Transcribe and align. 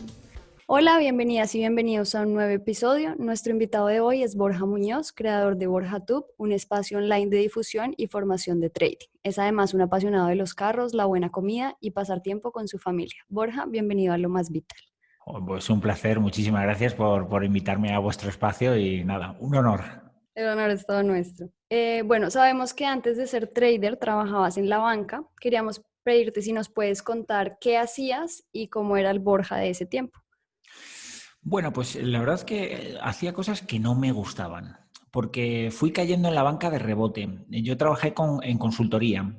Hola, 0.67 0.99
bienvenidas 0.99 1.55
y 1.57 1.59
bienvenidos 1.59 2.15
a 2.15 2.23
un 2.23 2.33
nuevo 2.33 2.51
episodio. 2.51 3.17
Nuestro 3.19 3.53
invitado 3.53 3.89
de 3.89 3.99
hoy 4.01 4.23
es 4.23 4.37
Borja 4.37 4.65
Muñoz, 4.65 5.13
creador 5.13 5.57
de 5.57 5.67
Borja 5.67 6.01
Tube, 6.01 6.27
un 6.39 6.53
espacio 6.53 6.99
online 6.99 7.27
de 7.27 7.39
difusión 7.39 7.93
y 7.97 8.07
formación 8.07 8.61
de 8.61 8.71
trading. 8.71 9.09
Es 9.25 9.39
además 9.39 9.75
un 9.75 9.83
apasionado 9.83 10.29
de 10.29 10.37
los 10.37 10.55
carros, 10.55 10.95
la 10.95 11.07
buena 11.07 11.31
comida 11.31 11.77
y 11.81 11.91
pasar 11.91 12.23
tiempo 12.23 12.53
con 12.53 12.69
su 12.69 12.79
familia. 12.79 13.25
Borja, 13.29 13.67
bienvenido 13.67 14.15
a 14.15 14.19
Lo 14.19 14.29
Más 14.29 14.51
Vital. 14.51 14.79
Oh, 15.27 15.45
pues 15.45 15.69
un 15.69 15.81
placer, 15.81 16.21
muchísimas 16.21 16.63
gracias 16.63 16.95
por, 16.95 17.29
por 17.29 17.45
invitarme 17.45 17.93
a 17.93 17.99
vuestro 17.99 18.29
espacio 18.29 18.77
y 18.77 19.05
nada, 19.05 19.37
un 19.41 19.57
honor. 19.57 19.83
El 20.35 20.49
honor 20.49 20.71
es 20.71 20.87
todo 20.87 21.03
nuestro. 21.03 21.49
Eh, 21.71 22.03
bueno, 22.05 22.31
sabemos 22.31 22.75
que 22.75 22.87
antes 22.87 23.17
de 23.17 23.27
ser 23.27 23.49
trader 23.49 23.97
trabajabas 23.97 24.57
en 24.57 24.69
la 24.69 24.79
banca. 24.79 25.25
Queríamos 25.41 25.83
pedirte 26.05 26.43
si 26.43 26.53
nos 26.53 26.69
puedes 26.69 27.03
contar 27.03 27.59
qué 27.61 27.79
hacías 27.79 28.45
y 28.53 28.69
cómo 28.69 28.97
era 28.97 29.11
el 29.11 29.19
Borja 29.19 29.57
de 29.57 29.71
ese 29.71 29.87
tiempo. 29.87 30.21
Bueno, 31.43 31.73
pues 31.73 31.97
la 31.97 32.21
verdad 32.21 32.37
es 32.37 32.45
que 32.45 32.97
hacía 33.03 33.35
cosas 33.35 33.61
que 33.61 33.79
no 33.79 33.95
me 33.95 34.13
gustaban, 34.13 34.79
porque 35.11 35.71
fui 35.71 35.93
cayendo 35.93 36.29
en 36.29 36.35
la 36.35 36.43
banca 36.43 36.71
de 36.71 36.79
rebote. 36.79 37.29
Yo 37.49 37.77
trabajé 37.77 38.15
en 38.43 38.59
consultoría 38.59 39.39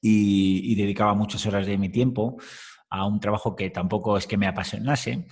y, 0.00 0.74
dedicaba 0.74 1.14
muchas 1.14 1.46
horas 1.46 1.66
de 1.66 1.78
mi 1.78 1.90
tiempo 1.90 2.38
a 2.90 3.06
un 3.06 3.20
trabajo 3.20 3.54
que 3.54 3.70
tampoco 3.70 4.16
es 4.16 4.26
que 4.26 4.36
me 4.36 4.46
apasionase, 4.46 5.26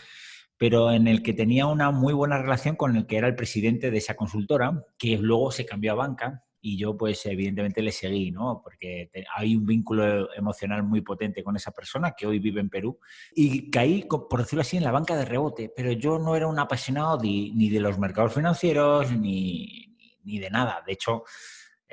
pero 0.56 0.92
en 0.92 1.08
el 1.08 1.22
que 1.22 1.32
tenía 1.32 1.66
una 1.66 1.90
muy 1.90 2.12
buena 2.12 2.38
relación 2.38 2.76
con 2.76 2.96
el 2.96 3.06
que 3.06 3.16
era 3.16 3.26
el 3.26 3.34
presidente 3.34 3.90
de 3.90 3.98
esa 3.98 4.14
consultora, 4.14 4.84
que 4.98 5.18
luego 5.18 5.50
se 5.50 5.66
cambió 5.66 5.92
a 5.92 5.96
banca 5.96 6.44
y 6.64 6.78
yo 6.78 6.96
pues 6.96 7.26
evidentemente 7.26 7.82
le 7.82 7.90
seguí, 7.90 8.30
¿no? 8.30 8.62
Porque 8.62 9.10
hay 9.36 9.56
un 9.56 9.66
vínculo 9.66 10.32
emocional 10.34 10.84
muy 10.84 11.00
potente 11.00 11.42
con 11.42 11.56
esa 11.56 11.72
persona 11.72 12.14
que 12.16 12.24
hoy 12.24 12.38
vive 12.38 12.60
en 12.60 12.70
Perú 12.70 13.00
y 13.34 13.68
caí, 13.68 14.06
por 14.08 14.40
decirlo 14.40 14.60
así, 14.60 14.76
en 14.76 14.84
la 14.84 14.92
banca 14.92 15.16
de 15.16 15.24
rebote, 15.24 15.72
pero 15.74 15.90
yo 15.90 16.20
no 16.20 16.36
era 16.36 16.46
un 16.46 16.60
apasionado 16.60 17.18
ni, 17.20 17.68
de 17.68 17.80
los 17.80 17.98
mercados 17.98 18.34
financieros 18.34 19.10
ni, 19.10 19.96
ni 20.22 20.38
de 20.38 20.50
nada. 20.50 20.84
De 20.86 20.92
hecho, 20.92 21.24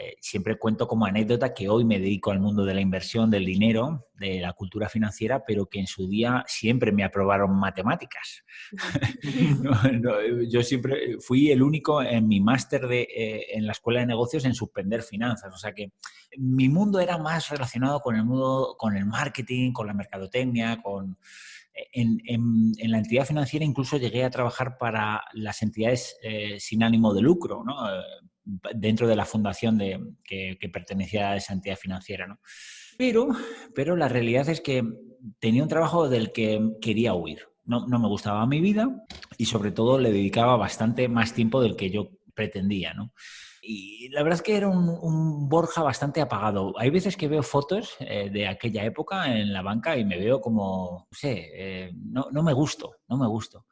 eh, 0.02 0.16
siempre 0.22 0.58
cuento 0.58 0.88
como 0.88 1.06
anécdota 1.06 1.54
que 1.54 1.68
hoy 1.68 1.84
me 1.84 2.00
dedico 2.00 2.32
al 2.32 2.40
mundo 2.40 2.64
de 2.64 2.74
la 2.74 2.80
inversión, 2.80 3.30
del 3.30 3.44
dinero, 3.44 4.08
de 4.14 4.40
la 4.40 4.54
cultura 4.54 4.88
financiera, 4.88 5.44
pero 5.46 5.66
que 5.66 5.80
en 5.80 5.88
su 5.88 6.08
día 6.08 6.46
siempre 6.48 6.94
me 6.94 7.04
aprobaron 7.04 7.60
matemáticas. 7.60 8.46
yo 10.50 10.64
siempre 10.64 11.18
fui 11.20 11.52
el 11.52 11.62
único 11.62 12.02
en 12.02 12.30
mi 12.30 12.40
máster 12.40 12.88
eh, 12.90 13.48
en 13.52 13.66
la 13.66 13.74
escuela 13.74 14.00
de 14.00 14.06
negocios 14.06 14.46
en 14.46 14.54
suspender 14.54 15.04
finanzas. 15.04 15.54
O 15.54 15.58
sea 15.58 15.74
que 15.74 15.92
mi 16.38 16.70
mundo 16.70 17.02
era 17.02 17.18
más 17.18 17.50
relacionado 17.50 18.00
con 18.00 18.16
el 18.16 18.24
mundo, 18.24 18.76
con 18.78 18.96
el 18.96 19.06
marketing, 19.06 19.74
con 19.74 19.88
la 19.88 19.94
mercadotecnia, 19.94 20.82
con... 20.82 21.18
En, 21.94 22.92
la 22.92 22.98
entidad 22.98 23.26
financiera 23.26 23.64
incluso 23.64 23.96
llegué 23.96 24.26
a 24.26 24.30
trabajar 24.30 24.78
para 24.78 25.24
las 25.32 25.62
entidades 25.62 26.18
eh, 26.24 26.60
sin 26.60 26.84
ánimo 26.84 27.14
de 27.14 27.22
lucro, 27.22 27.64
¿no? 27.64 27.76
Dentro 28.76 29.08
de 29.08 29.16
la 29.16 29.26
fundación 29.26 29.78
de, 29.78 30.00
que, 30.24 30.58
pertenecía 30.72 31.32
a 31.32 31.36
esa 31.36 31.54
entidad 31.54 31.78
financiera. 31.78 32.28
¿no? 32.28 32.40
Pero, 32.98 33.30
pero 33.76 33.96
la 33.96 34.08
realidad 34.08 34.50
es 34.50 34.62
que 34.62 34.84
tenía 35.40 35.64
un 35.64 35.70
trabajo 35.70 36.10
del 36.10 36.32
que 36.32 36.62
quería 36.82 37.14
huir. 37.14 37.48
No, 37.66 37.86
no, 37.86 38.00
me 38.00 38.08
gustaba 38.08 38.46
mi 38.48 38.62
vida 38.62 39.06
y 39.38 39.46
sobre 39.46 39.72
todo 39.72 40.00
le 40.00 40.12
dedicaba 40.12 40.58
bastante 40.58 41.08
más 41.08 41.34
tiempo 41.34 41.62
del 41.62 41.76
que 41.76 41.92
yo 41.92 42.10
pretendía. 42.34 42.94
¿no? 42.94 43.14
Y 43.62 44.10
la 44.10 44.24
verdad 44.24 44.38
es 44.38 44.42
que 44.42 44.56
era 44.56 44.68
un, 44.68 45.50
Borja 45.50 45.84
bastante 45.84 46.22
apagado. 46.22 46.74
Hay 46.80 46.90
veces 46.90 47.18
que 47.18 47.28
veo 47.28 47.44
fotos 47.44 47.96
eh, 48.00 48.30
de 48.32 48.48
aquella 48.48 48.84
época 48.84 49.38
en 49.38 49.54
la 49.54 49.62
banca 49.62 49.98
y 49.98 50.06
me 50.06 50.18
veo 50.18 50.42
como, 50.42 51.08
no 51.12 51.18
sé, 51.18 51.52
eh, 51.54 51.92
no, 51.94 52.28
no, 52.32 52.42
me 52.42 52.54
gusto, 52.54 52.96
no 53.08 53.18
me 53.18 53.28
gusto. 53.28 53.66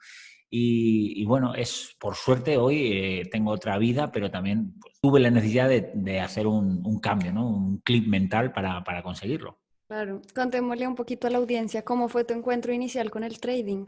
Y, 0.50 1.25
bueno, 1.25 1.53
es 1.56 1.96
por 2.00 2.16
suerte 2.16 2.58
hoy 2.58 2.91
eh, 2.94 3.30
tengo 3.30 3.52
otra 3.52 3.78
vida, 3.78 4.12
pero 4.12 4.31
también 4.31 4.75
pues, 4.80 4.96
tuve 5.02 5.19
la 5.19 5.30
necesidad 5.30 5.68
de, 5.69 6.19
hacer 6.22 6.47
un, 6.47 7.00
cambio, 7.02 7.34
¿no? 7.34 7.50
un 7.50 7.80
clip 7.80 8.08
mental 8.08 8.53
para, 8.53 8.84
para, 8.84 9.03
conseguirlo. 9.03 9.59
Claro, 9.88 10.22
contémosle 10.34 10.88
un 10.88 10.96
poquito 10.96 11.28
a 11.28 11.30
la 11.30 11.38
audiencia 11.38 11.84
cómo 11.84 12.08
fue 12.08 12.24
tu 12.24 12.34
encuentro 12.34 12.74
inicial 12.74 13.12
con 13.12 13.24
el 13.24 13.40
trading. 13.40 13.85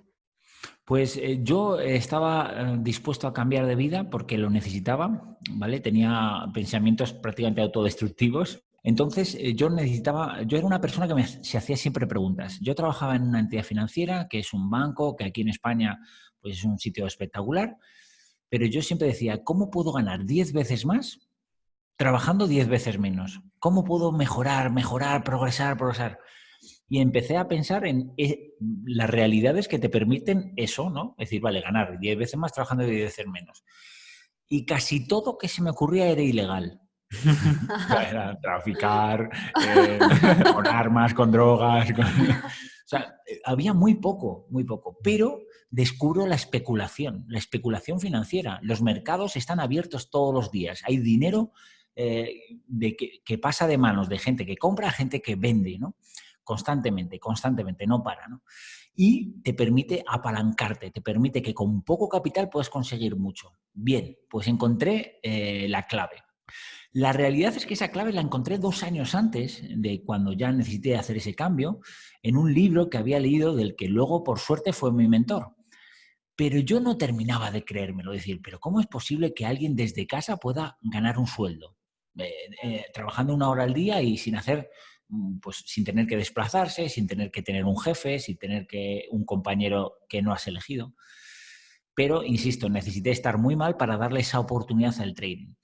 Pues 0.83 1.15
eh, 1.17 1.39
yo 1.43 1.79
estaba 1.79 2.51
eh, 2.53 2.77
dispuesto 2.81 3.27
a 3.27 3.33
cambiar 3.33 3.65
de 3.65 3.75
vida 3.75 4.09
porque 4.09 4.37
lo 4.37 4.49
necesitaba, 4.49 5.37
¿vale? 5.51 5.79
Tenía 5.79 6.45
pensamientos 6.53 7.13
prácticamente 7.13 7.61
autodestructivos. 7.61 8.65
Entonces 8.83 9.37
yo 9.55 9.69
necesitaba, 9.69 10.41
yo 10.43 10.57
era 10.57 10.65
una 10.65 10.81
persona 10.81 11.07
que 11.07 11.13
me, 11.13 11.27
se 11.27 11.57
hacía 11.57 11.77
siempre 11.77 12.07
preguntas. 12.07 12.59
Yo 12.61 12.75
trabajaba 12.75 13.15
en 13.15 13.23
una 13.23 13.39
entidad 13.39 13.63
financiera, 13.63 14.27
que 14.29 14.39
es 14.39 14.53
un 14.53 14.69
banco, 14.69 15.15
que 15.15 15.25
aquí 15.25 15.41
en 15.41 15.49
España 15.49 15.99
pues 16.41 16.57
es 16.57 16.63
un 16.63 16.79
sitio 16.79 17.05
espectacular. 17.05 17.77
Pero 18.49 18.65
yo 18.65 18.81
siempre 18.81 19.07
decía, 19.07 19.43
¿cómo 19.43 19.69
puedo 19.69 19.91
ganar 19.91 20.25
10 20.25 20.53
veces 20.53 20.85
más 20.85 21.29
trabajando 21.97 22.47
10 22.47 22.67
veces 22.67 22.97
menos? 22.97 23.41
¿Cómo 23.59 23.83
puedo 23.83 24.11
mejorar, 24.11 24.71
mejorar, 24.71 25.23
progresar, 25.23 25.77
progresar? 25.77 26.19
Y 26.87 26.99
empecé 26.99 27.37
a 27.37 27.47
pensar 27.47 27.85
en 27.85 28.13
eh, 28.17 28.53
las 28.85 29.09
realidades 29.09 29.67
que 29.67 29.79
te 29.79 29.89
permiten 29.89 30.53
eso, 30.55 30.89
¿no? 30.89 31.15
Es 31.19 31.29
decir, 31.29 31.41
vale, 31.41 31.61
ganar 31.61 31.99
10 31.99 32.17
veces 32.17 32.37
más 32.37 32.51
trabajando 32.51 32.83
10 32.83 33.03
veces 33.03 33.27
menos. 33.27 33.63
Y 34.47 34.65
casi 34.65 35.07
todo 35.07 35.37
que 35.37 35.47
se 35.47 35.61
me 35.61 35.69
ocurría 35.69 36.07
era 36.07 36.21
ilegal. 36.21 36.81
era 38.09 38.39
traficar, 38.39 39.29
eh, 39.61 39.99
con 40.53 40.67
armas, 40.67 41.13
con 41.13 41.31
drogas. 41.31 41.89
O 42.81 42.89
sea, 42.89 43.01
eh, 43.27 43.39
había 43.45 43.71
muy 43.71 43.93
poco, 43.93 44.47
muy 44.49 44.63
poco. 44.63 44.97
Pero 45.03 45.41
descubro 45.69 46.25
la 46.25 46.35
especulación, 46.35 47.25
la 47.27 47.39
especulación 47.39 47.99
financiera. 47.99 48.59
Los 48.63 48.81
mercados 48.81 49.35
están 49.35 49.59
abiertos 49.59 50.09
todos 50.09 50.33
los 50.33 50.51
días. 50.51 50.81
Hay 50.85 50.97
dinero 50.97 51.51
eh, 51.95 52.59
de 52.65 52.95
que, 52.95 53.37
pasa 53.37 53.67
de 53.67 53.77
manos 53.77 54.09
de 54.09 54.19
gente 54.19 54.45
que 54.45 54.57
compra 54.57 54.87
a 54.87 54.91
gente 54.91 55.21
que 55.21 55.35
vende, 55.35 55.77
¿no? 55.77 55.95
Constantemente, 56.43 57.19
constantemente, 57.19 57.85
no 57.85 58.01
para, 58.01 58.27
¿no? 58.27 58.41
Y 58.95 59.41
te 59.41 59.53
permite 59.53 60.03
apalancarte, 60.07 60.91
te 60.91 61.01
permite 61.01 61.41
que 61.41 61.53
con 61.53 61.83
poco 61.83 62.09
capital 62.09 62.49
puedes 62.49 62.69
conseguir 62.69 63.15
mucho. 63.15 63.53
Bien, 63.73 64.17
pues 64.29 64.47
encontré 64.47 65.19
eh, 65.21 65.67
la 65.69 65.87
clave. 65.87 66.23
La 66.91 67.13
realidad 67.13 67.55
es 67.55 67.67
que 67.67 67.75
esa 67.75 67.91
clave 67.91 68.13
la 68.13 68.21
encontré 68.21 68.57
dos 68.57 68.81
años 68.81 69.13
antes 69.13 69.61
de 69.69 70.01
cuando 70.03 70.33
ya 70.33 70.51
necesité 70.51 70.95
hacer 70.95 71.17
ese 71.17 71.35
cambio, 71.35 71.81
en 72.23 72.35
un 72.35 72.51
libro 72.53 72.89
que 72.89 72.97
había 72.97 73.19
leído 73.19 73.55
del 73.55 73.75
que 73.75 73.87
luego, 73.87 74.23
por 74.23 74.39
suerte, 74.39 74.73
fue 74.73 74.91
mi 74.91 75.07
mentor, 75.07 75.53
pero 76.39 76.57
yo 76.59 76.79
no 76.79 76.97
terminaba 76.97 77.51
de 77.51 77.65
creérmelo, 77.65 78.13
decir, 78.13 78.39
pero 78.41 78.61
¿cómo 78.61 78.79
es 78.79 78.87
posible 78.87 79.33
que 79.33 79.45
alguien 79.45 79.75
desde 79.75 80.07
casa 80.07 80.37
pueda 80.37 80.77
ganar 80.79 81.19
un 81.19 81.27
sueldo? 81.27 81.75
Eh, 82.17 82.31
eh, 82.63 82.85
trabajando 82.93 83.33
una 83.33 83.49
hora 83.49 83.65
al 83.65 83.73
día 83.73 84.01
y 84.01 84.15
sin 84.15 84.37
hacer, 84.37 84.69
mm, 85.09 85.39
pues 85.39 85.63
sin 85.65 85.83
tener 85.83 86.07
que 86.07 86.15
desplazarse, 86.15 86.87
sin 86.87 87.07
tener 87.07 87.29
que 87.29 87.41
tener 87.41 87.65
un 87.65 87.77
jefe, 87.77 88.19
sin 88.19 88.37
tener 88.37 88.67
que 88.67 89.09
un 89.11 89.25
compañero 89.25 89.95
que 90.07 90.21
no 90.21 90.31
has 90.31 90.47
elegido. 90.47 90.95
Pero, 91.93 92.23
insisto, 92.23 92.69
necesité 92.69 93.11
estar 93.11 93.37
muy 93.37 93.57
mal 93.57 93.75
para 93.75 93.97
darle 93.97 94.21
esa 94.21 94.39
oportunidad 94.39 94.97
al 95.01 95.15
trading. 95.15 95.55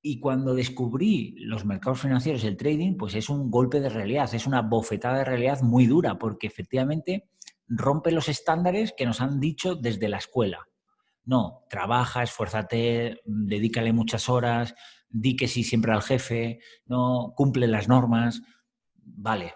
Y 0.00 0.20
cuando 0.20 0.54
descubrí 0.54 1.34
los 1.38 1.64
mercados 1.64 2.02
financieros 2.02 2.44
el 2.44 2.56
trading, 2.56 2.96
pues 2.96 3.16
es 3.16 3.28
un 3.28 3.50
golpe 3.50 3.80
de 3.80 3.88
realidad, 3.88 4.32
es 4.32 4.46
una 4.46 4.62
bofetada 4.62 5.18
de 5.18 5.24
realidad 5.24 5.62
muy 5.62 5.86
dura, 5.86 6.16
porque 6.16 6.46
efectivamente 6.46 7.28
rompe 7.70 8.10
los 8.10 8.28
estándares 8.28 8.92
que 8.96 9.06
nos 9.06 9.20
han 9.20 9.40
dicho 9.40 9.76
desde 9.76 10.08
la 10.08 10.18
escuela. 10.18 10.66
No, 11.24 11.64
trabaja, 11.70 12.22
esfuérzate, 12.24 13.20
dedícale 13.24 13.92
muchas 13.92 14.28
horas, 14.28 14.74
di 15.08 15.36
que 15.36 15.48
sí 15.48 15.62
siempre 15.62 15.92
al 15.92 16.02
jefe, 16.02 16.58
no 16.86 17.32
cumple 17.36 17.68
las 17.68 17.88
normas. 17.88 18.42
Vale. 18.94 19.54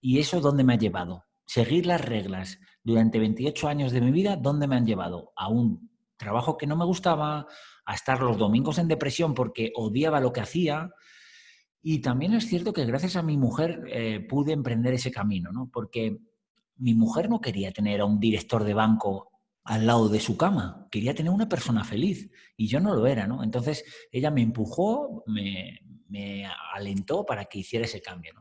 ¿Y 0.00 0.18
eso 0.18 0.40
dónde 0.40 0.64
me 0.64 0.74
ha 0.74 0.78
llevado? 0.78 1.26
Seguir 1.44 1.84
las 1.84 2.00
reglas 2.00 2.58
durante 2.82 3.18
28 3.18 3.68
años 3.68 3.92
de 3.92 4.00
mi 4.00 4.10
vida, 4.10 4.36
¿dónde 4.36 4.66
me 4.66 4.76
han 4.76 4.86
llevado? 4.86 5.32
A 5.36 5.48
un 5.48 5.90
trabajo 6.16 6.56
que 6.56 6.66
no 6.66 6.76
me 6.76 6.86
gustaba, 6.86 7.46
a 7.84 7.94
estar 7.94 8.22
los 8.22 8.38
domingos 8.38 8.78
en 8.78 8.88
depresión 8.88 9.34
porque 9.34 9.72
odiaba 9.74 10.20
lo 10.20 10.32
que 10.32 10.40
hacía 10.40 10.90
Y 11.82 12.00
también 12.00 12.34
es 12.34 12.46
cierto 12.46 12.72
que 12.72 12.84
gracias 12.84 13.16
a 13.16 13.22
mi 13.22 13.36
mujer 13.36 13.82
eh, 13.88 14.20
pude 14.20 14.52
emprender 14.52 14.94
ese 14.94 15.10
camino, 15.10 15.50
¿no? 15.50 15.70
Porque 15.72 16.18
mi 16.80 16.94
mujer 16.94 17.28
no 17.28 17.40
quería 17.40 17.72
tener 17.72 18.00
a 18.00 18.06
un 18.06 18.18
director 18.18 18.64
de 18.64 18.74
banco 18.74 19.30
al 19.64 19.86
lado 19.86 20.08
de 20.08 20.20
su 20.20 20.36
cama, 20.36 20.88
quería 20.90 21.14
tener 21.14 21.30
una 21.30 21.48
persona 21.48 21.84
feliz 21.84 22.30
y 22.56 22.66
yo 22.66 22.80
no 22.80 22.94
lo 22.94 23.06
era, 23.06 23.26
¿no? 23.26 23.44
Entonces 23.44 23.84
ella 24.10 24.30
me 24.30 24.42
empujó, 24.42 25.22
me, 25.26 25.78
alentó 26.74 27.24
para 27.24 27.44
que 27.44 27.60
hiciera 27.60 27.84
ese 27.84 28.02
cambio. 28.02 28.32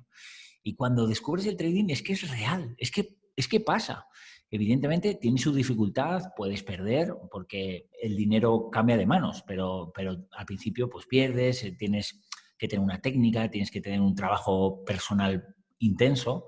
Y 0.64 0.76
cuando 0.76 1.06
descubres 1.06 1.46
el 1.46 1.58
trading 1.58 1.90
es 1.90 2.02
que 2.02 2.14
es 2.14 2.30
real, 2.30 2.74
es 2.78 2.90
que, 2.90 3.20
es 3.36 3.48
que 3.48 3.60
pasa. 3.60 4.08
Evidentemente 4.50 5.16
tiene 5.16 5.38
su 5.38 5.54
dificultad, 5.54 6.32
puedes 6.36 6.64
perder 6.64 7.14
porque 7.30 7.90
el 8.02 8.16
dinero 8.16 8.70
cambia 8.72 8.98
de 8.98 9.06
manos, 9.06 9.44
pero, 9.46 9.92
pero 9.94 10.28
al 10.32 10.46
principio 10.46 10.90
pues 10.90 11.06
pierdes, 11.06 11.64
eh, 11.64 11.74
tienes 11.78 12.26
que 12.58 12.68
tener 12.68 12.84
una 12.84 13.02
técnica, 13.02 13.52
tienes 13.52 13.70
que 13.70 13.82
tener 13.82 14.02
un 14.02 14.16
trabajo 14.16 14.84
personal 14.84 15.56
intenso, 15.78 16.48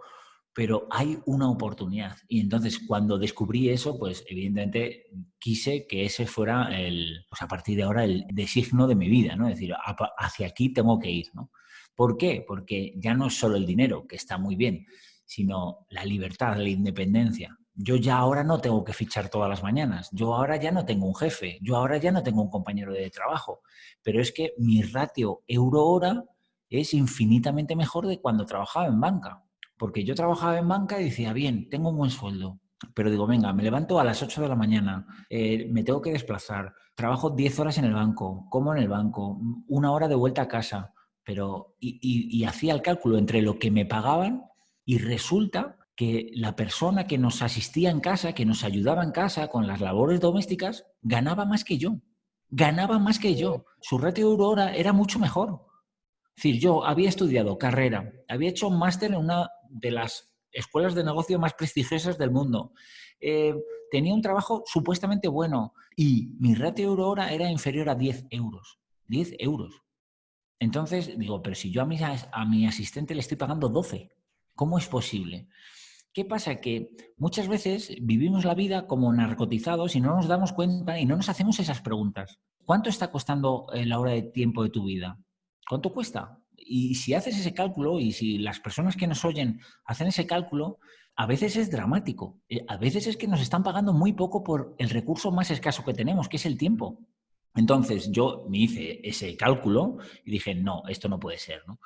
pero 0.54 0.88
hay 0.92 1.18
una 1.26 1.50
oportunidad. 1.50 2.18
Y 2.28 2.42
entonces 2.42 2.80
cuando 2.86 3.18
descubrí 3.18 3.70
eso, 3.70 3.98
pues 3.98 4.24
evidentemente 4.28 5.06
quise 5.40 5.88
que 5.88 6.06
ese 6.06 6.28
fuera 6.28 6.78
el, 6.78 7.26
pues 7.30 7.42
a 7.42 7.48
partir 7.48 7.78
de 7.78 7.84
ahora 7.84 8.04
el 8.04 8.26
designo 8.32 8.88
de 8.88 8.96
mi 8.96 9.10
vida, 9.10 9.36
¿no? 9.36 9.48
Es 9.48 9.56
decir, 9.56 9.74
hacia 10.18 10.48
aquí 10.48 10.74
tengo 10.74 11.00
que 11.00 11.10
ir, 11.10 11.28
¿no? 11.34 11.52
¿Por 11.96 12.18
qué? 12.18 12.44
Porque 12.46 12.94
ya 12.98 13.14
no 13.14 13.28
es 13.28 13.38
solo 13.38 13.56
el 13.56 13.66
dinero, 13.66 14.06
que 14.08 14.16
está 14.16 14.38
muy 14.38 14.56
bien, 14.56 14.86
sino 15.26 15.86
la 15.90 16.04
libertad, 16.04 16.58
la 16.58 16.70
independencia. 16.70 17.58
Yo 17.74 17.96
ya 17.96 18.18
ahora 18.18 18.44
no 18.44 18.60
tengo 18.60 18.84
que 18.84 18.94
fichar 18.94 19.30
todas 19.30 19.50
las 19.50 19.64
mañanas, 19.64 20.10
yo 20.12 20.34
ahora 20.36 20.58
ya 20.58 20.72
no 20.72 20.86
tengo 20.86 21.08
un 21.08 21.16
jefe, 21.16 21.58
yo 21.62 21.78
ahora 21.78 21.98
ya 21.98 22.12
no 22.12 22.22
tengo 22.22 22.42
un 22.42 22.50
compañero 22.50 22.92
de 22.92 23.10
trabajo, 23.10 23.62
pero 24.04 24.22
es 24.22 24.34
que 24.34 24.54
mi 24.58 24.82
ratio 24.82 25.44
euro-hora 25.48 26.26
es 26.70 26.94
infinitamente 26.94 27.76
mejor 27.76 28.08
de 28.08 28.20
cuando 28.20 28.46
trabajaba 28.46 28.88
en 28.88 29.00
banca, 29.00 29.44
porque 29.82 30.04
yo 30.04 30.14
trabajaba 30.14 30.60
en 30.60 30.68
banca 30.68 31.02
y 31.02 31.06
decía, 31.06 31.34
bien, 31.34 31.68
tengo 31.68 31.90
un 31.90 31.98
buen 31.98 32.12
sueldo, 32.12 32.60
pero 32.94 33.10
digo, 33.10 33.26
venga, 33.26 33.52
me 33.52 33.64
levanto 33.64 34.00
a 34.00 34.04
las 34.04 34.22
8 34.22 34.44
de 34.44 34.48
la 34.48 34.56
mañana, 34.56 35.08
eh, 35.28 35.68
me 35.72 35.84
tengo 35.84 36.04
que 36.04 36.12
desplazar, 36.12 36.76
trabajo 36.94 37.32
10 37.32 37.60
horas 37.60 37.80
en 37.80 37.86
el 37.86 37.96
banco, 37.96 38.46
como 38.52 38.76
en 38.76 38.84
el 38.84 38.88
banco, 38.88 39.40
una 39.68 39.92
hora 39.92 40.08
de 40.08 40.14
vuelta 40.14 40.44
a 40.44 40.48
casa, 40.48 40.94
pero 41.24 41.78
y, 41.80 42.44
hacía 42.44 42.76
el 42.76 42.84
cálculo 42.84 43.18
entre 43.18 43.42
lo 43.42 43.58
que 43.58 43.72
me 43.72 43.88
pagaban 43.88 44.44
y 44.86 45.00
resulta 45.00 45.78
que 45.96 46.30
la 46.36 46.56
persona 46.56 47.08
que 47.08 47.18
nos 47.18 47.42
asistía 47.42 47.90
en 47.90 48.02
casa, 48.02 48.34
que 48.34 48.46
nos 48.46 48.64
ayudaba 48.64 49.04
en 49.04 49.12
casa 49.12 49.48
con 49.48 49.66
las 49.66 49.82
labores 49.82 50.20
domésticas, 50.20 50.86
ganaba 51.02 51.46
más 51.46 51.64
que 51.64 51.80
yo. 51.80 51.98
Ganaba 52.50 53.00
más 53.00 53.18
que 53.18 53.34
yo. 53.36 53.66
Su 53.82 53.98
ratio 53.98 54.38
de 54.38 54.44
hora 54.44 54.76
era 54.76 54.94
mucho 54.94 55.18
mejor. 55.18 55.66
Es 56.36 56.44
decir, 56.44 56.62
yo 56.62 56.86
había 56.86 57.10
estudiado 57.10 57.58
carrera, 57.58 58.12
había 58.28 58.50
hecho 58.50 58.68
un 58.68 58.78
máster 58.78 59.12
en 59.12 59.18
una 59.18 59.50
de 59.72 59.92
las 59.92 60.32
escuelas 60.52 60.96
de 60.96 61.04
negocio 61.04 61.40
más 61.40 61.54
prestigiosas 61.54 62.18
del 62.18 62.32
mundo. 62.32 62.74
Eh, 63.20 63.56
tenía 63.90 64.14
un 64.14 64.22
trabajo 64.22 64.64
supuestamente 64.66 65.28
bueno 65.28 65.74
y 65.96 66.30
mi 66.40 66.56
ratio 66.56 66.96
de 66.96 67.02
hora 67.04 67.34
era 67.34 67.50
inferior 67.50 67.90
a 67.90 67.96
10 67.96 68.28
euros. 68.30 68.80
10 69.08 69.36
euros. 69.40 69.84
Entonces 70.60 71.18
digo, 71.18 71.42
pero 71.42 71.56
si 71.56 71.72
yo 71.72 71.82
a 71.82 71.86
mi, 71.86 71.98
a 72.02 72.46
mi 72.46 72.68
asistente 72.68 73.16
le 73.16 73.22
estoy 73.22 73.38
pagando 73.38 73.70
12, 73.70 74.12
¿cómo 74.56 74.78
es 74.78 74.88
posible? 74.88 75.48
¿Qué 76.14 76.26
pasa? 76.26 76.60
Que 76.60 76.90
muchas 77.18 77.48
veces 77.48 77.96
vivimos 78.02 78.44
la 78.44 78.54
vida 78.54 78.86
como 78.86 79.14
narcotizados 79.14 79.96
y 79.96 80.02
no 80.02 80.16
nos 80.16 80.28
damos 80.28 80.52
cuenta 80.52 81.00
y 81.00 81.06
no 81.06 81.16
nos 81.16 81.30
hacemos 81.30 81.60
esas 81.60 81.82
preguntas. 81.82 82.40
¿Cuánto 82.66 82.90
está 82.90 83.12
costando 83.12 83.68
eh, 83.74 83.86
la 83.86 84.00
hora 84.00 84.12
de 84.12 84.24
tiempo 84.24 84.64
de 84.64 84.70
tu 84.70 84.84
vida? 84.84 85.18
¿Cuánto 85.68 85.94
cuesta? 85.94 86.41
Y 86.74 86.96
si 86.96 87.14
haces 87.14 87.38
ese 87.38 87.54
cálculo 87.54 88.00
y 88.00 88.14
si 88.14 88.38
las 88.38 88.62
personas 88.62 88.96
que 88.96 89.06
nos 89.06 89.26
oyen 89.26 89.60
hacen 89.84 90.08
ese 90.08 90.26
cálculo, 90.26 90.80
a 91.18 91.26
veces 91.26 91.58
es 91.58 91.70
dramático. 91.70 92.40
Eh, 92.48 92.64
a 92.66 92.78
veces 92.78 93.08
es 93.08 93.18
que 93.18 93.28
nos 93.28 93.42
están 93.42 93.62
pagando 93.62 93.92
muy 93.92 94.14
poco 94.14 94.42
por 94.42 94.74
el 94.78 94.90
recurso 94.90 95.32
más 95.32 95.52
escaso 95.52 95.84
que 95.84 95.94
tenemos, 95.94 96.30
que 96.30 96.38
es 96.38 96.46
el 96.46 96.58
tiempo. 96.58 96.98
Entonces 97.56 98.10
yo 98.10 98.46
me 98.50 98.60
hice 98.60 99.02
ese 99.04 99.36
cálculo 99.36 99.98
y 100.24 100.32
dije, 100.32 100.56
no, 100.56 100.84
esto 100.88 101.10
no 101.10 101.20
puede 101.20 101.40
ser. 101.40 101.62
¿no? 101.68 101.82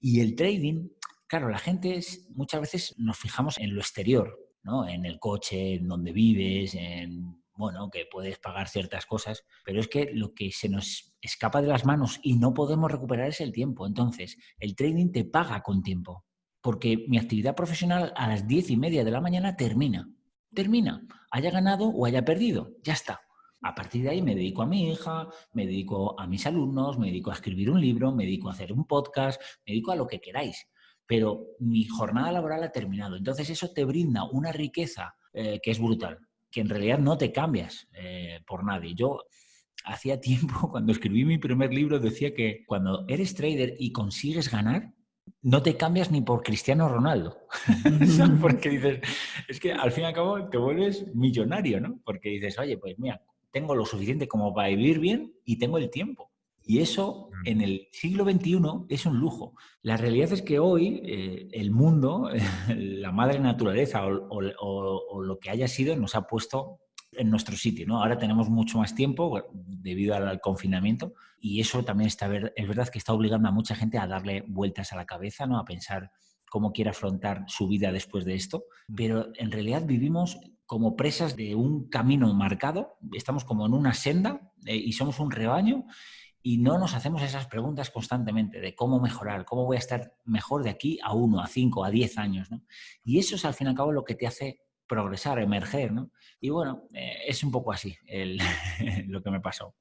Y 0.00 0.20
el 0.20 0.34
trading, 0.34 0.88
claro, 1.26 1.50
la 1.50 1.58
gente 1.58 2.00
muchas 2.30 2.62
veces 2.62 2.94
nos 2.96 3.18
fijamos 3.18 3.58
en 3.58 3.74
lo 3.74 3.82
exterior, 3.82 4.38
¿no? 4.62 4.88
en 4.88 5.04
el 5.04 5.18
coche, 5.18 5.74
en 5.74 5.86
donde 5.86 6.12
vives, 6.12 6.74
en 6.74 7.39
bueno, 7.60 7.90
que 7.90 8.06
puedes 8.10 8.38
pagar 8.38 8.68
ciertas 8.68 9.06
cosas, 9.06 9.44
pero 9.64 9.78
es 9.78 9.86
que 9.86 10.10
lo 10.12 10.34
que 10.34 10.50
se 10.50 10.68
nos 10.68 11.14
escapa 11.20 11.62
de 11.62 11.68
las 11.68 11.84
manos 11.84 12.18
y 12.22 12.36
no 12.36 12.54
podemos 12.54 12.90
recuperar 12.90 13.28
es 13.28 13.40
el 13.40 13.52
tiempo. 13.52 13.86
Entonces, 13.86 14.36
el 14.58 14.74
trading 14.74 15.12
te 15.12 15.24
paga 15.24 15.62
con 15.62 15.82
tiempo, 15.82 16.24
porque 16.60 17.04
mi 17.06 17.18
actividad 17.18 17.54
profesional 17.54 18.12
a 18.16 18.26
las 18.26 18.48
diez 18.48 18.70
y 18.70 18.76
media 18.76 19.04
de 19.04 19.10
la 19.10 19.20
mañana 19.20 19.56
termina. 19.56 20.08
Termina, 20.52 21.06
haya 21.30 21.50
ganado 21.50 21.86
o 21.88 22.06
haya 22.06 22.24
perdido, 22.24 22.72
ya 22.82 22.94
está. 22.94 23.20
A 23.62 23.74
partir 23.74 24.02
de 24.02 24.08
ahí 24.08 24.22
me 24.22 24.34
dedico 24.34 24.62
a 24.62 24.66
mi 24.66 24.90
hija, 24.90 25.28
me 25.52 25.66
dedico 25.66 26.18
a 26.18 26.26
mis 26.26 26.46
alumnos, 26.46 26.98
me 26.98 27.08
dedico 27.08 27.30
a 27.30 27.34
escribir 27.34 27.70
un 27.70 27.80
libro, 27.80 28.10
me 28.10 28.24
dedico 28.24 28.48
a 28.48 28.52
hacer 28.52 28.72
un 28.72 28.86
podcast, 28.86 29.40
me 29.66 29.72
dedico 29.72 29.92
a 29.92 29.96
lo 29.96 30.06
que 30.06 30.20
queráis. 30.20 30.66
Pero 31.06 31.44
mi 31.58 31.84
jornada 31.84 32.32
laboral 32.32 32.62
ha 32.64 32.72
terminado. 32.72 33.16
Entonces 33.16 33.50
eso 33.50 33.70
te 33.72 33.84
brinda 33.84 34.24
una 34.24 34.50
riqueza 34.50 35.14
eh, 35.32 35.60
que 35.62 35.70
es 35.70 35.78
brutal, 35.78 36.18
que 36.50 36.60
en 36.60 36.68
realidad 36.68 36.98
no 36.98 37.16
te 37.16 37.32
cambias 37.32 37.88
eh, 37.94 38.40
por 38.46 38.64
nadie. 38.64 38.94
Yo 38.94 39.22
hacía 39.84 40.20
tiempo, 40.20 40.54
cuando 40.70 40.92
escribí 40.92 41.24
mi 41.24 41.38
primer 41.38 41.72
libro, 41.72 41.98
decía 41.98 42.34
que 42.34 42.64
cuando 42.66 43.04
eres 43.08 43.34
trader 43.34 43.74
y 43.78 43.92
consigues 43.92 44.50
ganar, 44.50 44.92
no 45.42 45.62
te 45.62 45.76
cambias 45.76 46.10
ni 46.10 46.20
por 46.20 46.42
Cristiano 46.42 46.88
Ronaldo. 46.88 47.38
Porque 48.40 48.70
dices, 48.70 49.00
es 49.48 49.60
que 49.60 49.72
al 49.72 49.92
fin 49.92 50.04
y 50.04 50.06
al 50.08 50.14
cabo 50.14 50.48
te 50.48 50.58
vuelves 50.58 51.06
millonario, 51.14 51.80
¿no? 51.80 52.00
Porque 52.04 52.30
dices, 52.30 52.58
oye, 52.58 52.76
pues 52.76 52.98
mira, 52.98 53.22
tengo 53.50 53.74
lo 53.74 53.84
suficiente 53.84 54.28
como 54.28 54.52
para 54.52 54.68
vivir 54.68 54.98
bien 54.98 55.32
y 55.44 55.58
tengo 55.58 55.78
el 55.78 55.90
tiempo. 55.90 56.30
Y 56.64 56.78
eso 56.80 57.30
mm. 57.30 57.48
en 57.48 57.60
el 57.60 57.88
siglo 57.92 58.24
XXI 58.24 58.60
es 58.88 59.06
un 59.06 59.18
lujo. 59.18 59.54
La 59.82 59.96
realidad 59.96 60.32
es 60.32 60.42
que 60.42 60.58
hoy 60.58 61.00
eh, 61.04 61.48
el 61.52 61.70
mundo, 61.70 62.30
la 62.76 63.12
madre 63.12 63.38
naturaleza 63.38 64.04
o, 64.06 65.22
lo 65.22 65.38
que 65.38 65.50
haya 65.50 65.68
sido 65.68 65.96
nos 65.96 66.14
ha 66.14 66.26
puesto 66.26 66.80
en 67.12 67.30
nuestro 67.30 67.56
sitio. 67.56 67.86
¿no? 67.86 68.02
Ahora 68.02 68.18
tenemos 68.18 68.48
mucho 68.48 68.78
más 68.78 68.94
tiempo 68.94 69.42
debido 69.52 70.14
al, 70.14 70.40
confinamiento 70.40 71.14
y 71.40 71.60
eso 71.60 71.84
también 71.84 72.08
está, 72.08 72.30
es 72.54 72.68
verdad 72.68 72.88
que 72.88 72.98
está 72.98 73.12
obligando 73.12 73.48
a 73.48 73.52
mucha 73.52 73.74
gente 73.74 73.98
a 73.98 74.06
darle 74.06 74.44
vueltas 74.46 74.92
a 74.92 74.96
la 74.96 75.06
cabeza, 75.06 75.46
¿no? 75.46 75.58
a 75.58 75.64
pensar 75.64 76.10
cómo 76.50 76.72
quiere 76.72 76.90
afrontar 76.90 77.44
su 77.48 77.68
vida 77.68 77.92
después 77.92 78.24
de 78.24 78.34
esto. 78.34 78.64
Mm. 78.88 78.94
Pero 78.94 79.28
en 79.36 79.50
realidad 79.50 79.84
vivimos 79.86 80.38
como 80.66 80.94
presas 80.94 81.34
de 81.34 81.56
un 81.56 81.88
camino 81.88 82.32
marcado, 82.32 82.96
estamos 83.12 83.44
como 83.44 83.66
en 83.66 83.74
una 83.74 83.92
senda 83.92 84.52
eh, 84.66 84.76
y 84.76 84.92
somos 84.92 85.18
un 85.18 85.32
rebaño 85.32 85.84
y 86.42 86.58
no 86.58 86.78
nos 86.78 86.94
hacemos 86.94 87.22
esas 87.22 87.46
preguntas 87.46 87.90
constantemente 87.90 88.60
de 88.60 88.74
cómo 88.74 89.00
mejorar, 89.00 89.44
cómo 89.44 89.66
voy 89.66 89.76
a 89.76 89.80
estar 89.80 90.14
mejor 90.24 90.62
de 90.62 90.70
aquí 90.70 90.98
a 91.02 91.14
uno, 91.14 91.40
a 91.40 91.46
cinco, 91.46 91.84
a 91.84 91.90
diez 91.90 92.18
años. 92.18 92.50
¿no? 92.50 92.62
Y 93.04 93.18
eso 93.18 93.36
es 93.36 93.44
al 93.44 93.54
fin 93.54 93.66
y 93.66 93.70
al 93.70 93.76
cabo 93.76 93.92
lo 93.92 94.04
que 94.04 94.14
te 94.14 94.26
hace 94.26 94.60
progresar, 94.86 95.38
emerger. 95.38 95.92
¿no? 95.92 96.10
Y 96.40 96.50
bueno, 96.50 96.88
eh, 96.94 97.18
es 97.26 97.44
un 97.44 97.50
poco 97.50 97.72
así 97.72 97.96
lo 99.06 99.22
que 99.22 99.30
me 99.30 99.40
pasó. 99.40 99.74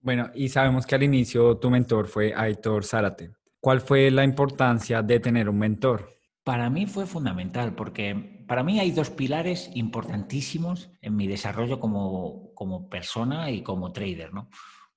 Bueno, 0.00 0.30
y 0.34 0.48
sabemos 0.48 0.86
que 0.86 0.94
al 0.94 1.02
inicio 1.02 1.58
tu 1.58 1.70
mentor 1.70 2.06
fue 2.06 2.32
Aitor 2.34 2.84
Zárate. 2.84 3.32
¿Cuál 3.60 3.80
fue 3.80 4.10
la 4.10 4.24
importancia 4.24 5.02
de 5.02 5.18
tener 5.18 5.48
un 5.48 5.58
mentor? 5.58 6.16
Para 6.44 6.70
mí 6.70 6.86
fue 6.86 7.06
fundamental 7.06 7.74
porque 7.74 8.44
para 8.46 8.62
mí 8.62 8.78
hay 8.80 8.92
dos 8.92 9.10
pilares 9.10 9.70
importantísimos 9.74 10.90
en 11.02 11.16
mi 11.16 11.26
desarrollo 11.26 11.80
como, 11.80 12.54
como 12.54 12.88
persona 12.88 13.50
y 13.50 13.62
como 13.62 13.92
trader, 13.92 14.32
¿no? 14.32 14.48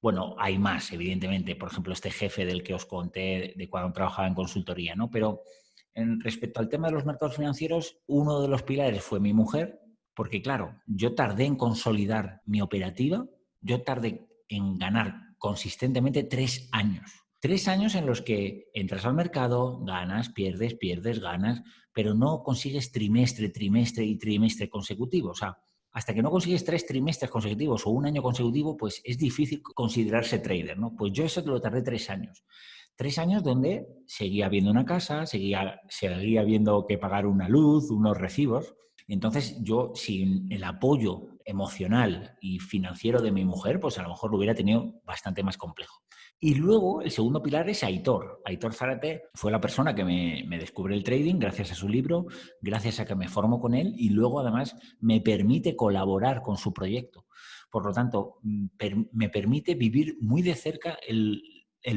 Bueno, 0.01 0.35
hay 0.39 0.57
más, 0.57 0.91
evidentemente, 0.91 1.55
por 1.55 1.69
ejemplo, 1.69 1.93
este 1.93 2.09
jefe 2.09 2.45
del 2.45 2.63
que 2.63 2.73
os 2.73 2.85
conté 2.85 3.53
de 3.55 3.69
cuando 3.69 3.93
trabajaba 3.93 4.27
en 4.27 4.33
consultoría, 4.33 4.95
¿no? 4.95 5.11
Pero 5.11 5.43
en 5.93 6.19
respecto 6.21 6.59
al 6.59 6.69
tema 6.69 6.87
de 6.87 6.93
los 6.93 7.05
mercados 7.05 7.35
financieros, 7.35 7.99
uno 8.07 8.41
de 8.41 8.47
los 8.47 8.63
pilares 8.63 9.03
fue 9.03 9.19
mi 9.19 9.33
mujer, 9.33 9.79
porque 10.15 10.41
claro, 10.41 10.79
yo 10.87 11.13
tardé 11.13 11.45
en 11.45 11.55
consolidar 11.55 12.41
mi 12.45 12.61
operativa, 12.61 13.25
yo 13.59 13.83
tardé 13.83 14.27
en 14.47 14.77
ganar 14.79 15.35
consistentemente 15.37 16.23
tres 16.23 16.67
años. 16.71 17.11
Tres 17.39 17.67
años 17.67 17.95
en 17.95 18.05
los 18.05 18.21
que 18.21 18.69
entras 18.73 19.05
al 19.05 19.13
mercado, 19.13 19.83
ganas, 19.83 20.29
pierdes, 20.29 20.75
pierdes, 20.75 21.19
ganas, 21.19 21.61
pero 21.93 22.13
no 22.13 22.43
consigues 22.43 22.91
trimestre, 22.91 23.49
trimestre 23.49 24.05
y 24.05 24.17
trimestre 24.17 24.69
consecutivo. 24.69 25.31
O 25.31 25.35
sea, 25.35 25.57
hasta 25.91 26.13
que 26.13 26.21
no 26.21 26.31
consigues 26.31 26.63
tres 26.63 26.85
trimestres 26.85 27.29
consecutivos 27.29 27.85
o 27.85 27.89
un 27.89 28.05
año 28.05 28.21
consecutivo, 28.21 28.77
pues 28.77 29.01
es 29.03 29.17
difícil 29.17 29.61
considerarse 29.61 30.39
trader, 30.39 30.77
¿no? 30.77 30.95
Pues 30.95 31.11
yo 31.11 31.25
eso 31.25 31.43
te 31.43 31.49
lo 31.49 31.59
tardé 31.59 31.81
tres 31.81 32.09
años. 32.09 32.43
Tres 32.95 33.17
años 33.17 33.43
donde 33.43 33.87
seguía 34.05 34.47
viendo 34.47 34.71
una 34.71 34.85
casa, 34.85 35.25
seguía, 35.25 35.81
seguía 35.89 36.43
viendo 36.43 36.85
que 36.87 36.97
pagar 36.97 37.25
una 37.25 37.49
luz, 37.49 37.89
unos 37.89 38.17
recibos. 38.17 38.75
Entonces 39.07 39.57
yo, 39.61 39.91
sin 39.95 40.51
el 40.51 40.63
apoyo 40.63 41.27
emocional 41.45 42.37
y 42.39 42.59
financiero 42.59 43.21
de 43.21 43.31
mi 43.31 43.43
mujer, 43.43 43.79
pues 43.79 43.97
a 43.97 44.03
lo 44.03 44.09
mejor 44.09 44.31
lo 44.31 44.37
hubiera 44.37 44.55
tenido 44.55 45.01
bastante 45.03 45.43
más 45.43 45.57
complejo. 45.57 46.03
Y 46.43 46.55
luego 46.55 47.03
el 47.03 47.11
segundo 47.11 47.41
pilar 47.41 47.69
es 47.69 47.83
Aitor. 47.83 48.41
Aitor 48.45 48.73
Zárate 48.73 49.29
fue 49.35 49.51
la 49.51 49.61
persona 49.61 49.93
que 49.93 50.03
me, 50.03 50.43
me 50.47 50.57
descubre 50.57 50.95
el 50.95 51.03
trading 51.03 51.35
gracias 51.35 51.71
a 51.71 51.75
su 51.75 51.87
libro, 51.87 52.25
gracias 52.59 52.99
a 52.99 53.05
que 53.05 53.15
me 53.15 53.29
formo 53.29 53.61
con 53.61 53.75
él 53.75 53.93
y 53.95 54.09
luego 54.09 54.39
además 54.39 54.75
me 54.99 55.21
permite 55.21 55.75
colaborar 55.75 56.41
con 56.41 56.57
su 56.57 56.73
proyecto. 56.73 57.27
Por 57.71 57.85
lo 57.85 57.93
tanto, 57.93 58.39
mm, 58.43 58.65
me 59.13 59.29
permite 59.29 59.75
vivir 59.75 60.17
muy 60.19 60.41
de 60.41 60.55
cerca 60.55 60.97
el, 61.07 61.41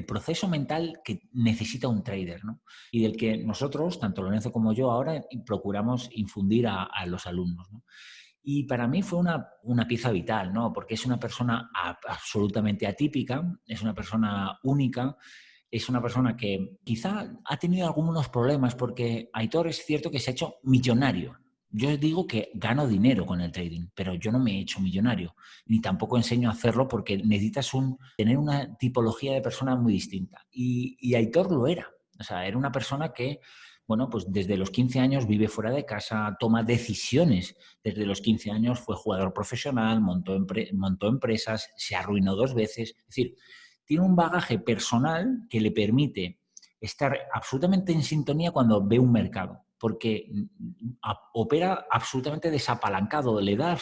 proceso 0.06 0.48
mental 0.48 1.00
que 1.04 1.28
necesita 1.32 1.88
un 1.88 2.02
trader, 2.02 2.42
¿no? 2.44 2.62
Y 2.90 3.02
del 3.02 3.16
que 3.16 3.36
nosotros, 3.36 3.98
tanto 3.98 4.22
Lorenzo 4.22 4.50
como 4.50 4.72
yo, 4.72 4.90
ahora 4.90 5.22
procuramos 5.44 6.08
infundir 6.12 6.66
a, 6.68 6.88
los 7.06 7.26
alumnos. 7.26 7.68
Y 8.44 8.64
para 8.64 8.86
mí 8.86 9.02
fue 9.02 9.18
una, 9.18 9.86
pieza 9.88 10.12
vital, 10.12 10.52
¿no? 10.52 10.72
Porque 10.72 10.94
es 10.94 11.04
una 11.04 11.18
persona 11.18 11.70
absolutamente 11.74 12.86
atípica, 12.86 13.42
es 13.66 13.82
una 13.82 13.94
persona 13.94 14.58
única, 14.62 15.16
es 15.70 15.88
una 15.88 16.00
persona 16.00 16.36
que 16.36 16.76
quizá 16.84 17.26
ha 17.44 17.56
tenido 17.56 17.86
algunos 17.86 18.28
problemas 18.28 18.76
porque 18.76 19.30
Aitor 19.32 19.66
es 19.66 19.84
cierto 19.84 20.10
que 20.10 20.20
se 20.20 20.30
ha 20.30 20.34
hecho 20.34 20.56
millonario 20.62 21.38
yo 21.76 21.96
digo 21.96 22.24
que 22.24 22.52
gano 22.54 22.86
dinero 22.86 23.26
con 23.26 23.40
el 23.40 23.50
trading, 23.50 23.88
pero 23.96 24.14
yo 24.14 24.30
no 24.30 24.38
me 24.38 24.52
he 24.52 24.60
hecho 24.60 24.78
millonario, 24.78 25.34
ni 25.66 25.80
tampoco 25.80 26.16
enseño 26.16 26.48
a 26.48 26.52
hacerlo 26.52 26.86
porque 26.86 27.18
necesitas 27.18 27.74
un, 27.74 27.98
tener 28.16 28.38
una 28.38 28.76
tipología 28.76 29.32
de 29.32 29.40
persona 29.40 29.74
muy 29.74 29.94
distinta. 29.94 30.46
Y, 30.52 30.96
y 31.00 31.16
Aitor 31.16 31.50
lo 31.50 31.66
era. 31.66 31.90
O 32.16 32.22
sea, 32.22 32.46
era 32.46 32.56
una 32.56 32.70
persona 32.70 33.12
que, 33.12 33.40
bueno, 33.86 34.08
pues 34.08 34.24
desde 34.30 34.56
los 34.56 34.70
15 34.70 35.00
años 35.00 35.26
vive 35.26 35.48
fuera 35.48 35.70
de 35.70 35.84
casa, 35.84 36.36
toma 36.40 36.62
decisiones. 36.62 37.56
Desde 37.82 38.06
los 38.06 38.20
15 38.20 38.50
años 38.50 38.80
fue 38.80 38.96
jugador 38.96 39.32
profesional, 39.32 40.00
montó, 40.00 41.08
empresas, 41.08 41.70
se 41.76 41.94
arruinó 41.94 42.34
dos 42.34 42.54
veces. 42.54 42.94
Es 42.98 43.06
decir, 43.06 43.36
tiene 43.84 44.04
un 44.04 44.16
bagaje 44.16 44.58
personal 44.58 45.46
que 45.50 45.60
le 45.60 45.70
permite 45.70 46.40
estar 46.80 47.18
absolutamente 47.32 47.92
en 47.92 48.02
sintonía 48.02 48.52
cuando 48.52 48.86
ve 48.86 48.98
un 48.98 49.12
mercado 49.12 49.60
porque 49.78 50.30
mm, 50.32 51.00
opera 51.34 51.86
absolutamente 51.90 52.50
desapalancado, 52.50 53.38
le 53.38 53.54
da, 53.54 53.78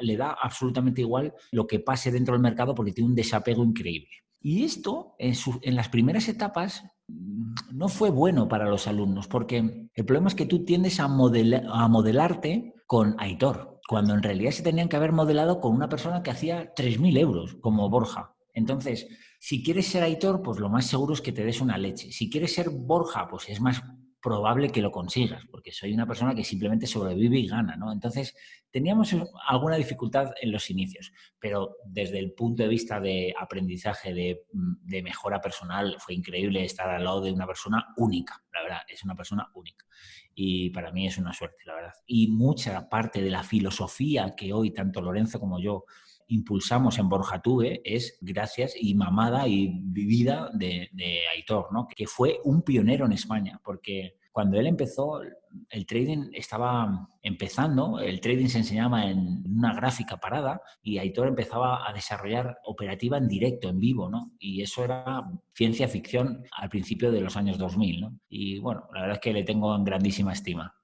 le 0.00 0.16
da 0.16 0.32
absolutamente 0.32 1.00
igual 1.00 1.32
lo 1.52 1.66
que 1.66 1.80
pase 1.80 2.10
dentro 2.10 2.34
del 2.34 2.42
mercado 2.42 2.74
porque 2.74 2.92
tiene 2.92 3.08
un 3.08 3.14
desapego 3.14 3.64
increíble. 3.64 4.10
Y 4.40 4.64
esto, 4.64 5.14
en, 5.18 5.74
las 5.74 5.88
primeras 5.88 6.28
etapas, 6.28 6.84
no 7.08 7.88
fue 7.88 8.10
bueno 8.10 8.48
para 8.48 8.68
los 8.68 8.86
alumnos, 8.86 9.28
porque 9.28 9.88
el 9.94 10.04
problema 10.04 10.28
es 10.28 10.34
que 10.34 10.46
tú 10.46 10.64
tiendes 10.64 11.00
a, 11.00 11.04
a 11.04 11.88
modelarte 11.88 12.74
con 12.86 13.16
Aitor, 13.18 13.80
cuando 13.88 14.14
en 14.14 14.22
realidad 14.22 14.50
se 14.50 14.62
tenían 14.62 14.88
que 14.88 14.96
haber 14.96 15.12
modelado 15.12 15.60
con 15.60 15.74
una 15.74 15.88
persona 15.88 16.22
que 16.22 16.30
hacía 16.30 16.74
3.000 16.74 17.18
euros, 17.18 17.56
como 17.60 17.88
Borja. 17.88 18.34
Entonces, 18.52 19.08
si 19.38 19.62
quieres 19.62 19.86
ser 19.86 20.02
Aitor, 20.02 20.42
pues 20.42 20.58
lo 20.58 20.68
más 20.68 20.86
seguro 20.86 21.14
es 21.14 21.20
que 21.20 21.32
te 21.32 21.44
des 21.44 21.60
una 21.60 21.78
leche. 21.78 22.10
Si 22.12 22.28
quieres 22.28 22.54
ser 22.54 22.70
Borja, 22.70 23.28
pues 23.28 23.48
es 23.48 23.60
más 23.60 23.82
probable 24.20 24.70
que 24.70 24.82
lo 24.82 24.90
consigas, 24.90 25.44
porque 25.50 25.72
soy 25.72 25.92
una 25.92 26.06
persona 26.06 26.34
que 26.34 26.44
simplemente 26.44 26.86
sobrevive 26.86 27.38
y 27.38 27.46
gana, 27.46 27.76
¿no? 27.76 27.92
Entonces, 27.92 28.34
teníamos 28.70 29.14
alguna 29.46 29.76
dificultad 29.76 30.32
en 30.40 30.52
los 30.52 30.70
inicios, 30.70 31.12
pero 31.38 31.76
desde 31.84 32.18
el 32.18 32.32
punto 32.32 32.62
de 32.62 32.68
vista 32.68 33.00
de 33.00 33.34
aprendizaje, 33.38 34.12
de, 34.12 34.42
mm, 34.52 35.02
mejora 35.02 35.40
personal, 35.40 35.96
fue 35.98 36.14
increíble 36.14 36.64
estar 36.64 36.88
al 36.88 37.04
lado 37.04 37.20
de 37.20 37.32
una 37.32 37.46
persona 37.46 37.86
única, 37.96 38.42
la 38.52 38.62
verdad, 38.62 38.80
es 38.88 39.04
una 39.04 39.14
persona 39.14 39.48
única. 39.54 39.86
Y 40.34 40.70
para 40.70 40.92
mí 40.92 41.06
es 41.06 41.18
una 41.18 41.32
suerte, 41.32 41.64
la 41.64 41.74
verdad. 41.74 41.92
Y 42.06 42.28
mucha 42.28 42.88
parte 42.88 43.22
de 43.22 43.30
la 43.30 43.42
filosofía 43.42 44.34
que 44.36 44.52
hoy 44.52 44.72
tanto 44.72 45.00
Lorenzo 45.00 45.40
como 45.40 45.60
yo 45.60 45.84
impulsamos 46.28 46.98
en 46.98 47.08
Borja 47.08 47.40
Tuve 47.42 47.80
es 47.84 48.18
gracias 48.20 48.74
y 48.78 48.94
mamada 48.94 49.48
y 49.48 49.80
vivida 49.82 50.50
de, 50.54 50.88
Aitor, 51.34 51.72
¿no? 51.72 51.86
que 51.88 52.06
fue 52.06 52.40
un 52.44 52.62
pionero 52.62 53.06
en 53.06 53.12
España, 53.12 53.60
porque 53.64 54.18
cuando 54.38 54.60
él 54.60 54.68
empezó, 54.68 55.20
el 55.68 55.84
trading 55.84 56.30
estaba 56.32 57.08
empezando, 57.22 57.98
el 57.98 58.20
trading 58.20 58.46
se 58.46 58.58
enseñaba 58.58 59.10
en 59.10 59.42
una 59.44 59.74
gráfica 59.74 60.18
parada 60.18 60.60
y 60.80 60.98
Aitor 60.98 61.26
empezaba 61.26 61.88
a 61.88 61.92
desarrollar 61.92 62.58
operativa 62.64 63.18
en 63.18 63.26
directo, 63.26 63.68
en 63.68 63.80
vivo, 63.80 64.08
¿no? 64.08 64.30
Y 64.38 64.62
eso 64.62 64.84
era 64.84 65.24
ciencia 65.54 65.88
ficción 65.88 66.44
al 66.52 66.68
principio 66.68 67.10
de 67.10 67.20
los 67.20 67.36
años 67.36 67.58
2000, 67.58 68.00
¿no? 68.00 68.20
Y 68.28 68.60
bueno, 68.60 68.86
la 68.94 69.00
verdad 69.00 69.16
es 69.16 69.20
que 69.20 69.32
le 69.32 69.42
tengo 69.42 69.74
en 69.74 69.82
grandísima 69.82 70.32
estima. 70.32 70.77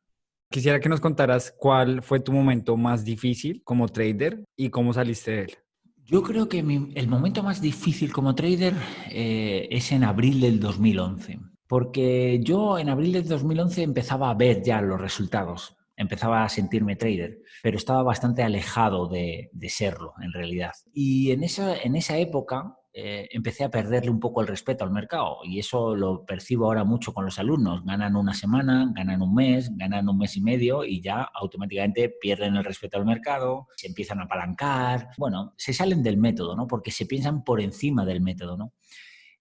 Quisiera 0.51 0.81
que 0.81 0.89
nos 0.89 1.01
contaras 1.01 1.55
cuál 1.59 2.03
fue 2.03 2.21
tu 2.21 2.33
momento 2.33 2.77
más 2.77 3.05
difícil 3.05 3.63
como 3.65 3.89
trader 3.89 4.45
y 4.57 4.71
cómo 4.71 4.93
saliste 4.93 5.31
de 5.31 5.41
él. 5.43 5.57
Yo 6.07 6.23
creo 6.23 6.49
que 6.49 6.59
el 6.59 7.09
momento 7.09 7.43
más 7.43 7.63
difícil 7.63 8.13
como 8.13 8.35
trader 8.35 8.75
eh, 9.11 9.69
es 9.71 9.91
en 9.91 10.05
abril 10.05 10.41
del 10.41 10.61
2011, 10.61 11.41
porque 11.67 12.41
yo 12.43 12.79
en 12.79 12.91
abril 12.91 13.15
del 13.15 13.27
2011 13.27 13.83
empezaba 13.83 14.29
a 14.29 14.35
ver 14.35 14.63
ya 14.63 14.83
los 14.83 15.01
resultados, 15.01 15.77
empezaba 15.97 16.45
a 16.45 16.51
sentirme 16.51 16.97
trader, 16.97 17.41
pero 17.63 17.79
estaba 17.79 18.03
bastante 18.03 18.43
alejado 18.43 19.09
de, 19.09 19.49
de 19.53 19.69
serlo 19.71 20.13
en 20.23 20.33
realidad. 20.33 20.73
Y 20.93 21.31
en 21.31 21.43
esa, 21.43 21.75
en 21.75 21.97
esa 21.97 22.19
época 22.19 22.77
eh, 22.97 23.29
empecé 23.33 23.65
a 23.65 23.71
perderle 23.73 24.09
un 24.09 24.21
poco 24.21 24.41
el 24.41 24.47
respeto 24.47 24.85
al 24.85 24.93
mercado 24.93 25.39
y 25.43 25.59
eso 25.59 25.97
lo 25.97 26.25
percibo 26.25 26.67
ahora 26.67 26.85
mucho 26.85 27.13
con 27.13 27.25
los 27.25 27.41
alumnos. 27.41 27.85
Ganan 27.85 28.15
una 28.15 28.35
semana, 28.35 28.89
ganan 28.95 29.21
un 29.21 29.35
mes, 29.35 29.77
ganan 29.77 30.09
un 30.09 30.17
mes 30.17 30.37
y 30.37 30.41
medio 30.41 30.85
y 30.85 31.01
ya 31.01 31.23
automáticamente 31.35 32.09
pierden 32.09 32.55
el 32.55 32.63
respeto 32.63 32.97
al 32.97 33.05
mercado, 33.05 33.67
se 33.75 33.89
empiezan 33.89 34.21
a 34.21 34.25
apalancar, 34.25 35.09
bueno, 35.19 35.55
se 35.57 35.73
salen 35.73 36.05
del 36.05 36.19
método, 36.19 36.55
¿no? 36.55 36.69
Porque 36.69 36.93
se 36.93 37.07
piensan 37.07 37.43
por 37.43 37.61
encima 37.61 38.05
del 38.05 38.21
método, 38.21 38.57
¿no? 38.57 38.75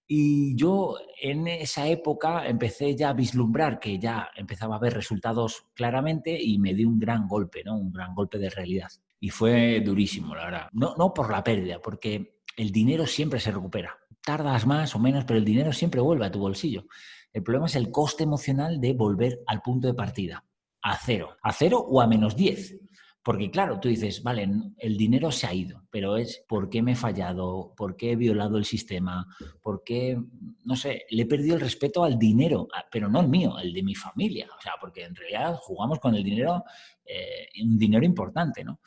Y 0.08 0.56
yo 0.56 0.96
en 1.22 1.48
esa 1.48 1.88
época 1.88 2.48
empecé 2.48 2.96
ya 2.96 3.10
a 3.10 3.14
vislumbrar 3.14 3.80
que 3.80 4.00
ya 4.00 4.30
empezaba 4.36 4.78
a 4.78 4.80
ver 4.80 4.96
resultados 4.96 5.68
claramente 5.76 6.36
y 6.42 6.58
me 6.58 6.74
di 6.74 6.86
un 6.86 6.98
gran 6.98 7.28
golpe, 7.28 7.64
¿no? 7.64 7.78
Un 7.78 7.92
gran 7.92 8.16
golpe 8.16 8.40
de 8.40 8.50
realidad. 8.50 8.90
Y 9.20 9.30
fue 9.30 9.80
durísimo, 9.82 10.34
la 10.34 10.46
verdad. 10.46 10.70
No, 10.74 10.96
no 10.98 11.14
por 11.14 11.32
la 11.32 11.44
pérdida, 11.44 11.80
porque 11.80 12.33
el 12.58 12.72
dinero 12.72 13.06
siempre 13.06 13.40
se 13.40 13.52
recupera. 13.52 13.98
Tardas 14.22 14.66
más 14.66 14.96
o 14.96 15.00
menos, 15.00 15.26
pero 15.26 15.38
el 15.38 15.46
dinero 15.46 15.74
siempre 15.74 16.02
vuelve 16.02 16.26
a 16.26 16.32
tu 16.32 16.40
bolsillo. 16.40 16.86
El 17.32 17.44
problema 17.44 17.66
es 17.66 17.76
el 17.76 17.92
coste 17.92 18.24
emocional 18.24 18.80
de 18.80 18.94
volver 18.94 19.42
al 19.48 19.62
punto 19.62 19.88
de 19.88 19.94
partida, 19.94 20.46
a 20.82 20.98
cero, 20.98 21.38
a 21.42 21.52
cero 21.52 21.84
o 21.86 22.00
a 22.00 22.08
menos 22.08 22.36
10. 22.36 22.80
Porque 23.24 23.50
claro, 23.50 23.80
tú 23.80 23.88
dices, 23.88 24.22
vale, 24.22 24.50
el 24.78 24.98
dinero 24.98 25.32
se 25.32 25.48
ha 25.48 25.54
ido, 25.54 25.88
pero 25.90 26.18
es 26.18 26.44
por 26.46 26.70
qué 26.70 26.82
me 26.82 26.92
he 26.92 26.96
fallado, 26.96 27.74
por 27.78 27.96
qué 27.96 28.12
he 28.12 28.16
violado 28.18 28.58
el 28.58 28.66
sistema, 28.66 29.26
por 29.62 29.82
qué, 29.86 30.22
no 30.66 30.76
sé, 30.76 31.06
le 31.10 31.24
he 31.24 31.26
perdido 31.26 31.56
el 31.56 31.62
respeto 31.62 32.04
al 32.04 32.20
dinero, 32.20 32.68
pero 32.92 33.08
no 33.08 33.22
el 33.22 33.30
mío, 33.30 33.58
el 33.60 33.74
de 33.74 33.82
mi 33.82 33.96
familia. 33.96 34.50
O 34.58 34.62
sea, 34.62 34.74
porque 34.80 35.06
en 35.06 35.16
realidad 35.16 35.56
jugamos 35.56 36.00
con 36.00 36.16
el 36.16 36.24
dinero, 36.24 36.66
eh, 37.06 37.48
un 37.64 37.78
dinero 37.78 38.04
importante, 38.04 38.62
¿no? 38.62 38.82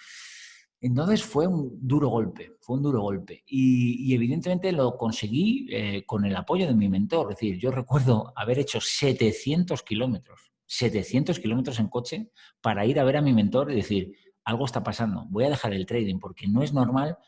Entonces 0.80 1.24
fue 1.24 1.46
un 1.46 1.78
duro 1.80 2.08
golpe, 2.08 2.52
fue 2.60 2.76
un 2.76 2.82
duro 2.82 3.00
golpe. 3.00 3.42
Y, 3.46 4.14
evidentemente 4.14 4.72
lo 4.72 4.96
conseguí 4.96 5.68
eh, 5.70 6.04
con 6.04 6.24
el 6.24 6.36
apoyo 6.36 6.66
de 6.66 6.74
mi 6.74 6.88
mentor. 6.88 7.32
Es 7.32 7.38
decir, 7.38 7.58
yo 7.58 7.70
recuerdo 7.70 8.32
haber 8.36 8.58
hecho 8.58 8.80
700 8.80 9.82
kilómetros, 9.82 10.52
700 10.66 11.38
kilómetros 11.40 11.78
en 11.80 11.88
coche 11.88 12.30
para 12.60 12.84
ir 12.86 13.00
a 13.00 13.04
ver 13.04 13.16
a 13.16 13.22
mi 13.22 13.32
mentor 13.32 13.72
y 13.72 13.76
decir, 13.76 14.12
algo 14.44 14.64
está 14.64 14.82
pasando, 14.82 15.26
voy 15.28 15.44
a 15.44 15.50
dejar 15.50 15.72
el 15.72 15.86
trading 15.86 16.18
porque 16.18 16.46
no 16.46 16.62
es 16.62 16.72
normal 16.72 17.18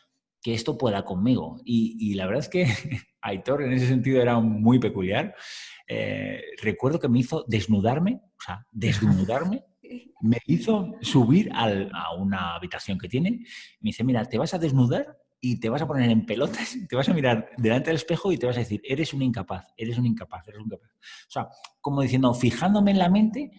que 0.41 0.55
esto 0.55 0.79
pueda 0.79 1.05
conmigo. 1.05 1.61
Y, 1.65 2.15
la 2.15 2.27
verdad 2.27 2.45
es 2.45 2.49
que 2.49 2.67
Aitor 3.21 3.63
en 3.63 3.73
ese 3.73 3.89
sentido 3.89 4.23
era 4.23 4.39
muy 4.39 4.79
peculiar. 4.79 5.35
Eh, 5.89 6.43
recuerdo 6.63 7.01
que 7.01 7.09
me 7.09 7.19
hizo 7.19 7.45
desnudarme, 7.49 8.21
o 8.23 8.43
sea, 8.45 8.67
desnudarme 8.73 9.65
me 10.21 10.39
hizo 10.47 10.95
subir 11.01 11.51
a 11.53 12.15
una 12.17 12.55
habitación 12.55 12.99
que 12.99 13.09
tiene. 13.09 13.31
Me 13.81 13.89
dice, 13.91 14.05
mira, 14.05 14.25
te 14.25 14.39
vas 14.39 14.55
a 14.55 14.59
desnudar 14.59 15.17
y 15.41 15.61
te 15.61 15.69
vas 15.69 15.83
a 15.83 15.87
poner 15.87 16.11
en 16.11 16.27
pelotas, 16.27 16.77
te 16.89 16.97
vas 16.97 17.09
a 17.09 17.15
mirar 17.15 17.51
delante 17.57 17.91
del 17.91 17.97
espejo 17.97 18.33
y 18.33 18.39
te 18.39 18.47
vas 18.47 18.57
a 18.57 18.61
decir, 18.61 18.81
eres 18.85 19.15
un 19.15 19.23
incapaz, 19.23 19.73
eres 19.77 19.99
un 19.99 20.07
incapaz, 20.07 20.47
eres 20.49 20.61
un 20.61 20.67
incapaz. 20.67 20.91
O 20.91 21.31
sea, 21.31 21.49
como 21.81 22.03
diciendo, 22.03 22.35
fijándome 22.35 22.91
en 22.91 22.99
la 22.99 23.09
mente 23.09 23.53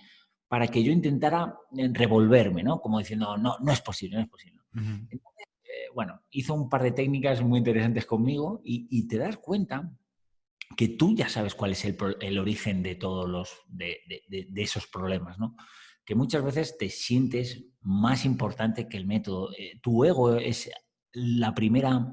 para 0.47 0.67
que 0.67 0.83
yo 0.83 0.91
intentara 0.91 1.55
eh, 1.77 1.89
revolverme, 1.93 2.63
¿no? 2.63 2.81
Como 2.81 2.99
diciendo, 2.99 3.37
no, 3.37 3.57
no 3.59 3.71
es 3.71 3.81
posible, 3.81 4.17
no 4.17 4.23
es 4.23 4.29
posible. 4.29 4.59
Entonces, 4.73 5.47
eh, 5.63 5.89
bueno, 5.95 6.21
hizo 6.29 6.53
un 6.53 6.69
par 6.69 6.83
de 6.83 6.91
técnicas 6.91 7.41
muy 7.41 7.59
interesantes 7.59 8.05
conmigo 8.05 8.61
y, 8.63 9.07
te 9.07 9.17
das 9.17 9.37
cuenta 9.37 9.91
que 10.77 10.89
tú 10.89 11.15
ya 11.15 11.27
sabes 11.27 11.55
cuál 11.55 11.71
es 11.71 11.85
el, 11.85 12.39
origen 12.39 12.83
de 12.83 12.95
todos 12.95 13.27
los, 13.27 13.61
de, 13.67 13.99
de 14.27 14.61
esos 14.61 14.85
problemas, 14.87 15.39
¿no? 15.39 15.55
Que 16.09 16.15
muchas 16.15 16.43
veces 16.43 16.75
te 16.75 16.89
sientes 16.89 17.65
más 17.81 18.25
importante 18.25 18.89
que 18.89 18.97
el 18.97 19.05
método. 19.05 19.51
Eh, 19.55 19.79
tu 19.79 20.03
ego 20.03 20.37
es 20.37 20.67
la 21.11 21.53
primera, 21.53 22.03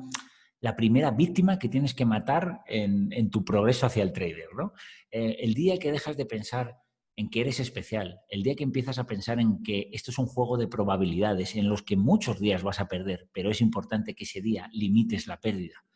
la 0.60 0.76
primera 0.76 1.12
víctima 1.12 1.58
que 1.58 1.70
tienes 1.70 1.94
que 1.94 2.04
matar 2.04 2.60
en, 2.66 3.30
tu 3.30 3.42
progreso 3.42 3.86
hacia 3.86 4.02
el 4.02 4.12
trader. 4.12 4.48
¿no? 4.54 4.74
Eh, 5.10 5.38
el 5.40 5.54
día 5.54 5.78
que 5.78 5.92
dejas 5.92 6.14
de 6.18 6.26
pensar 6.26 6.76
en 7.16 7.30
que 7.30 7.40
eres 7.40 7.58
especial, 7.58 8.20
el 8.28 8.42
día 8.42 8.54
que 8.54 8.64
empiezas 8.64 8.98
a 8.98 9.06
pensar 9.06 9.40
en 9.40 9.62
que 9.62 9.88
esto 9.94 10.10
es 10.10 10.18
un 10.18 10.26
juego 10.26 10.58
de 10.58 10.68
probabilidades 10.68 11.56
en 11.56 11.66
los 11.66 11.82
que 11.82 11.96
muchos 11.96 12.38
días 12.38 12.62
vas 12.62 12.80
a 12.80 12.88
perder, 12.88 13.30
pero 13.32 13.50
es 13.50 13.62
importante 13.62 14.14
que 14.14 14.24
ese 14.24 14.42
día 14.42 14.68
limites 14.74 15.26
la 15.26 15.40
pérdida. 15.40 15.86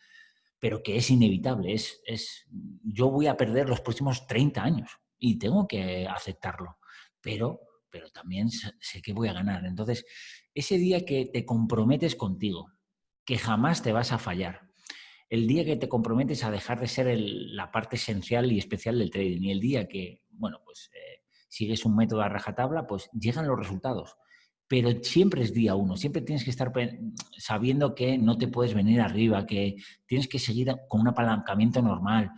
pero 0.58 0.82
que 0.82 0.96
es 0.96 1.10
inevitable. 1.10 1.74
Es, 1.74 2.00
es, 2.06 2.46
yo 2.82 3.10
voy 3.10 3.26
a 3.26 3.36
perder 3.36 3.68
los 3.68 3.82
próximos 3.82 4.26
30 4.26 4.62
años 4.62 4.90
y 5.18 5.38
tengo 5.38 5.68
que 5.68 6.06
aceptarlo, 6.06 6.78
pero, 7.20 7.60
pero 7.90 8.10
también 8.10 8.50
sé 8.50 9.02
que 9.02 9.12
voy 9.12 9.28
a 9.28 9.32
ganar. 9.32 9.64
Entonces, 9.64 10.04
ese 10.54 10.78
día 10.78 11.04
que 11.04 11.26
te 11.26 11.44
comprometes 11.44 12.16
contigo, 12.16 12.72
que 13.24 13.38
jamás 13.38 13.82
te 13.82 13.92
vas 13.92 14.12
a 14.12 14.18
fallar, 14.18 14.70
el 15.30 15.46
día 15.46 15.64
que 15.64 15.76
te 15.76 15.88
comprometes 15.88 16.42
a 16.42 16.50
dejar 16.50 16.80
de 16.80 16.88
ser 16.88 17.16
la 17.16 17.70
parte 17.70 17.96
esencial 17.96 18.50
y 18.50 18.58
especial 18.58 18.98
del 18.98 19.10
trading 19.10 19.42
y 19.42 19.52
el 19.52 19.60
día 19.60 19.88
que, 19.88 20.22
bueno, 20.30 20.60
pues 20.64 20.90
eh, 20.92 21.22
sigues 21.48 21.84
un 21.84 21.94
método 21.94 22.22
a 22.22 22.28
rajatabla, 22.28 22.86
pues 22.86 23.08
llegan 23.12 23.46
los 23.46 23.58
resultados. 23.58 24.16
Pero 24.66 24.90
siempre 25.02 25.42
es 25.42 25.52
día 25.52 25.76
uno, 25.76 25.96
siempre 25.96 26.22
tienes 26.22 26.44
que 26.44 26.50
estar 26.50 26.72
sabiendo 27.36 27.94
que 27.94 28.18
no 28.18 28.38
te 28.38 28.48
puedes 28.48 28.74
venir 28.74 29.00
arriba, 29.00 29.46
que 29.46 29.76
tienes 30.06 30.26
que 30.28 30.38
seguir 30.38 30.74
con 30.88 31.00
un 31.00 31.08
apalancamiento 31.08 31.80
normal. 31.80 32.32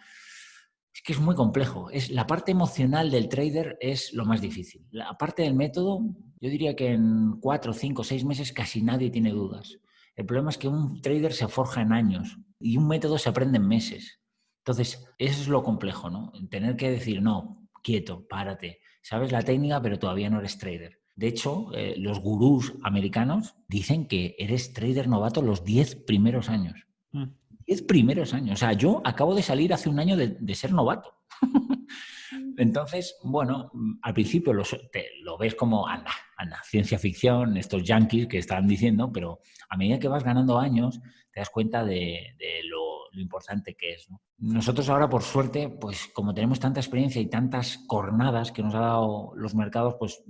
Es 0.94 1.02
que 1.02 1.12
es 1.12 1.20
muy 1.20 1.34
complejo. 1.34 1.90
Es, 1.90 2.10
la 2.10 2.26
parte 2.26 2.52
emocional 2.52 3.10
del 3.10 3.28
trader 3.28 3.78
es 3.80 4.12
lo 4.12 4.24
más 4.26 4.40
difícil. 4.40 4.86
La 4.90 5.16
parte 5.16 5.42
del 5.42 5.54
método, 5.54 6.00
yo 6.40 6.50
diría 6.50 6.76
que 6.76 6.92
en 6.92 7.38
cuatro, 7.40 7.72
cinco, 7.72 8.04
seis 8.04 8.24
meses 8.24 8.52
casi 8.52 8.82
nadie 8.82 9.10
tiene 9.10 9.30
dudas. 9.30 9.78
El 10.14 10.26
problema 10.26 10.50
es 10.50 10.58
que 10.58 10.68
un 10.68 11.00
trader 11.00 11.32
se 11.32 11.48
forja 11.48 11.80
en 11.80 11.92
años 11.92 12.38
y 12.60 12.76
un 12.76 12.86
método 12.86 13.18
se 13.18 13.30
aprende 13.30 13.58
en 13.58 13.66
meses. 13.66 14.20
Entonces, 14.58 15.04
eso 15.18 15.40
es 15.40 15.48
lo 15.48 15.62
complejo, 15.62 16.10
¿no? 16.10 16.32
Tener 16.50 16.76
que 16.76 16.90
decir, 16.90 17.22
no, 17.22 17.68
quieto, 17.82 18.26
párate. 18.28 18.80
Sabes 19.02 19.32
la 19.32 19.42
técnica, 19.42 19.80
pero 19.82 19.98
todavía 19.98 20.30
no 20.30 20.38
eres 20.38 20.58
trader. 20.58 21.00
De 21.16 21.28
hecho, 21.28 21.72
eh, 21.74 21.94
los 21.98 22.20
gurús 22.20 22.74
americanos 22.82 23.54
dicen 23.68 24.06
que 24.06 24.36
eres 24.38 24.72
trader 24.72 25.08
novato 25.08 25.42
los 25.42 25.64
10 25.64 25.96
primeros 26.06 26.48
años. 26.48 26.86
10 27.72 27.82
primeros 27.82 28.34
años. 28.34 28.54
O 28.54 28.56
sea, 28.56 28.72
yo 28.72 29.00
acabo 29.04 29.34
de 29.34 29.42
salir 29.42 29.72
hace 29.72 29.88
un 29.88 29.98
año 29.98 30.16
de, 30.16 30.36
de 30.38 30.54
ser 30.54 30.72
novato. 30.72 31.14
Entonces, 32.58 33.16
bueno, 33.22 33.70
al 34.02 34.14
principio 34.14 34.52
lo, 34.52 34.62
lo 35.22 35.38
ves 35.38 35.54
como, 35.54 35.86
anda, 35.86 36.12
anda, 36.36 36.60
ciencia 36.64 36.98
ficción, 36.98 37.56
estos 37.56 37.82
yankees 37.82 38.26
que 38.26 38.38
están 38.38 38.66
diciendo, 38.66 39.10
pero 39.12 39.40
a 39.68 39.76
medida 39.76 39.98
que 39.98 40.08
vas 40.08 40.24
ganando 40.24 40.58
años, 40.58 41.00
te 41.32 41.40
das 41.40 41.50
cuenta 41.50 41.84
de, 41.84 42.36
lo, 42.64 42.92
importante 43.14 43.74
que 43.74 43.92
es. 43.92 44.08
Nosotros 44.38 44.88
ahora, 44.88 45.08
por 45.08 45.22
suerte, 45.22 45.68
pues 45.68 46.08
como 46.14 46.32
tenemos 46.32 46.58
tanta 46.60 46.80
experiencia 46.80 47.20
y 47.20 47.28
tantas 47.28 47.78
cornadas 47.86 48.52
que 48.52 48.62
nos 48.62 48.74
ha 48.74 48.80
dado 48.80 49.32
los 49.36 49.54
mercados, 49.54 49.96
pues 49.98 50.22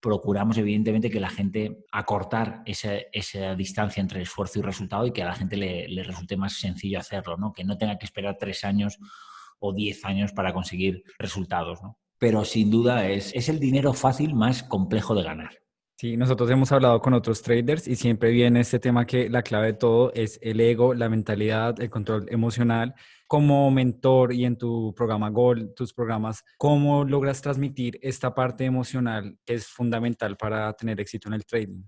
procuramos 0.00 0.56
evidentemente 0.58 1.10
que 1.10 1.20
la 1.20 1.30
gente 1.30 1.84
acortar 1.90 2.62
esa, 2.66 2.92
esa, 3.12 3.54
distancia 3.54 4.00
entre 4.00 4.22
esfuerzo 4.22 4.58
y 4.58 4.62
resultado 4.62 5.06
y 5.06 5.12
que 5.12 5.22
a 5.22 5.26
la 5.26 5.34
gente 5.34 5.56
le, 5.56 6.02
resulte 6.02 6.36
más 6.36 6.54
sencillo 6.54 6.98
hacerlo, 6.98 7.36
¿no? 7.36 7.52
que 7.52 7.64
no 7.64 7.76
tenga 7.76 7.98
que 7.98 8.06
esperar 8.06 8.36
tres 8.38 8.64
años 8.64 8.98
o 9.58 9.72
10 9.72 10.04
años 10.04 10.32
para 10.32 10.52
conseguir 10.52 11.02
resultados. 11.18 11.82
¿no? 11.82 11.98
Pero 12.18 12.44
sin 12.44 12.70
duda 12.70 13.08
es, 13.08 13.34
es 13.34 13.48
el 13.48 13.58
dinero 13.58 13.92
fácil 13.92 14.34
más 14.34 14.62
complejo 14.62 15.14
de 15.14 15.24
ganar. 15.24 15.50
Sí, 16.00 16.16
nosotros 16.16 16.48
hemos 16.48 16.70
hablado 16.70 17.00
con 17.00 17.12
otros 17.12 17.42
traders 17.42 17.88
y 17.88 17.96
siempre 17.96 18.30
viene 18.30 18.60
este 18.60 18.78
tema 18.78 19.04
que 19.04 19.28
la 19.28 19.42
clave 19.42 19.66
de 19.66 19.72
todo 19.72 20.12
es 20.14 20.38
el 20.42 20.60
ego, 20.60 20.94
la 20.94 21.08
mentalidad, 21.08 21.80
el 21.80 21.90
control 21.90 22.28
emocional. 22.30 22.94
Como 23.26 23.68
mentor 23.72 24.32
y 24.32 24.44
en 24.44 24.56
tu 24.56 24.94
programa 24.94 25.28
Gold, 25.30 25.74
tus 25.74 25.92
programas, 25.92 26.44
¿cómo 26.56 27.04
logras 27.04 27.42
transmitir 27.42 27.98
esta 28.00 28.32
parte 28.32 28.64
emocional 28.64 29.36
que 29.44 29.54
es 29.54 29.66
fundamental 29.66 30.36
para 30.36 30.72
tener 30.74 31.00
éxito 31.00 31.26
en 31.30 31.34
el 31.34 31.44
trading? 31.44 31.82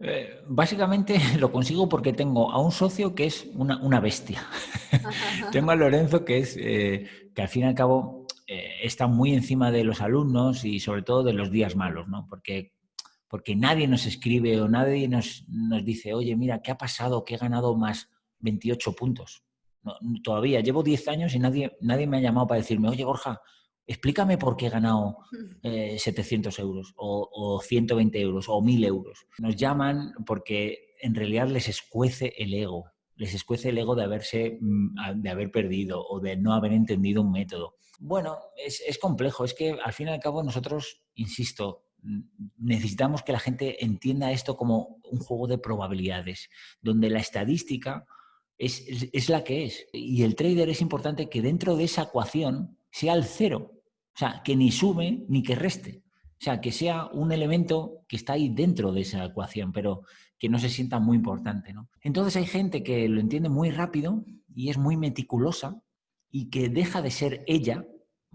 Eh, 0.00 0.40
básicamente 0.48 1.16
lo 1.38 1.52
consigo 1.52 1.88
porque 1.88 2.12
tengo 2.12 2.50
a 2.50 2.60
un 2.60 2.72
socio 2.72 3.14
que 3.14 3.26
es 3.26 3.46
una, 3.54 4.00
bestia. 4.00 4.44
tengo 5.52 5.70
a 5.70 5.76
Lorenzo 5.76 6.24
que 6.24 6.38
es 6.38 6.56
eh, 6.58 7.06
que 7.32 7.42
al 7.42 7.48
fin 7.48 7.62
y 7.62 7.66
al 7.66 7.74
cabo 7.76 8.26
eh, 8.48 8.78
está 8.82 9.08
muy 9.08 9.32
encima 9.32 9.72
de 9.72 9.82
los 9.82 10.00
alumnos 10.00 10.64
y 10.64 10.78
sobre 10.78 11.02
todo 11.02 11.24
de 11.24 11.32
los 11.32 11.50
días 11.50 11.74
malos, 11.74 12.06
¿no? 12.06 12.26
Porque, 12.28 12.72
porque 13.28 13.56
nadie 13.56 13.88
nos 13.88 14.06
escribe 14.06 14.60
o 14.60 14.68
nadie 14.68 15.08
nos, 15.08 15.44
nos 15.48 15.84
dice, 15.84 16.14
oye, 16.14 16.36
mira, 16.36 16.62
¿qué 16.62 16.70
ha 16.70 16.78
pasado? 16.78 17.24
Que 17.24 17.34
he 17.34 17.38
ganado 17.38 17.76
más 17.76 18.08
28 18.40 18.92
puntos. 18.94 19.42
todavía 20.22 20.60
llevo 20.60 20.82
10 20.82 21.08
años 21.08 21.34
y 21.34 21.38
nadie, 21.38 21.76
nadie 21.80 22.06
me 22.06 22.18
ha 22.18 22.20
llamado 22.20 22.46
para 22.46 22.60
decirme, 22.60 22.88
oye, 22.88 23.04
Borja, 23.04 23.40
explícame 23.86 24.38
por 24.38 24.56
qué 24.56 24.66
he 24.66 24.70
ganado 24.70 25.18
700 25.62 26.58
eh, 26.58 26.62
euros 26.62 26.92
o, 26.96 27.60
120 27.60 28.20
euros 28.20 28.46
o 28.48 28.60
1000 28.60 28.84
euros. 28.84 29.26
Nos 29.38 29.56
llaman 29.56 30.12
porque 30.24 30.94
en 31.00 31.14
realidad 31.14 31.48
les 31.48 31.68
escuece 31.68 32.32
el 32.38 32.54
ego, 32.54 32.92
les 33.16 33.34
escuece 33.34 33.70
el 33.70 33.78
ego 33.78 33.94
de, 33.94 34.04
haberse, 34.04 34.58
mm, 34.60 35.20
de 35.20 35.30
haber 35.30 35.50
perdido 35.50 36.04
o 36.06 36.20
de 36.20 36.36
no 36.36 36.52
haber 36.52 36.72
entendido 36.72 37.22
un 37.22 37.32
método. 37.32 37.74
Bueno, 37.98 38.38
es, 38.56 38.82
es 38.86 38.98
complejo, 38.98 39.44
es 39.44 39.54
que 39.54 39.70
al 39.82 39.92
fin 39.92 40.08
y 40.08 40.10
al 40.10 40.20
cabo 40.20 40.42
nosotros, 40.42 41.02
insisto, 41.14 41.85
necesitamos 42.58 43.22
que 43.22 43.32
la 43.32 43.38
gente 43.38 43.84
entienda 43.84 44.32
esto 44.32 44.56
como 44.56 44.98
un 45.10 45.18
juego 45.18 45.46
de 45.46 45.58
probabilidades, 45.58 46.48
donde 46.80 47.10
la 47.10 47.20
estadística 47.20 48.06
es, 48.58 48.84
es, 49.12 49.28
la 49.28 49.44
que 49.44 49.64
es. 49.64 49.86
Y 49.92 50.22
el 50.22 50.34
trader 50.34 50.68
es 50.68 50.80
importante 50.80 51.28
que 51.28 51.42
dentro 51.42 51.76
de 51.76 51.84
esa 51.84 52.04
ecuación 52.04 52.78
sea 52.90 53.14
el 53.14 53.24
cero. 53.24 53.72
O 54.14 54.18
sea, 54.18 54.42
que 54.44 54.56
ni 54.56 54.70
sube 54.70 55.24
ni 55.28 55.42
que 55.42 55.54
reste. 55.54 56.02
O 56.38 56.44
sea, 56.44 56.60
que 56.60 56.72
sea 56.72 57.06
un 57.06 57.32
elemento 57.32 58.04
que 58.08 58.16
está 58.16 58.34
ahí 58.34 58.50
dentro 58.50 58.92
de 58.92 59.02
esa 59.02 59.24
ecuación, 59.24 59.72
pero 59.72 60.02
que 60.38 60.48
no 60.48 60.58
se 60.58 60.68
sienta 60.68 60.98
muy 61.00 61.16
importante. 61.16 61.72
¿no? 61.72 61.88
Entonces 62.02 62.36
hay 62.36 62.46
gente 62.46 62.82
que 62.82 63.08
lo 63.08 63.20
entiende 63.20 63.48
muy 63.48 63.70
rápido 63.70 64.24
y 64.54 64.70
es 64.70 64.78
muy 64.78 64.96
meticulosa 64.96 65.82
y 66.30 66.50
que 66.50 66.68
deja 66.68 67.02
de 67.02 67.10
ser 67.10 67.44
ella, 67.46 67.86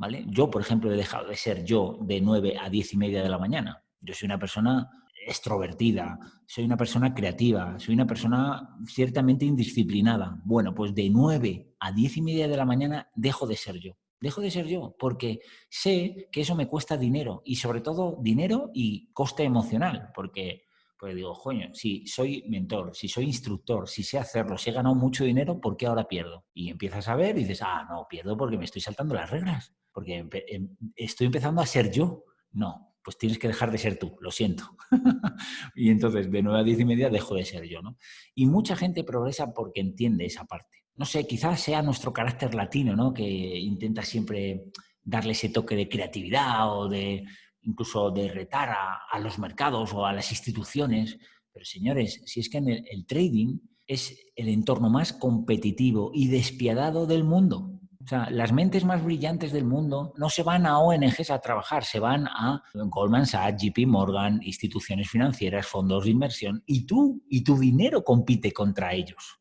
¿vale? 0.01 0.25
Yo, 0.27 0.49
por 0.49 0.63
ejemplo, 0.63 0.91
he 0.91 0.97
dejado 0.97 1.27
de 1.27 1.35
ser 1.35 1.63
yo 1.63 1.99
de 2.01 2.19
9 2.19 2.57
a 2.59 2.71
10 2.71 2.93
y 2.93 2.97
media 2.97 3.21
de 3.21 3.29
la 3.29 3.37
mañana. 3.37 3.83
Yo 3.99 4.15
soy 4.15 4.25
una 4.25 4.39
persona 4.39 4.89
extrovertida, 5.27 6.17
soy 6.47 6.63
una 6.63 6.75
persona 6.75 7.13
creativa, 7.13 7.77
soy 7.77 7.93
una 7.93 8.07
persona 8.07 8.77
ciertamente 8.87 9.45
indisciplinada. 9.45 10.41
Bueno, 10.43 10.73
pues 10.73 10.95
de 10.95 11.07
9 11.07 11.75
a 11.79 11.91
10 11.91 12.17
y 12.17 12.21
media 12.23 12.47
de 12.47 12.57
la 12.57 12.65
mañana 12.65 13.11
dejo 13.13 13.45
de 13.45 13.55
ser 13.55 13.77
yo. 13.77 13.91
Dejo 14.19 14.41
de 14.41 14.49
ser 14.49 14.65
yo 14.65 14.95
porque 14.97 15.41
sé 15.69 16.27
que 16.31 16.41
eso 16.41 16.55
me 16.55 16.67
cuesta 16.67 16.97
dinero 16.97 17.43
y 17.45 17.57
sobre 17.57 17.81
todo 17.81 18.17
dinero 18.21 18.71
y 18.73 19.11
coste 19.13 19.43
emocional, 19.43 20.09
porque, 20.15 20.63
pues 20.97 21.15
digo, 21.15 21.35
coño, 21.35 21.69
si 21.73 22.07
soy 22.07 22.43
mentor, 22.49 22.95
si 22.95 23.07
soy 23.07 23.25
instructor, 23.25 23.87
si 23.87 24.01
sé 24.01 24.17
hacerlo, 24.17 24.57
si 24.57 24.71
he 24.71 24.73
ganado 24.73 24.95
mucho 24.95 25.23
dinero, 25.23 25.61
¿por 25.61 25.77
qué 25.77 25.85
ahora 25.85 26.07
pierdo? 26.07 26.45
Y 26.55 26.71
empiezas 26.71 27.07
a 27.07 27.15
ver 27.15 27.37
y 27.37 27.41
dices, 27.41 27.61
ah, 27.61 27.85
no, 27.87 28.07
pierdo 28.09 28.35
porque 28.35 28.57
me 28.57 28.65
estoy 28.65 28.81
saltando 28.81 29.13
las 29.13 29.29
reglas, 29.29 29.75
porque 29.93 30.25
em, 30.47 30.69
estoy 30.95 31.27
empezando 31.27 31.61
a 31.61 31.65
ser 31.65 31.91
yo. 31.91 32.25
No, 32.51 32.95
pues 33.03 33.17
tienes 33.17 33.39
que 33.39 33.47
dejar 33.47 33.71
de 33.71 33.77
ser 33.77 33.97
tú, 33.97 34.17
lo 34.19 34.31
siento. 34.31 34.75
y 35.75 35.89
entonces 35.89 36.31
de 36.31 36.41
9 36.41 36.59
a 36.59 36.63
10 36.63 36.79
y 36.79 36.85
media 36.85 37.09
dejo 37.09 37.35
de 37.35 37.45
ser 37.45 37.63
yo, 37.65 37.81
¿no? 37.81 37.97
Y 38.35 38.45
mucha 38.45 38.75
gente 38.75 39.03
progresa 39.03 39.53
porque 39.53 39.81
entiende 39.81 40.25
esa 40.25 40.45
parte 40.45 40.81
no 41.01 41.05
sé, 41.05 41.25
quizás 41.25 41.59
sea 41.59 41.81
nuestro 41.81 42.13
carácter 42.13 42.53
latino, 42.53 42.95
¿no? 42.95 43.11
Que 43.11 43.23
intenta 43.23 44.03
siempre 44.03 44.65
darle 45.03 45.31
ese 45.31 45.49
toque 45.49 45.75
de 45.75 45.89
creatividad 45.89 46.77
o 46.77 46.87
de 46.87 47.25
incluso 47.63 48.11
de 48.11 48.29
retar 48.29 48.69
a, 49.11 49.19
los 49.19 49.39
mercados 49.39 49.93
o 49.93 50.05
a 50.05 50.13
las 50.13 50.31
instituciones. 50.31 51.17
Pero 51.51 51.65
señores, 51.65 52.21
si 52.25 52.39
es 52.39 52.49
que 52.49 52.59
en 52.59 52.69
el, 52.69 53.05
trading 53.07 53.59
es 53.87 54.15
el 54.35 54.47
entorno 54.47 54.91
más 54.91 55.11
competitivo 55.11 56.11
y 56.13 56.27
despiadado 56.27 57.07
del 57.07 57.23
mundo. 57.23 57.80
O 58.03 58.07
sea, 58.07 58.29
las 58.29 58.51
mentes 58.51 58.83
más 58.83 59.03
brillantes 59.03 59.51
del 59.51 59.65
mundo 59.65 60.13
no 60.17 60.29
se 60.29 60.43
van 60.43 60.65
a 60.65 60.79
ONGs 60.79 61.29
a 61.29 61.39
trabajar, 61.39 61.83
se 61.83 61.99
van 61.99 62.27
a 62.27 62.63
Goldman 62.73 63.25
Sachs, 63.25 63.63
JP 63.63 63.87
Morgan, 63.87 64.39
instituciones 64.43 65.09
financieras, 65.09 65.67
fondos 65.67 66.05
de 66.05 66.11
inversión, 66.11 66.63
y 66.65 66.85
tú 66.85 67.23
y 67.29 67.43
tu 67.43 67.57
dinero 67.57 68.03
compite 68.03 68.51
contra 68.51 68.93
ellos. 68.93 69.39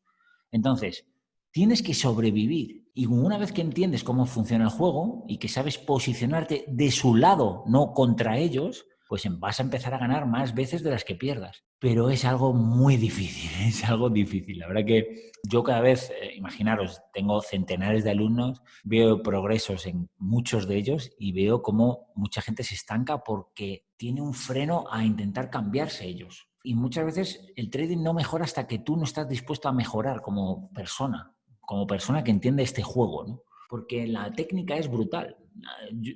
Entonces, 0.51 1.05
tienes 1.51 1.81
que 1.81 1.93
sobrevivir. 1.93 2.89
Y 2.93 3.05
una 3.05 3.37
vez 3.37 3.51
que 3.51 3.61
entiendes 3.61 4.03
cómo 4.03 4.25
funciona 4.25 4.65
el 4.65 4.69
juego 4.69 5.23
y 5.27 5.37
que 5.37 5.47
sabes 5.47 5.77
posicionarte 5.77 6.65
de 6.67 6.91
su 6.91 7.15
lado, 7.15 7.63
no 7.67 7.93
contra 7.93 8.37
ellos, 8.37 8.85
pues 9.11 9.27
vas 9.39 9.59
a 9.59 9.63
empezar 9.63 9.93
a 9.93 9.97
ganar 9.97 10.25
más 10.25 10.55
veces 10.55 10.83
de 10.83 10.89
las 10.89 11.03
que 11.03 11.15
pierdas. 11.15 11.65
Pero 11.79 12.09
es 12.09 12.23
algo 12.23 12.53
muy 12.53 12.95
difícil, 12.95 13.51
es 13.67 13.83
algo 13.83 14.09
difícil. 14.09 14.57
La 14.57 14.69
verdad 14.69 14.85
que 14.85 15.33
yo 15.43 15.63
cada 15.63 15.81
vez, 15.81 16.11
eh, 16.11 16.33
imaginaros, 16.37 17.01
tengo 17.11 17.41
centenares 17.41 18.05
de 18.05 18.11
alumnos, 18.11 18.61
veo 18.85 19.21
progresos 19.21 19.85
en 19.85 20.09
muchos 20.17 20.65
de 20.65 20.77
ellos 20.77 21.11
y 21.19 21.33
veo 21.33 21.61
cómo 21.61 22.13
mucha 22.15 22.41
gente 22.41 22.63
se 22.63 22.75
estanca 22.75 23.21
porque 23.21 23.83
tiene 23.97 24.21
un 24.21 24.33
freno 24.33 24.85
a 24.89 25.03
intentar 25.03 25.49
cambiarse 25.49 26.05
ellos. 26.05 26.47
Y 26.63 26.75
muchas 26.75 27.03
veces 27.03 27.51
el 27.57 27.69
trading 27.69 28.01
no 28.01 28.13
mejora 28.13 28.45
hasta 28.45 28.65
que 28.65 28.79
tú 28.79 28.95
no 28.95 29.03
estás 29.03 29.27
dispuesto 29.27 29.67
a 29.67 29.73
mejorar 29.73 30.21
como 30.21 30.71
persona 30.71 31.35
como 31.59 31.87
persona 31.87 32.23
que 32.23 32.31
entiende 32.31 32.63
este 32.63 32.81
juego, 32.81 33.25
¿no? 33.25 33.43
Porque 33.69 34.07
la 34.07 34.31
técnica 34.33 34.75
es 34.75 34.89
brutal. 34.89 35.37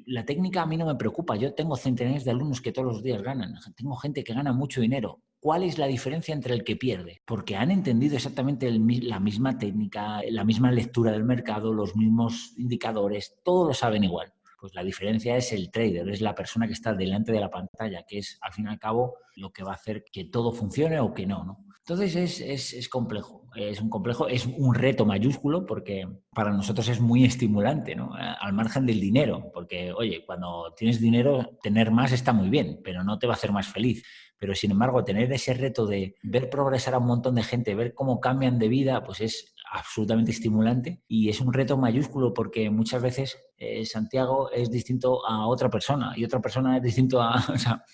La 0.05 0.25
técnica 0.25 0.61
a 0.61 0.65
mí 0.65 0.77
no 0.77 0.85
me 0.85 0.95
preocupa. 0.95 1.35
Yo 1.35 1.53
tengo 1.53 1.75
centenares 1.75 2.25
de 2.25 2.31
alumnos 2.31 2.61
que 2.61 2.71
todos 2.71 2.87
los 2.87 3.03
días 3.03 3.21
ganan. 3.21 3.55
Tengo 3.75 3.95
gente 3.95 4.23
que 4.23 4.33
gana 4.33 4.53
mucho 4.53 4.81
dinero. 4.81 5.21
cuál 5.45 5.61
es 5.61 5.77
la 5.77 5.85
diferencia 5.85 6.33
entre 6.33 6.55
el 6.55 6.63
que 6.63 6.75
pierde, 6.75 7.21
porque 7.23 7.55
han 7.55 7.69
entendido 7.69 8.15
exactamente 8.15 8.71
la 8.71 9.19
misma 9.19 9.59
técnica, 9.59 10.21
la 10.27 10.43
misma 10.43 10.71
lectura 10.71 11.11
del 11.11 11.23
mercado, 11.23 11.71
los 11.71 11.95
mismos 11.95 12.55
indicadores, 12.57 13.35
todo 13.43 13.67
lo 13.67 13.73
saben 13.75 14.03
igual. 14.03 14.33
Pues 14.59 14.73
la 14.73 14.83
diferencia 14.83 15.37
es 15.37 15.51
el 15.51 15.69
trader, 15.69 16.09
es 16.09 16.21
la 16.21 16.33
persona 16.33 16.65
que 16.65 16.73
está 16.73 16.95
delante 16.95 17.31
de 17.31 17.39
la 17.39 17.51
pantalla, 17.51 18.03
que 18.07 18.17
es 18.17 18.39
al 18.41 18.53
fin 18.53 18.65
y 18.65 18.69
al 18.69 18.79
cabo 18.79 19.17
lo 19.35 19.53
que 19.53 19.63
va 19.63 19.73
a 19.73 19.75
hacer 19.75 20.03
que 20.11 20.23
todo 20.23 20.51
funcione 20.51 20.99
o 20.99 21.13
que 21.13 21.27
no, 21.27 21.43
¿no? 21.43 21.65
Entonces 21.87 22.15
es, 22.15 22.41
es, 22.41 22.73
es, 22.73 22.89
complejo, 22.89 23.47
es 23.55 23.79
un 23.79 23.91
complejo, 23.91 24.27
es 24.27 24.47
un 24.47 24.73
reto 24.73 25.05
mayúsculo 25.05 25.67
porque 25.67 26.07
para 26.33 26.51
nosotros 26.51 26.87
es 26.87 26.99
muy 26.99 27.25
estimulante, 27.25 27.95
¿no? 27.95 28.11
Al 28.15 28.53
margen 28.53 28.87
del 28.87 28.99
dinero, 28.99 29.51
porque 29.53 29.93
oye, 29.93 30.25
cuando 30.25 30.73
tienes 30.75 30.99
dinero, 30.99 31.59
tener 31.61 31.91
más 31.91 32.11
está 32.11 32.33
muy 32.33 32.49
bien, 32.49 32.81
pero 32.83 33.03
no 33.03 33.19
te 33.19 33.27
va 33.27 33.33
a 33.33 33.35
hacer 33.35 33.51
más 33.51 33.67
feliz. 33.67 34.03
Pero 34.39 34.55
sin 34.55 34.71
embargo, 34.71 35.03
tener 35.03 35.31
ese 35.31 35.53
reto 35.53 35.85
de 35.85 36.15
ver 36.23 36.49
progresar 36.49 36.95
a 36.95 36.97
un 36.97 37.05
montón 37.05 37.35
de 37.35 37.43
gente, 37.43 37.75
ver 37.75 37.93
cómo 37.93 38.19
cambian 38.19 38.57
de 38.57 38.67
vida, 38.67 39.03
pues 39.03 39.21
es 39.21 39.53
absolutamente 39.71 40.31
estimulante 40.31 41.03
y 41.07 41.29
es 41.29 41.39
un 41.39 41.53
reto 41.53 41.77
mayúsculo 41.77 42.33
porque 42.33 42.71
muchas 42.71 43.03
veces 43.03 43.37
eh, 43.57 43.85
Santiago 43.85 44.49
es 44.49 44.71
distinto 44.71 45.23
a 45.23 45.45
otra 45.45 45.69
persona 45.69 46.13
y 46.15 46.25
otra 46.25 46.41
persona 46.41 46.77
es 46.77 46.81
distinto 46.81 47.21
a... 47.21 47.35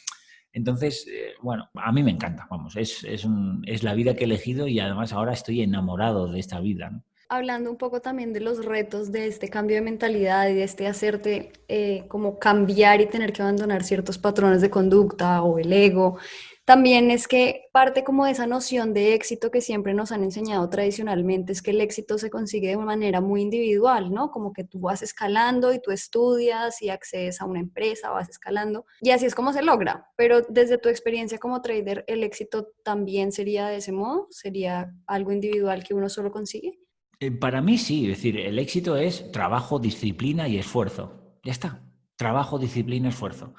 entonces, 0.54 1.08
eh, 1.08 1.34
bueno, 1.42 1.70
a 1.76 1.92
mí 1.92 2.04
me 2.04 2.12
encanta, 2.12 2.48
vamos, 2.50 2.76
es, 2.76 3.04
es, 3.04 3.84
la 3.84 3.94
vida 3.94 4.16
que 4.16 4.22
he 4.22 4.26
elegido 4.26 4.68
y 4.68 4.80
además 4.80 5.14
ahora 5.14 5.34
estoy 5.34 5.62
enamorado 5.62 6.32
de 6.32 6.40
esta 6.40 6.60
vida. 6.60 7.04
Hablando 7.30 7.72
un 7.72 7.78
poco 7.78 8.02
también 8.02 8.34
de 8.34 8.42
los 8.42 8.66
retos 8.66 9.14
de 9.14 9.28
este 9.28 9.48
cambio 9.48 9.78
de 9.78 9.82
mentalidad 9.82 10.50
y 10.50 10.54
de 10.54 10.64
este 10.64 10.88
hacerte 10.88 11.54
eh, 11.70 12.04
como 12.10 12.38
cambiar 12.38 13.00
y 13.00 13.06
tener 13.06 13.32
que 13.32 13.42
abandonar 13.42 13.84
ciertos 13.84 14.18
patrones 14.18 14.62
de 14.62 14.70
conducta 14.70 15.42
o 15.42 15.58
el 15.58 15.72
ego, 15.72 16.18
también 16.66 17.10
es 17.10 17.28
que 17.28 17.70
parte 17.74 18.04
como 18.04 18.26
de 18.26 18.32
esa 18.32 18.46
noción 18.46 18.94
de 18.94 19.14
éxito 19.14 19.50
que 19.50 19.62
siempre 19.62 19.94
nos 19.94 20.12
han 20.12 20.24
enseñado 20.24 20.70
tradicionalmente 20.70 21.52
es 21.52 21.62
que 21.62 21.72
el 21.72 21.82
éxito 21.82 22.18
se 22.18 22.30
consigue 22.30 22.70
de 22.70 22.76
una 22.76 22.86
manera 22.86 23.20
muy 23.20 23.42
individual, 23.42 24.12
¿no? 24.12 24.30
Como 24.30 24.54
que 24.54 24.64
tú 24.64 24.80
vas 24.80 25.02
escalando 25.02 25.74
y 25.74 25.82
tú 25.82 25.92
estudias 25.92 26.82
y 26.82 26.90
accedes 26.90 27.42
a 27.42 27.46
una 27.46 27.60
empresa, 27.60 28.12
vas 28.12 28.30
escalando 28.30 28.86
y 29.02 29.10
así 29.10 29.26
es 29.26 29.36
como 29.36 29.54
se 29.54 29.64
logra. 29.64 30.08
Pero 30.16 30.42
desde 30.42 30.78
tu 30.78 30.90
experiencia 30.90 31.40
como 31.40 31.62
trader, 31.62 32.06
¿el 32.08 32.24
éxito 32.24 32.68
también 32.84 33.32
sería 33.32 33.68
de 33.68 33.78
ese 33.78 33.92
modo? 33.92 34.28
¿Sería 34.30 34.94
algo 35.08 35.32
individual 35.32 35.84
que 35.84 35.94
uno 35.94 36.10
solo 36.10 36.32
consigue? 36.32 36.80
Eh, 37.20 37.32
para 37.32 37.62
mí 37.62 37.78
sí, 37.78 38.10
es 38.10 38.18
decir, 38.18 38.40
el 38.40 38.60
éxito 38.60 38.98
es 38.98 39.32
trabajo, 39.32 39.80
disciplina 39.80 40.48
y 40.48 40.58
esfuerzo. 40.58 41.38
Ya 41.44 41.52
está. 41.52 41.84
Trabajo, 42.16 42.60
disciplina, 42.60 43.10
esfuerzo. 43.10 43.54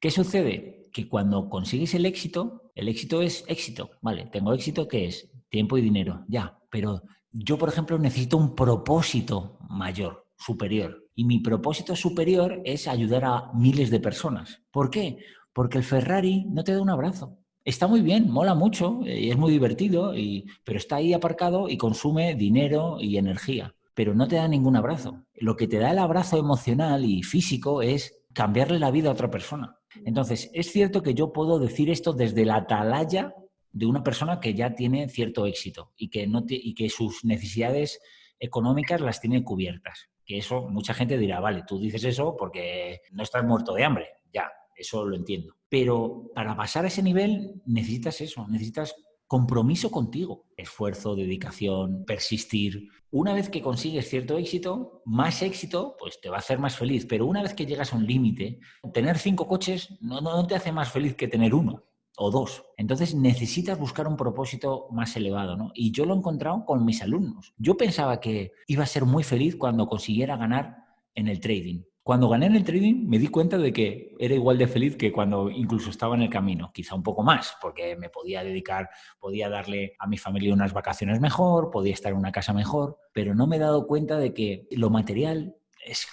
¿Qué 0.00 0.10
sucede? 0.10 0.85
Que 0.96 1.08
cuando 1.10 1.50
consigues 1.50 1.92
el 1.94 2.06
éxito, 2.06 2.70
el 2.74 2.88
éxito 2.88 3.20
es 3.20 3.44
éxito, 3.48 3.90
¿vale? 4.00 4.30
Tengo 4.32 4.54
éxito 4.54 4.88
que 4.88 5.04
es 5.04 5.30
tiempo 5.50 5.76
y 5.76 5.82
dinero, 5.82 6.24
ya, 6.26 6.58
pero 6.70 7.02
yo, 7.30 7.58
por 7.58 7.68
ejemplo, 7.68 7.98
necesito 7.98 8.38
un 8.38 8.54
propósito 8.54 9.58
mayor, 9.68 10.24
superior. 10.38 11.04
Y 11.14 11.26
mi 11.26 11.40
propósito 11.40 11.94
superior 11.94 12.62
es 12.64 12.88
ayudar 12.88 13.26
a 13.26 13.52
miles 13.52 13.90
de 13.90 14.00
personas. 14.00 14.62
¿Por 14.70 14.88
qué? 14.88 15.18
Porque 15.52 15.76
el 15.76 15.84
Ferrari 15.84 16.46
no 16.48 16.64
te 16.64 16.72
da 16.72 16.80
un 16.80 16.88
abrazo. 16.88 17.40
Está 17.62 17.86
muy 17.86 18.00
bien, 18.00 18.30
mola 18.30 18.54
mucho 18.54 19.00
y 19.04 19.28
es 19.28 19.36
muy 19.36 19.52
divertido, 19.52 20.16
y, 20.16 20.46
pero 20.64 20.78
está 20.78 20.96
ahí 20.96 21.12
aparcado 21.12 21.68
y 21.68 21.76
consume 21.76 22.34
dinero 22.36 22.96
y 23.00 23.18
energía, 23.18 23.74
pero 23.92 24.14
no 24.14 24.28
te 24.28 24.36
da 24.36 24.48
ningún 24.48 24.76
abrazo. 24.76 25.26
Lo 25.34 25.56
que 25.56 25.68
te 25.68 25.78
da 25.78 25.90
el 25.90 25.98
abrazo 25.98 26.38
emocional 26.38 27.04
y 27.04 27.22
físico 27.22 27.82
es 27.82 28.24
cambiarle 28.32 28.78
la 28.78 28.90
vida 28.90 29.10
a 29.10 29.12
otra 29.12 29.30
persona. 29.30 29.76
Entonces, 30.04 30.50
es 30.52 30.70
cierto 30.70 31.02
que 31.02 31.14
yo 31.14 31.32
puedo 31.32 31.58
decir 31.58 31.90
esto 31.90 32.12
desde 32.12 32.44
la 32.44 32.56
atalaya 32.56 33.34
de 33.72 33.86
una 33.86 34.02
persona 34.02 34.40
que 34.40 34.54
ya 34.54 34.74
tiene 34.74 35.08
cierto 35.08 35.46
éxito 35.46 35.92
y 35.96 36.08
que, 36.08 36.26
no 36.26 36.44
y 36.48 36.74
que 36.74 36.88
sus 36.88 37.24
necesidades 37.24 38.00
económicas 38.38 39.00
las 39.00 39.20
tiene 39.20 39.44
cubiertas. 39.44 40.08
Que 40.24 40.38
eso, 40.38 40.62
mucha 40.68 40.94
gente 40.94 41.18
dirá, 41.18 41.40
vale, 41.40 41.62
tú 41.66 41.78
dices 41.78 42.04
eso 42.04 42.36
porque 42.36 43.00
no 43.12 43.22
estás 43.22 43.44
muerto 43.44 43.74
de 43.74 43.84
hambre. 43.84 44.08
Ya, 44.32 44.50
eso 44.74 45.04
lo 45.04 45.16
entiendo. 45.16 45.56
Pero 45.68 46.30
para 46.34 46.56
pasar 46.56 46.84
a 46.84 46.88
ese 46.88 47.02
nivel 47.02 47.62
necesitas 47.66 48.20
eso, 48.20 48.46
necesitas 48.48 48.94
compromiso 49.26 49.90
contigo, 49.90 50.44
esfuerzo, 50.56 51.16
dedicación, 51.16 52.04
persistir. 52.06 52.88
Una 53.10 53.32
vez 53.32 53.48
que 53.48 53.62
consigues 53.62 54.08
cierto 54.08 54.38
éxito, 54.38 55.02
más 55.04 55.42
éxito, 55.42 55.96
pues 55.98 56.20
te 56.20 56.28
va 56.28 56.36
a 56.36 56.40
hacer 56.40 56.58
más 56.58 56.76
feliz. 56.76 57.06
Pero 57.06 57.26
una 57.26 57.42
vez 57.42 57.54
que 57.54 57.66
llegas 57.66 57.92
a 57.92 57.96
un 57.96 58.06
límite, 58.06 58.60
tener 58.92 59.18
cinco 59.18 59.48
coches 59.48 59.96
no, 60.00 60.20
no, 60.20 60.46
te 60.46 60.54
hace 60.54 60.72
más 60.72 60.90
feliz 60.90 61.14
que 61.14 61.28
tener 61.28 61.54
uno 61.54 61.84
o 62.18 62.30
dos. 62.30 62.64
Entonces 62.76 63.14
necesitas 63.14 63.78
buscar 63.78 64.06
un 64.06 64.16
propósito 64.16 64.88
más 64.90 65.16
elevado, 65.16 65.56
¿no? 65.56 65.70
Y 65.74 65.90
yo 65.90 66.06
lo 66.06 66.14
he 66.14 66.18
encontrado 66.18 66.64
con 66.64 66.84
mis 66.84 67.02
alumnos. 67.02 67.52
Yo 67.58 67.76
pensaba 67.76 68.20
que 68.20 68.52
iba 68.66 68.84
a 68.84 68.86
ser 68.86 69.04
muy 69.04 69.22
feliz 69.22 69.56
cuando 69.56 69.86
consiguiera 69.86 70.36
ganar 70.36 70.76
en 71.14 71.28
el 71.28 71.40
trading. 71.40 71.82
Cuando 72.06 72.28
gané 72.28 72.46
en 72.46 72.54
el 72.54 72.62
trading 72.62 73.08
me 73.08 73.18
di 73.18 73.26
cuenta 73.26 73.58
de 73.58 73.72
que 73.72 74.14
era 74.20 74.32
igual 74.32 74.58
de 74.58 74.68
feliz 74.68 74.94
que 74.94 75.10
cuando 75.10 75.50
incluso 75.50 75.90
estaba 75.90 76.14
en 76.14 76.22
el 76.22 76.30
camino, 76.30 76.70
quizá 76.72 76.94
un 76.94 77.02
poco 77.02 77.24
más, 77.24 77.56
porque 77.60 77.96
me 77.96 78.10
podía 78.10 78.44
dedicar, 78.44 78.88
podía 79.18 79.48
darle 79.48 79.96
a 79.98 80.06
mi 80.06 80.16
familia 80.16 80.54
unas 80.54 80.72
vacaciones 80.72 81.18
mejor, 81.18 81.68
podía 81.72 81.92
estar 81.92 82.12
en 82.12 82.18
una 82.18 82.30
casa 82.30 82.52
mejor, 82.52 82.96
pero 83.12 83.34
no 83.34 83.48
me 83.48 83.56
he 83.56 83.58
dado 83.58 83.88
cuenta 83.88 84.18
de 84.18 84.32
que 84.32 84.68
lo 84.70 84.88
material 84.88 85.56
es 85.84 86.06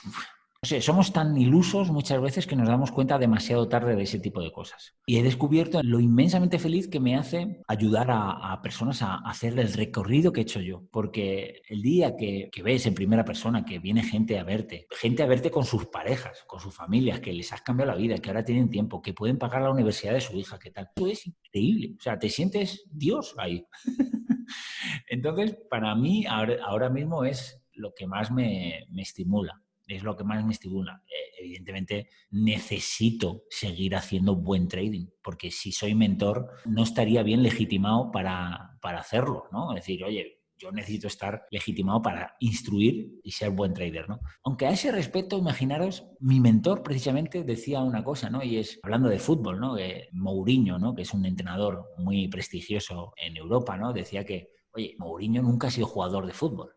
somos 0.63 1.11
tan 1.11 1.37
ilusos 1.37 1.91
muchas 1.91 2.21
veces 2.21 2.47
que 2.47 2.55
nos 2.55 2.67
damos 2.67 2.91
cuenta 2.91 3.17
demasiado 3.17 3.67
tarde 3.67 3.95
de 3.95 4.03
ese 4.03 4.19
tipo 4.19 4.41
de 4.41 4.51
cosas. 4.51 4.95
Y 5.05 5.17
he 5.17 5.23
descubierto 5.23 5.81
lo 5.83 5.99
inmensamente 5.99 6.59
feliz 6.59 6.87
que 6.87 6.99
me 6.99 7.15
hace 7.15 7.61
ayudar 7.67 8.07
a, 8.09 8.61
personas 8.61 9.01
a, 9.01 9.15
hacer 9.25 9.59
el 9.59 9.73
recorrido 9.73 10.31
que 10.31 10.41
he 10.41 10.43
hecho 10.43 10.61
yo. 10.61 10.83
Porque 10.91 11.61
el 11.67 11.81
día 11.81 12.15
que, 12.15 12.49
ves 12.63 12.85
en 12.85 12.95
primera 12.95 13.25
persona 13.25 13.65
que 13.65 13.79
viene 13.79 14.03
gente 14.03 14.39
a 14.39 14.43
verte, 14.43 14.87
gente 14.91 15.23
a 15.23 15.25
verte 15.25 15.51
con 15.51 15.65
sus 15.65 15.87
parejas, 15.87 16.43
con 16.47 16.59
sus 16.59 16.73
familias, 16.73 17.19
que 17.19 17.33
les 17.33 17.51
has 17.51 17.61
cambiado 17.61 17.91
la 17.91 17.97
vida, 17.97 18.17
que 18.17 18.29
ahora 18.29 18.45
tienen 18.45 18.69
tiempo, 18.69 19.01
que 19.01 19.13
pueden 19.13 19.37
pagar 19.37 19.61
la 19.61 19.71
universidad 19.71 20.13
de 20.13 20.21
su 20.21 20.37
hija, 20.37 20.59
que 20.59 20.71
tal, 20.71 20.89
es 21.07 21.27
increíble. 21.27 21.95
O 21.99 22.01
sea, 22.01 22.17
te 22.17 22.29
sientes 22.29 22.85
Dios 22.89 23.35
ahí. 23.37 23.65
Entonces, 25.09 25.57
para 25.69 25.93
mí 25.95 26.25
ahora, 26.25 26.89
mismo 26.89 27.25
es 27.25 27.61
lo 27.73 27.93
que 27.93 28.07
más 28.07 28.31
me 28.31 28.85
estimula 28.95 29.62
es 29.87 30.03
lo 30.03 30.15
que 30.15 30.23
más 30.23 30.43
me 30.45 30.53
estimula. 30.53 31.03
Eh, 31.07 31.43
evidentemente, 31.43 32.09
necesito 32.31 33.43
seguir 33.49 33.95
haciendo 33.95 34.35
buen 34.35 34.67
trading, 34.67 35.07
porque 35.21 35.51
si 35.51 35.71
soy 35.71 35.95
mentor, 35.95 36.49
no 36.65 36.83
estaría 36.83 37.23
bien 37.23 37.43
legitimado 37.43 38.11
para, 38.11 38.77
para 38.81 38.99
hacerlo, 38.99 39.45
¿no? 39.51 39.71
Es 39.71 39.85
decir, 39.85 40.03
oye, 40.03 40.43
yo 40.57 40.71
necesito 40.71 41.07
estar 41.07 41.45
legitimado 41.51 42.01
para 42.01 42.35
instruir 42.39 43.19
y 43.23 43.31
ser 43.31 43.49
buen 43.49 43.73
trader, 43.73 44.07
¿no? 44.07 44.21
Aunque 44.43 44.65
a 44.65 44.71
ese 44.71 44.91
respecto, 44.91 45.37
imaginaros, 45.37 46.05
mi 46.19 46.39
mentor 46.39 46.83
precisamente 46.83 47.43
decía 47.43 47.81
una 47.81 48.03
cosa, 48.03 48.29
¿no? 48.29 48.43
Y 48.43 48.57
es, 48.57 48.79
hablando 48.83 49.09
de 49.09 49.19
fútbol, 49.19 49.59
¿no? 49.59 49.75
Mourinho, 50.13 50.79
¿no? 50.79 50.95
Que 50.95 51.01
es 51.01 51.13
un 51.13 51.25
entrenador 51.25 51.89
muy 51.97 52.29
prestigioso 52.29 53.13
en 53.17 53.35
Europa, 53.35 53.77
¿no? 53.77 53.91
Decía 53.91 54.23
que, 54.23 54.51
oye, 54.73 54.95
Mourinho 54.99 55.41
nunca 55.41 55.67
ha 55.67 55.71
sido 55.71 55.87
jugador 55.87 56.25
de 56.25 56.33
fútbol. 56.33 56.73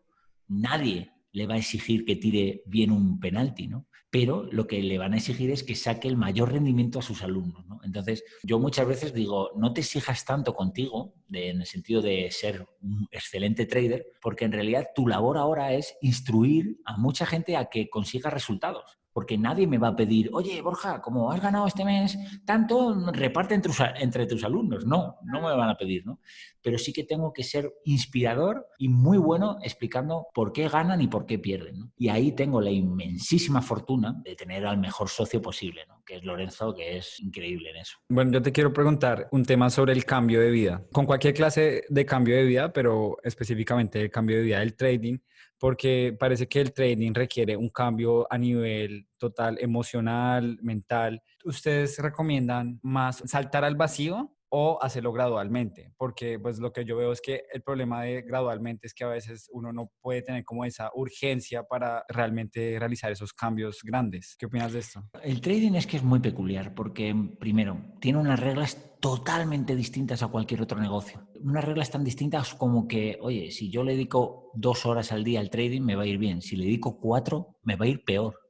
Nadie 0.49 1.11
le 1.37 1.45
va 1.45 1.53
a 1.53 1.57
exigir 1.57 2.03
que 2.03 2.15
tire 2.15 2.63
bien 2.65 2.89
un 2.89 3.19
penalti, 3.19 3.67
¿no? 3.67 3.85
Pero 4.09 4.47
lo 4.51 4.65
que 4.65 4.81
le 4.81 4.97
van 4.97 5.13
a 5.13 5.17
exigir 5.17 5.51
es 5.51 5.63
que 5.63 5.75
saque 5.75 6.07
el 6.07 6.17
mayor 6.17 6.51
rendimiento 6.51 6.97
a 6.97 7.03
sus 7.03 7.21
alumnos, 7.21 7.63
¿no? 7.67 7.79
Entonces, 7.83 8.23
yo 8.41 8.57
muchas 8.57 8.87
veces 8.87 9.13
digo, 9.13 9.51
no 9.55 9.71
te 9.71 9.81
exijas 9.81 10.25
tanto 10.25 10.55
contigo, 10.55 11.13
en 11.31 11.61
el 11.61 11.67
sentido 11.67 12.01
de 12.01 12.31
ser 12.31 12.65
un 12.81 13.07
excelente 13.11 13.67
trader, 13.67 14.07
porque 14.19 14.45
en 14.45 14.53
realidad 14.53 14.87
tu 14.95 15.07
labor 15.07 15.37
ahora 15.37 15.73
es 15.73 15.95
instruir 16.01 16.79
a 16.85 16.97
mucha 16.97 17.27
gente 17.27 17.55
a 17.55 17.65
que 17.65 17.87
consiga 17.87 18.31
resultados 18.31 18.97
porque 19.17 19.35
nadie 19.35 19.65
me 19.65 19.79
va 19.79 19.87
a 19.87 19.95
pedir, 19.95 20.29
oye, 20.31 20.61
Borja, 20.61 21.01
como 21.01 21.31
has 21.31 21.41
ganado 21.41 21.65
este 21.65 21.83
mes 21.83 22.15
tanto, 22.45 23.11
reparte 23.11 23.55
entre, 23.55 23.73
entre, 23.99 24.27
tus 24.27 24.43
alumnos. 24.43 24.85
No, 24.85 25.15
no 25.23 25.41
me 25.41 25.55
van 25.55 25.69
a 25.71 25.75
pedir, 25.75 26.05
¿no? 26.05 26.19
Pero 26.61 26.77
sí 26.77 26.93
que 26.93 27.03
tengo 27.03 27.33
que 27.33 27.41
ser 27.41 27.73
inspirador 27.85 28.67
y 28.77 28.89
muy 28.89 29.17
bueno 29.17 29.57
explicando 29.63 30.27
por 30.35 30.53
qué 30.53 30.69
ganan 30.69 31.01
y 31.01 31.07
por 31.07 31.25
qué 31.25 31.39
pierden. 31.39 31.79
¿no? 31.79 31.91
Y 31.97 32.09
ahí 32.09 32.33
tengo 32.33 32.61
la 32.61 32.69
inmensísima 32.69 33.63
fortuna 33.63 34.21
de 34.23 34.35
tener 34.35 34.67
al 34.67 34.77
mejor 34.77 35.09
socio 35.09 35.41
posible, 35.41 35.87
¿no? 35.87 36.03
que 36.05 36.17
es 36.17 36.23
Lorenzo, 36.23 36.75
que 36.75 36.97
es 36.97 37.19
increíble 37.19 37.71
en 37.71 37.77
eso. 37.77 37.97
Bueno, 38.09 38.33
yo 38.33 38.41
te 38.43 38.51
quiero 38.51 38.71
preguntar 38.71 39.29
un 39.31 39.45
tema 39.45 39.71
sobre 39.71 39.93
el 39.93 40.05
cambio 40.05 40.41
de 40.41 40.51
vida. 40.51 40.83
Con 40.91 41.07
cualquier 41.07 41.33
clase 41.33 41.85
de 41.89 42.05
cambio 42.05 42.35
de 42.35 42.43
vida, 42.43 42.71
pero 42.71 43.17
específicamente 43.23 43.99
el 43.99 44.11
cambio 44.11 44.37
de 44.37 44.43
vida 44.43 44.59
del 44.59 44.75
trading, 44.75 45.17
porque 45.59 46.15
parece 46.19 46.47
que 46.47 46.61
el 46.61 46.73
trading 46.73 47.13
requiere 47.13 47.57
un 47.57 47.69
cambio 47.69 48.27
a 48.31 48.37
nivel 48.37 49.07
total 49.17 49.57
emocional, 49.59 50.57
mental. 50.61 51.21
¿Ustedes 51.45 51.97
recomiendan 51.99 52.79
más 52.83 53.23
saltar 53.25 53.63
al 53.63 53.75
vacío 53.75 54.36
o 54.49 54.79
hacerlo 54.81 55.11
gradualmente, 55.11 55.91
porque 55.97 56.39
pues 56.39 56.59
lo 56.59 56.71
que 56.71 56.85
yo 56.85 56.97
veo 56.97 57.11
es 57.11 57.21
que 57.21 57.43
el 57.51 57.61
problema 57.61 58.03
de 58.03 58.21
gradualmente 58.21 58.87
es 58.87 58.93
que 58.93 59.03
a 59.03 59.09
veces 59.09 59.49
uno 59.51 59.73
no 59.73 59.91
puede 60.01 60.21
tener 60.21 60.43
como 60.43 60.65
esa 60.65 60.89
urgencia 60.93 61.63
para 61.63 62.03
realmente 62.07 62.77
realizar 62.79 63.11
esos 63.11 63.33
cambios 63.33 63.79
grandes. 63.83 64.35
¿Qué 64.37 64.45
opinas 64.45 64.73
de 64.73 64.79
esto? 64.79 65.03
El 65.23 65.41
trading 65.41 65.73
es 65.73 65.87
que 65.87 65.97
es 65.97 66.03
muy 66.03 66.19
peculiar 66.19 66.73
porque 66.73 67.15
primero 67.39 67.77
tiene 67.99 68.19
unas 68.19 68.39
reglas 68.39 68.77
totalmente 68.99 69.75
distintas 69.75 70.23
a 70.23 70.27
cualquier 70.27 70.61
otro 70.61 70.79
negocio. 70.79 71.27
Unas 71.41 71.63
reglas 71.63 71.91
tan 71.91 72.03
distintas 72.03 72.55
como 72.55 72.87
que, 72.87 73.17
oye, 73.21 73.51
si 73.51 73.69
yo 73.69 73.83
le 73.83 73.91
dedico 73.93 74.51
dos 74.53 74.85
horas 74.85 75.11
al 75.11 75.23
día 75.23 75.39
al 75.39 75.49
trading 75.49 75.81
me 75.81 75.95
va 75.95 76.03
a 76.03 76.07
ir 76.07 76.17
bien, 76.17 76.41
si 76.41 76.55
le 76.55 76.65
dedico 76.65 76.99
cuatro 76.99 77.57
me 77.63 77.75
va 77.75 77.85
a 77.85 77.89
ir 77.89 78.03
peor. 78.03 78.46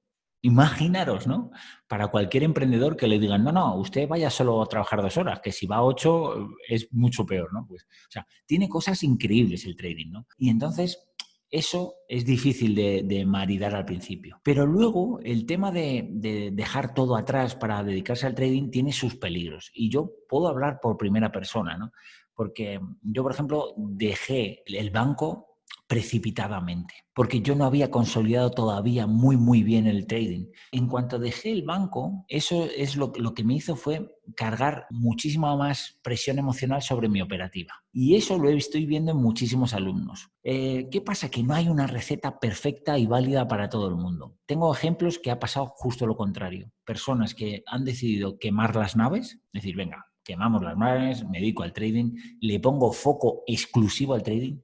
Imaginaros, 0.47 1.27
¿no? 1.27 1.51
Para 1.89 2.07
cualquier 2.07 2.43
emprendedor 2.43 2.95
que 2.95 3.07
le 3.07 3.19
digan, 3.19 3.43
no, 3.43 3.51
no, 3.51 3.75
usted 3.75 4.07
vaya 4.07 4.29
solo 4.29 4.61
a 4.61 4.65
trabajar 4.65 5.01
dos 5.01 5.17
horas, 5.17 5.41
que 5.41 5.51
si 5.51 5.67
va 5.67 5.83
ocho 5.83 6.51
es 6.69 6.87
mucho 6.93 7.25
peor, 7.25 7.51
¿no? 7.51 7.65
Pues, 7.67 7.83
o 7.83 8.11
sea, 8.11 8.25
tiene 8.45 8.69
cosas 8.69 9.03
increíbles 9.03 9.65
el 9.65 9.75
trading, 9.75 10.09
¿no? 10.09 10.25
Y 10.37 10.49
entonces, 10.49 11.05
eso 11.49 11.95
es 12.07 12.23
difícil 12.23 12.75
de, 12.75 13.25
maridar 13.25 13.75
al 13.75 13.83
principio. 13.83 14.39
Pero 14.41 14.65
luego 14.65 15.19
el 15.21 15.45
tema 15.45 15.69
de, 15.69 16.07
de, 16.11 16.51
dejar 16.51 16.93
todo 16.93 17.17
atrás 17.17 17.55
para 17.55 17.83
dedicarse 17.83 18.25
al 18.25 18.35
trading 18.35 18.69
tiene 18.69 18.93
sus 18.93 19.17
peligros. 19.17 19.69
Y 19.73 19.89
yo 19.89 20.13
puedo 20.29 20.47
hablar 20.47 20.79
por 20.81 20.95
primera 20.95 21.29
persona, 21.29 21.77
¿no? 21.77 21.91
Porque 22.33 22.79
yo, 23.01 23.21
por 23.21 23.33
ejemplo, 23.33 23.73
dejé 23.75 24.63
el 24.65 24.91
banco 24.91 25.46
precipitadamente, 25.87 26.93
porque 27.13 27.41
yo 27.41 27.55
no 27.55 27.63
había 27.63 27.89
consolidado 27.89 28.51
todavía 28.51 29.07
muy, 29.07 29.37
muy 29.37 29.63
bien 29.63 29.87
el 29.87 30.05
trading. 30.05 30.47
En 30.73 30.87
cuanto 30.87 31.17
dejé 31.17 31.51
el 31.51 31.63
banco, 31.63 32.25
eso 32.27 32.67
es 32.75 32.97
lo, 32.97 33.13
que 33.13 33.43
me 33.45 33.55
hizo 33.55 33.77
fue 33.77 34.13
cargar 34.35 34.85
muchísima 34.89 35.55
más 35.55 35.97
presión 36.03 36.39
emocional 36.39 36.81
sobre 36.81 37.07
mi 37.07 37.21
operativa. 37.21 37.73
Y 37.93 38.15
eso 38.15 38.37
lo 38.37 38.49
estoy 38.49 38.85
viendo 38.85 39.11
en 39.11 39.17
muchísimos 39.17 39.73
alumnos. 39.73 40.29
Eh, 40.43 40.89
¿Qué 40.91 40.99
pasa? 40.99 41.29
Que 41.29 41.41
no 41.41 41.53
hay 41.53 41.69
una 41.69 41.87
receta 41.87 42.37
perfecta 42.37 42.97
y 42.97 43.05
válida 43.05 43.47
para 43.47 43.69
todo 43.69 43.87
el 43.87 43.95
mundo. 43.95 44.35
Tengo 44.45 44.73
ejemplos 44.73 45.19
que 45.19 45.31
ha 45.31 45.39
pasado 45.39 45.67
justo 45.67 46.05
lo 46.05 46.17
contrario. 46.17 46.69
Personas 46.85 47.33
que 47.33 47.63
han 47.65 47.85
decidido 47.85 48.37
quemar 48.39 48.75
las 48.75 48.97
naves, 48.97 49.39
decir, 49.53 49.77
venga, 49.77 50.05
quemamos 50.25 50.61
las 50.61 50.75
naves, 50.75 51.23
me 51.29 51.39
dedico 51.39 51.63
al 51.63 51.71
trading, 51.71 52.11
le 52.41 52.59
pongo 52.59 52.91
foco 52.91 53.43
exclusivo 53.47 54.13
al 54.13 54.23
trading 54.23 54.59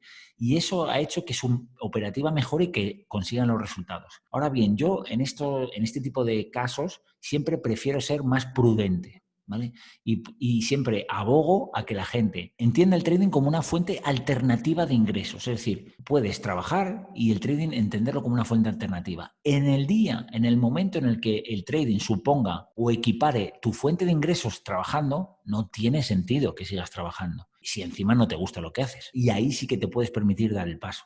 y 0.45 0.57
eso 0.57 0.89
ha 0.89 0.99
hecho 0.99 1.23
que 1.23 1.33
su 1.33 1.69
operativa 1.79 2.29
mejore 2.29 2.65
y 2.65 2.71
que 2.73 3.05
consigan 3.07 3.47
los 3.47 3.61
resultados. 3.61 4.23
Ahora 4.29 4.49
bien, 4.49 4.75
yo 4.75 5.05
en, 5.07 5.21
esto, 5.21 5.73
en 5.73 5.83
este 5.83 6.01
tipo 6.01 6.25
de 6.25 6.51
casos 6.51 7.01
siempre 7.21 7.57
prefiero 7.57 8.01
ser 8.01 8.23
más 8.23 8.47
prudente. 8.47 9.22
¿Vale? 9.45 9.73
Y, 10.03 10.61
siempre 10.61 11.05
abogo 11.09 11.69
a 11.73 11.85
que 11.85 11.93
la 11.93 12.05
gente 12.05 12.53
entienda 12.57 12.95
el 12.95 13.03
trading 13.03 13.29
como 13.29 13.49
una 13.49 13.61
fuente 13.61 14.01
alternativa 14.05 14.85
de 14.85 14.93
ingresos. 14.93 15.47
Es 15.47 15.59
decir, 15.59 15.95
puedes 16.05 16.41
trabajar 16.41 17.09
y 17.13 17.31
el 17.31 17.41
trading 17.41 17.73
entenderlo 17.73 18.23
como 18.23 18.35
una 18.35 18.45
fuente 18.45 18.69
alternativa. 18.69 19.35
En 19.43 19.65
el 19.65 19.85
día, 19.85 20.25
en 20.31 20.45
el 20.45 20.55
momento 20.55 20.97
en 20.97 21.05
el 21.05 21.19
que 21.19 21.43
el 21.45 21.65
trading 21.65 21.99
suponga 21.99 22.69
o 22.75 22.89
equipare 22.89 23.53
tu 23.61 23.73
fuente 23.73 24.05
de 24.05 24.11
ingresos 24.11 24.63
trabajando, 24.63 25.39
no 25.43 25.67
tiene 25.67 26.03
sentido 26.03 26.55
que 26.55 26.65
sigas 26.65 26.89
trabajando 26.89 27.47
si 27.63 27.81
encima 27.81 28.13
no 28.15 28.27
te 28.27 28.35
gusta 28.35 28.61
lo 28.61 28.73
que 28.73 28.83
haces. 28.83 29.09
Y 29.13 29.29
ahí 29.29 29.51
sí 29.51 29.67
que 29.67 29.77
te 29.77 29.87
puedes 29.87 30.11
permitir 30.11 30.53
dar 30.53 30.67
el 30.67 30.79
paso. 30.79 31.05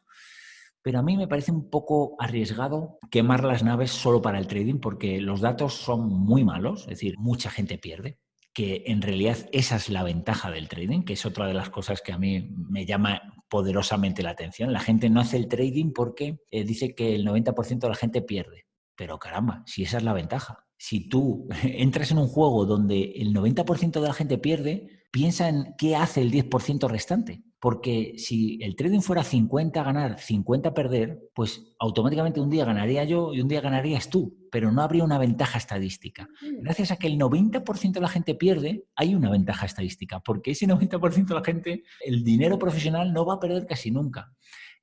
Pero 0.81 0.99
a 0.99 1.03
mí 1.03 1.17
me 1.17 1.27
parece 1.27 1.51
un 1.51 1.69
poco 1.69 2.15
arriesgado 2.19 2.97
quemar 3.11 3.43
las 3.43 3.63
naves 3.63 3.91
solo 3.91 4.21
para 4.21 4.39
el 4.39 4.47
trading 4.47 4.79
porque 4.79 5.19
los 5.19 5.41
datos 5.41 5.73
son 5.73 6.07
muy 6.07 6.43
malos, 6.43 6.81
es 6.81 6.87
decir, 6.87 7.15
mucha 7.17 7.49
gente 7.49 7.77
pierde 7.77 8.19
que 8.57 8.85
en 8.87 9.03
realidad 9.03 9.37
esa 9.51 9.75
es 9.75 9.87
la 9.87 10.01
ventaja 10.01 10.49
del 10.49 10.67
trading, 10.67 11.03
que 11.03 11.13
es 11.13 11.27
otra 11.27 11.45
de 11.45 11.53
las 11.53 11.69
cosas 11.69 12.01
que 12.01 12.11
a 12.11 12.17
mí 12.17 12.49
me 12.71 12.87
llama 12.87 13.21
poderosamente 13.49 14.23
la 14.23 14.31
atención. 14.31 14.73
La 14.73 14.79
gente 14.79 15.11
no 15.11 15.19
hace 15.19 15.37
el 15.37 15.47
trading 15.47 15.93
porque 15.93 16.39
eh, 16.49 16.63
dice 16.63 16.95
que 16.95 17.13
el 17.13 17.23
90% 17.23 17.77
de 17.77 17.87
la 17.87 17.93
gente 17.93 18.23
pierde. 18.23 18.65
Pero 18.95 19.19
caramba, 19.19 19.61
si 19.67 19.83
esa 19.83 19.97
es 19.97 20.03
la 20.03 20.13
ventaja. 20.13 20.65
Si 20.75 21.07
tú 21.07 21.47
entras 21.63 22.09
en 22.09 22.17
un 22.17 22.27
juego 22.27 22.65
donde 22.65 23.11
el 23.17 23.31
90% 23.31 24.01
de 24.01 24.07
la 24.07 24.13
gente 24.13 24.39
pierde, 24.39 24.96
piensa 25.11 25.49
en 25.49 25.73
qué 25.77 25.95
hace 25.95 26.21
el 26.21 26.31
10% 26.31 26.89
restante. 26.89 27.43
Porque 27.59 28.13
si 28.17 28.59
el 28.61 28.75
trading 28.75 28.99
fuera 28.99 29.23
50 29.23 29.81
ganar, 29.81 30.19
50 30.19 30.75
perder, 30.75 31.19
pues 31.33 31.73
automáticamente 31.79 32.39
un 32.39 32.51
día 32.51 32.65
ganaría 32.65 33.03
yo 33.03 33.33
y 33.33 33.41
un 33.41 33.47
día 33.47 33.61
ganarías 33.61 34.11
tú, 34.11 34.37
pero 34.51 34.71
no 34.71 34.83
habría 34.83 35.03
una 35.03 35.17
ventaja 35.17 35.57
estadística. 35.57 36.29
Mm. 36.41 36.61
Gracias 36.61 36.91
a 36.91 36.97
que 36.97 37.07
el 37.07 37.17
90% 37.17 37.93
de 37.93 37.99
la 37.99 38.09
gente 38.09 38.35
pierde, 38.35 38.85
hay 38.95 39.15
una 39.15 39.31
ventaja 39.31 39.65
estadística, 39.65 40.19
porque 40.19 40.51
ese 40.51 40.67
90% 40.67 41.25
de 41.25 41.33
la 41.33 41.43
gente, 41.43 41.83
el 42.05 42.23
dinero 42.23 42.59
profesional 42.59 43.11
no 43.11 43.25
va 43.25 43.35
a 43.35 43.39
perder 43.39 43.65
casi 43.65 43.89
nunca. 43.89 44.31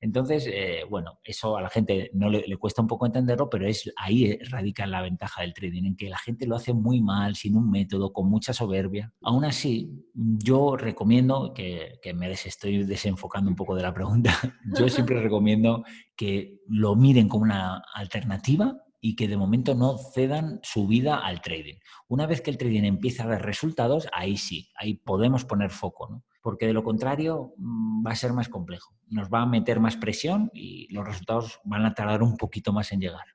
Entonces, 0.00 0.48
eh, 0.52 0.83
bueno, 0.88 1.18
eso 1.24 1.57
a 1.57 1.62
la 1.62 1.70
gente 1.70 2.11
no 2.14 2.28
le, 2.28 2.57
cuesta 2.57 2.83
un 2.83 2.88
poco 2.88 3.07
entenderlo, 3.07 3.48
pero 3.48 3.66
es 3.66 3.90
ahí 3.96 4.38
radica 4.50 4.87
la 4.87 5.02
ventaja 5.02 5.42
del 5.42 5.54
trading, 5.54 5.85
en 5.85 5.96
que 5.96 6.09
la 6.09 6.18
gente 6.18 6.46
lo 6.46 6.57
hace 6.57 6.72
muy 6.72 7.00
mal, 7.00 7.37
sin 7.37 7.57
un 7.57 7.70
método, 7.70 8.12
con 8.12 8.28
mucha 8.28 8.52
soberbia. 8.52 9.12
Aún 9.22 9.44
así, 9.44 9.90
yo 10.14 10.76
recomiendo, 10.76 11.52
que, 11.54 11.98
que 12.02 12.14
me 12.14 12.30
estoy 12.30 12.85
desenfocando 12.85 13.50
un 13.50 13.57
poco 13.57 13.74
de 13.74 13.83
la 13.83 13.94
pregunta, 13.94 14.33
yo 14.78 14.88
siempre 14.88 15.20
recomiendo 15.22 15.85
que 16.16 16.61
lo 16.68 16.96
miren 16.96 17.28
como 17.28 17.44
una 17.44 17.83
alternativa 17.94 18.76
y 19.06 19.16
que 19.16 19.28
de 19.28 19.36
momento 19.36 19.74
no 19.74 19.98
cedan 19.98 20.60
su 20.62 20.86
vida 20.86 21.18
al 21.18 21.42
trading. 21.42 21.74
Una 22.08 22.26
vez 22.26 22.40
que 22.40 22.50
el 22.50 22.56
trading 22.56 22.84
empieza 22.84 23.24
a 23.24 23.26
dar 23.26 23.44
resultados, 23.44 24.08
ahí 24.14 24.38
sí, 24.38 24.70
ahí 24.76 24.94
podemos 24.94 25.44
poner 25.44 25.70
foco, 25.70 26.08
¿no? 26.08 26.24
porque 26.40 26.66
de 26.66 26.72
lo 26.72 26.82
contrario 26.82 27.52
mm, 27.58 28.06
va 28.06 28.12
a 28.12 28.16
ser 28.16 28.32
más 28.32 28.48
complejo. 28.48 28.94
Nos 29.10 29.28
va 29.28 29.42
a 29.42 29.46
meter 29.46 29.78
más 29.78 29.98
presión 29.98 30.50
y 30.54 30.90
los 30.90 31.06
resultados 31.06 31.60
van 31.64 31.84
a 31.84 31.92
tardar 31.92 32.22
un 32.22 32.38
poquito 32.38 32.72
más 32.72 32.92
en 32.92 33.00
llegar. 33.00 33.26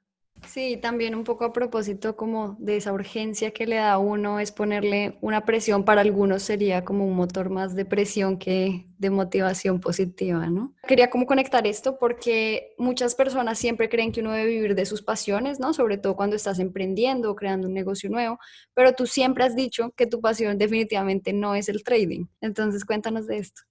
Sí, 0.47 0.77
también 0.77 1.15
un 1.15 1.23
poco 1.23 1.45
a 1.45 1.53
propósito 1.53 2.15
como 2.15 2.55
de 2.59 2.77
esa 2.77 2.93
urgencia 2.93 3.51
que 3.51 3.67
le 3.67 3.75
da 3.75 3.93
a 3.93 3.97
uno 3.99 4.39
es 4.39 4.51
ponerle 4.51 5.17
una 5.21 5.45
presión 5.45 5.85
para 5.85 6.01
algunos 6.01 6.43
sería 6.43 6.83
como 6.83 7.05
un 7.05 7.15
motor 7.15 7.49
más 7.49 7.75
de 7.75 7.85
presión 7.85 8.37
que 8.37 8.87
de 8.97 9.09
motivación 9.09 9.79
positiva, 9.79 10.47
¿no? 10.47 10.73
Quería 10.87 11.09
como 11.09 11.25
conectar 11.25 11.67
esto 11.67 11.97
porque 11.99 12.73
muchas 12.77 13.15
personas 13.15 13.59
siempre 13.59 13.89
creen 13.89 14.11
que 14.11 14.21
uno 14.21 14.31
debe 14.31 14.49
vivir 14.49 14.75
de 14.75 14.85
sus 14.85 15.01
pasiones, 15.01 15.59
¿no? 15.59 15.73
Sobre 15.73 15.97
todo 15.97 16.15
cuando 16.15 16.35
estás 16.35 16.59
emprendiendo 16.59 17.31
o 17.31 17.35
creando 17.35 17.67
un 17.67 17.73
negocio 17.73 18.09
nuevo, 18.09 18.39
pero 18.73 18.93
tú 18.93 19.05
siempre 19.05 19.43
has 19.43 19.55
dicho 19.55 19.91
que 19.95 20.07
tu 20.07 20.19
pasión 20.19 20.57
definitivamente 20.57 21.31
no 21.31 21.55
es 21.55 21.69
el 21.69 21.83
trading. 21.83 22.25
Entonces, 22.41 22.85
cuéntanos 22.85 23.27
de 23.27 23.37
esto. 23.37 23.61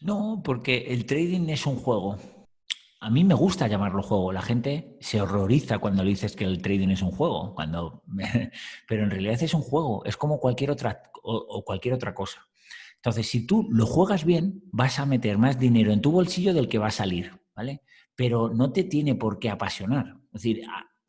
No, 0.00 0.42
porque 0.44 0.86
el 0.88 1.06
trading 1.06 1.48
es 1.48 1.66
un 1.66 1.76
juego 1.76 2.18
a 3.02 3.10
mí 3.10 3.24
me 3.24 3.34
gusta 3.34 3.66
llamarlo 3.66 4.00
juego. 4.00 4.32
La 4.32 4.42
gente 4.42 4.96
se 5.00 5.20
horroriza 5.20 5.78
cuando 5.78 6.04
le 6.04 6.10
dices 6.10 6.36
que 6.36 6.44
el 6.44 6.62
trading 6.62 6.90
es 6.90 7.02
un 7.02 7.10
juego, 7.10 7.52
cuando... 7.52 8.04
pero 8.88 9.02
en 9.02 9.10
realidad 9.10 9.42
es 9.42 9.54
un 9.54 9.60
juego, 9.60 10.04
es 10.04 10.16
como 10.16 10.38
cualquier 10.38 10.70
otra, 10.70 11.02
o, 11.20 11.64
cualquier 11.64 11.94
otra 11.94 12.14
cosa. 12.14 12.46
Entonces, 12.94 13.28
si 13.28 13.44
tú 13.44 13.66
lo 13.70 13.86
juegas 13.86 14.24
bien, 14.24 14.62
vas 14.70 15.00
a 15.00 15.06
meter 15.06 15.36
más 15.36 15.58
dinero 15.58 15.92
en 15.92 16.00
tu 16.00 16.12
bolsillo 16.12 16.54
del 16.54 16.68
que 16.68 16.78
va 16.78 16.86
a 16.86 16.92
salir, 16.92 17.40
¿vale? 17.56 17.82
Pero 18.14 18.50
no 18.54 18.70
te 18.70 18.84
tiene 18.84 19.16
por 19.16 19.40
qué 19.40 19.50
apasionar. 19.50 20.18
Es 20.26 20.42
decir, 20.42 20.62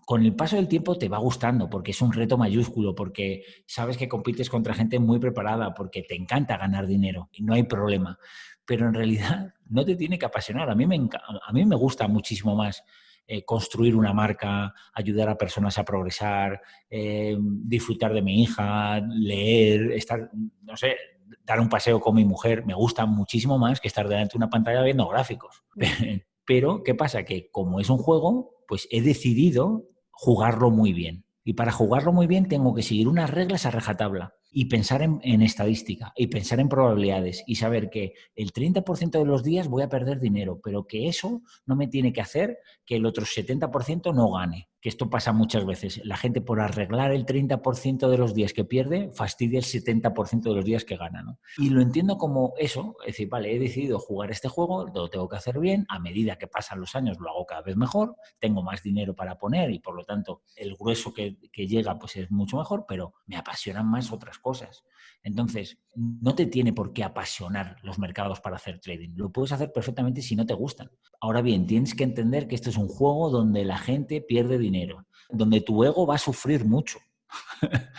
con 0.04 0.26
el 0.26 0.36
paso 0.36 0.56
del 0.56 0.68
tiempo 0.68 0.98
te 0.98 1.10
va 1.10 1.20
gustando 1.20 1.70
porque 1.70 1.92
es 1.92 2.02
un 2.02 2.12
reto 2.12 2.40
mayúsculo, 2.40 2.96
porque 2.96 3.44
sabes 3.68 3.98
que 3.98 4.10
compites 4.10 4.50
contra 4.50 4.74
gente 4.74 4.98
muy 4.98 5.20
preparada, 5.20 5.76
porque 5.76 6.02
te 6.02 6.16
encanta 6.16 6.58
ganar 6.58 6.88
dinero 6.88 7.30
y 7.32 7.44
no 7.44 7.54
hay 7.54 7.64
problema 7.64 8.18
pero 8.65 8.88
en 8.88 8.93
realidad 8.93 9.54
no 9.69 9.86
te 9.86 9.95
tiene 9.95 10.17
que 10.17 10.26
apasionar. 10.26 10.69
A 10.69 10.76
mí 10.76 10.86
me, 10.86 10.95
a 10.95 11.54
mí 11.54 11.65
me 11.65 11.76
gusta 11.76 12.08
muchísimo 12.08 12.56
más 12.56 12.84
eh, 13.26 13.45
construir 13.45 13.95
una 13.95 14.12
marca, 14.12 14.73
ayudar 14.93 15.30
a 15.30 15.38
personas 15.38 15.78
a 15.78 15.86
progresar, 15.86 16.62
eh, 16.89 17.38
disfrutar 17.39 18.13
de 18.13 18.21
mi 18.21 18.43
hija, 18.43 18.99
leer, 18.99 19.93
estar, 19.93 20.30
no 20.62 20.76
sé, 20.76 20.97
dar 21.45 21.62
un 21.62 21.69
paseo 21.69 22.02
con 22.02 22.15
mi 22.15 22.26
mujer. 22.26 22.65
Me 22.65 22.73
gusta 22.73 23.06
muchísimo 23.06 23.58
más 23.58 23.80
que 23.80 23.88
estar 23.88 24.10
delante 24.10 24.34
de 24.34 24.39
una 24.39 24.49
pantalla 24.49 24.84
viendo 24.84 25.08
gráficos. 25.08 25.63
Pero, 26.45 26.84
¿qué 26.84 26.95
pasa? 26.95 27.23
Que 27.23 27.49
como 27.49 27.80
es 27.80 27.89
un 27.89 27.97
juego, 27.97 28.58
pues 28.67 28.89
he 28.91 29.02
decidido 29.02 29.86
jugarlo 30.12 30.69
muy 30.69 30.91
bien. 30.91 31.23
Y 31.45 31.54
para 31.54 31.71
jugarlo 31.71 32.12
muy 32.12 32.28
bien 32.28 32.49
tengo 32.49 32.73
que 32.73 32.84
seguir 32.84 33.08
unas 33.08 33.30
reglas 33.30 33.65
a 33.65 33.71
rajatabla 33.71 34.34
y 34.54 34.66
pensar 34.66 35.02
en, 35.02 35.42
estadística 35.42 36.13
y 36.16 36.28
pensar 36.28 36.60
en 36.60 36.70
probabilidades 36.70 37.44
y 37.48 37.56
saber 37.56 37.89
que 37.89 38.13
el 38.36 38.54
30% 38.54 39.20
de 39.20 39.26
los 39.26 39.44
días 39.44 39.68
voy 39.68 39.82
a 39.82 39.89
perder 39.89 40.20
dinero, 40.20 40.62
pero 40.63 40.86
que 40.86 41.08
eso 41.08 41.42
no 41.66 41.76
me 41.76 41.88
tiene 41.88 42.13
que 42.13 42.22
hacer 42.22 42.60
que 42.86 42.98
el 42.98 43.06
otro 43.06 43.26
70% 43.26 44.13
no 44.13 44.32
gane. 44.32 44.70
Que 44.84 44.89
esto 44.89 45.10
pasa 45.10 45.32
muchas 45.32 45.65
veces. 45.65 46.02
La 46.04 46.17
gente 46.17 46.41
por 46.41 46.60
arreglar 46.60 47.13
el 47.13 47.26
30% 47.26 48.10
de 48.10 48.17
los 48.17 48.34
días 48.34 48.52
que 48.52 48.65
pierde, 48.65 49.12
fastidia 49.13 49.58
el 49.58 49.63
70% 49.63 50.41
de 50.41 50.56
los 50.56 50.65
días 50.65 50.84
que 50.84 50.98
gana. 50.98 51.39
Y 51.58 51.69
lo 51.69 51.82
entiendo 51.82 52.17
como 52.17 52.54
eso, 52.58 52.98
es 53.00 53.13
decir, 53.13 53.30
vale, 53.30 53.56
he 53.56 53.60
decidido 53.60 53.98
jugar 53.98 54.30
este 54.32 54.50
juego, 54.50 54.86
lo 54.93 55.10
tengo 55.10 55.30
que 55.30 55.38
hacer 55.38 55.58
bien, 55.58 55.86
a 55.88 56.00
medida 56.00 56.36
que 56.38 56.48
pasan 56.48 56.82
los 56.82 56.96
años 56.96 57.17
lo 57.17 57.30
hago 57.30 57.46
cada 57.46 57.62
vez 57.62 57.78
mejor, 57.78 58.17
tengo 58.39 58.62
más 58.62 58.84
dinero 58.84 59.15
para 59.15 59.38
poner 59.38 59.72
y 59.72 59.80
por 59.80 59.96
lo 59.96 60.04
tanto 60.04 60.41
el 60.58 60.76
grueso 60.76 61.13
que, 61.13 61.38
que 61.54 61.65
llega 61.65 61.98
pues 61.98 62.17
es 62.17 62.30
mucho 62.30 62.58
mejor, 62.58 62.84
pero 62.86 63.13
me 63.26 63.38
apasionan 63.38 63.89
más 63.89 64.12
otras 64.12 64.38
cosas. 64.38 64.84
Entonces, 65.24 65.78
no 65.96 66.36
te 66.36 66.46
tiene 66.46 66.74
por 66.74 66.92
qué 66.92 67.04
apasionar 67.04 67.78
los 67.82 67.98
mercados 67.98 68.42
para 68.42 68.58
hacer 68.58 68.80
trading. 68.80 69.16
Lo 69.16 69.32
puedes 69.32 69.54
hacer 69.54 69.72
perfectamente 69.72 70.22
si 70.22 70.36
no 70.36 70.46
te 70.46 70.54
gustan. 70.54 70.92
Ahora 71.22 71.42
bien, 71.42 71.66
tienes 71.66 71.96
que 71.96 72.04
entender 72.04 72.48
que 72.48 72.56
esto 72.56 72.70
es 72.70 72.78
un 72.78 72.90
juego 72.90 73.30
donde 73.30 73.64
la 73.64 73.78
gente 73.78 74.22
pierde 74.22 74.58
dinero, 74.58 75.08
donde 75.30 75.62
tu 75.62 75.84
ego 75.86 76.06
va 76.06 76.16
a 76.16 76.20
sufrir 76.20 76.66
mucho. 76.66 77.00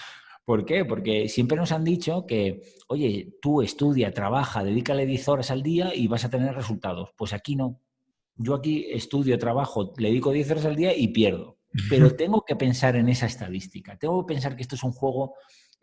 ¿Por 0.45 0.67
qué? 0.67 0.85
Porque 0.85 1.29
siempre 1.31 1.57
nos 1.57 1.73
han 1.73 1.85
dicho 1.85 2.27
que, 2.27 2.61
oye, 2.89 3.39
tú 3.41 3.63
estudia, 3.63 4.13
trabaja, 4.13 4.63
dedícale 4.63 5.07
10 5.07 5.29
horas 5.29 5.51
al 5.51 5.63
día 5.63 5.95
y 5.95 6.07
vas 6.07 6.27
a 6.27 6.31
tener 6.31 6.55
resultados. 6.55 7.11
Pues 7.17 7.33
aquí 7.33 7.57
no. 7.57 7.81
Yo 8.37 8.55
aquí 8.55 8.87
estudio, 8.91 9.39
trabajo, 9.39 9.95
le 9.97 10.09
dedico 10.09 10.33
10 10.33 10.51
horas 10.51 10.65
al 10.67 10.77
día 10.77 10.95
y 10.95 11.09
pierdo. 11.09 11.59
Pero 11.89 12.15
tengo 12.15 12.45
que 12.45 12.55
pensar 12.55 12.95
en 12.97 13.09
esa 13.09 13.27
estadística. 13.27 13.97
Tengo 13.97 14.25
que 14.25 14.35
pensar 14.35 14.55
que 14.55 14.63
esto 14.63 14.77
es 14.77 14.85
un 14.85 14.93
juego 14.93 15.35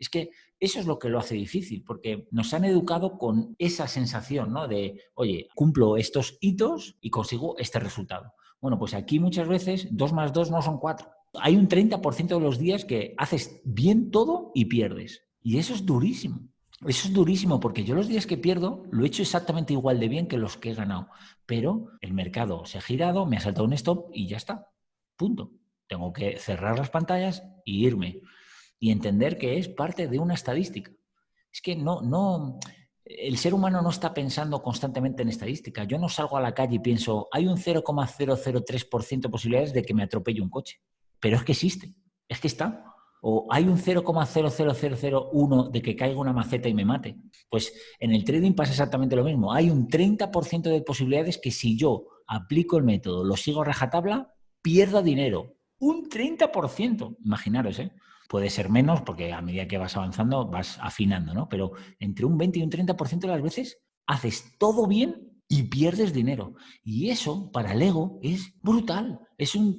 es 0.02 0.10
que 0.10 0.30
eso 0.58 0.80
es 0.80 0.86
lo 0.86 0.98
que 0.98 1.08
lo 1.08 1.18
hace 1.18 1.36
difícil, 1.36 1.84
porque 1.84 2.26
nos 2.32 2.52
han 2.54 2.64
educado 2.64 3.18
con 3.18 3.54
esa 3.58 3.86
sensación, 3.86 4.52
¿no? 4.52 4.66
De, 4.66 5.00
oye, 5.14 5.48
cumplo 5.54 5.96
estos 5.96 6.38
hitos 6.40 6.96
y 7.00 7.10
consigo 7.10 7.54
este 7.58 7.78
resultado. 7.78 8.34
Bueno, 8.60 8.78
pues 8.78 8.94
aquí 8.94 9.20
muchas 9.20 9.46
veces 9.46 9.88
dos 9.92 10.12
más 10.12 10.32
dos 10.32 10.50
no 10.50 10.60
son 10.60 10.78
cuatro. 10.78 11.08
Hay 11.34 11.56
un 11.56 11.68
30% 11.68 12.26
de 12.26 12.40
los 12.40 12.58
días 12.58 12.84
que 12.84 13.14
haces 13.16 13.60
bien 13.64 14.10
todo 14.10 14.50
y 14.54 14.64
pierdes. 14.64 15.22
Y 15.40 15.58
eso 15.58 15.72
es 15.72 15.86
durísimo. 15.86 16.48
Eso 16.86 17.06
es 17.06 17.14
durísimo 17.14 17.60
porque 17.60 17.84
yo 17.84 17.94
los 17.94 18.08
días 18.08 18.26
que 18.26 18.36
pierdo 18.36 18.82
lo 18.90 19.04
he 19.04 19.06
hecho 19.06 19.22
exactamente 19.22 19.72
igual 19.72 20.00
de 20.00 20.08
bien 20.08 20.26
que 20.26 20.36
los 20.36 20.56
que 20.56 20.70
he 20.70 20.74
ganado. 20.74 21.08
Pero 21.46 21.90
el 22.00 22.12
mercado 22.12 22.64
se 22.66 22.78
ha 22.78 22.82
girado, 22.82 23.24
me 23.24 23.36
ha 23.36 23.40
saltado 23.40 23.66
un 23.66 23.72
stop 23.72 24.10
y 24.12 24.26
ya 24.26 24.36
está. 24.36 24.68
Punto. 25.16 25.52
Tengo 25.86 26.12
que 26.12 26.38
cerrar 26.38 26.76
las 26.76 26.90
pantallas 26.90 27.44
y 27.64 27.86
irme 27.86 28.20
y 28.82 28.90
entender 28.90 29.38
que 29.38 29.58
es 29.58 29.68
parte 29.68 30.08
de 30.08 30.18
una 30.18 30.34
estadística. 30.34 30.90
Es 31.52 31.62
que 31.62 31.76
no, 31.76 32.02
no, 32.02 32.58
el 33.04 33.38
ser 33.38 33.54
humano 33.54 33.80
no 33.80 33.90
está 33.90 34.12
pensando 34.12 34.60
constantemente 34.60 35.22
en 35.22 35.28
estadística. 35.28 35.84
Yo 35.84 35.98
no 35.98 36.08
salgo 36.08 36.36
a 36.36 36.40
la 36.40 36.52
calle 36.52 36.74
y 36.74 36.78
pienso, 36.80 37.28
hay 37.30 37.46
un 37.46 37.58
0,003% 37.58 39.20
de 39.20 39.28
posibilidades 39.28 39.72
de 39.72 39.84
que 39.84 39.94
me 39.94 40.02
atropelle 40.02 40.40
un 40.40 40.50
coche. 40.50 40.80
Pero 41.20 41.36
es 41.36 41.44
que 41.44 41.52
existe, 41.52 41.94
es 42.28 42.40
que 42.40 42.48
está. 42.48 42.84
O 43.20 43.46
hay 43.50 43.68
un 43.68 43.78
0,00001 43.78 45.70
de 45.70 45.80
que 45.80 45.94
caiga 45.94 46.18
una 46.18 46.32
maceta 46.32 46.68
y 46.68 46.74
me 46.74 46.84
mate. 46.84 47.16
Pues 47.48 47.72
en 48.00 48.10
el 48.10 48.24
trading 48.24 48.54
pasa 48.54 48.72
exactamente 48.72 49.14
lo 49.14 49.22
mismo. 49.22 49.52
Hay 49.52 49.70
un 49.70 49.86
30% 49.86 50.62
de 50.62 50.82
posibilidades 50.82 51.38
que 51.38 51.52
si 51.52 51.78
yo 51.78 52.08
aplico 52.26 52.78
el 52.78 52.82
método, 52.82 53.22
lo 53.22 53.36
sigo 53.36 53.62
a 53.62 53.66
rajatabla, 53.66 54.34
pierda 54.60 55.02
dinero. 55.02 55.54
Un 55.78 56.10
30%. 56.10 57.18
Imaginaros, 57.24 57.78
¿eh? 57.78 57.92
Puede 58.32 58.48
ser 58.48 58.70
menos 58.70 59.02
porque 59.02 59.30
a 59.30 59.42
medida 59.42 59.68
que 59.68 59.76
vas 59.76 59.94
avanzando 59.94 60.48
vas 60.48 60.78
afinando, 60.80 61.34
¿no? 61.34 61.50
Pero 61.50 61.72
entre 61.98 62.24
un 62.24 62.38
20 62.38 62.60
y 62.60 62.62
un 62.62 62.70
30% 62.70 63.20
de 63.20 63.28
las 63.28 63.42
veces 63.42 63.78
haces 64.06 64.56
todo 64.58 64.86
bien 64.86 65.34
y 65.48 65.64
pierdes 65.64 66.14
dinero. 66.14 66.54
Y 66.82 67.10
eso 67.10 67.52
para 67.52 67.74
el 67.74 67.82
ego 67.82 68.18
es 68.22 68.54
brutal. 68.62 69.20
Es 69.36 69.54
un... 69.54 69.76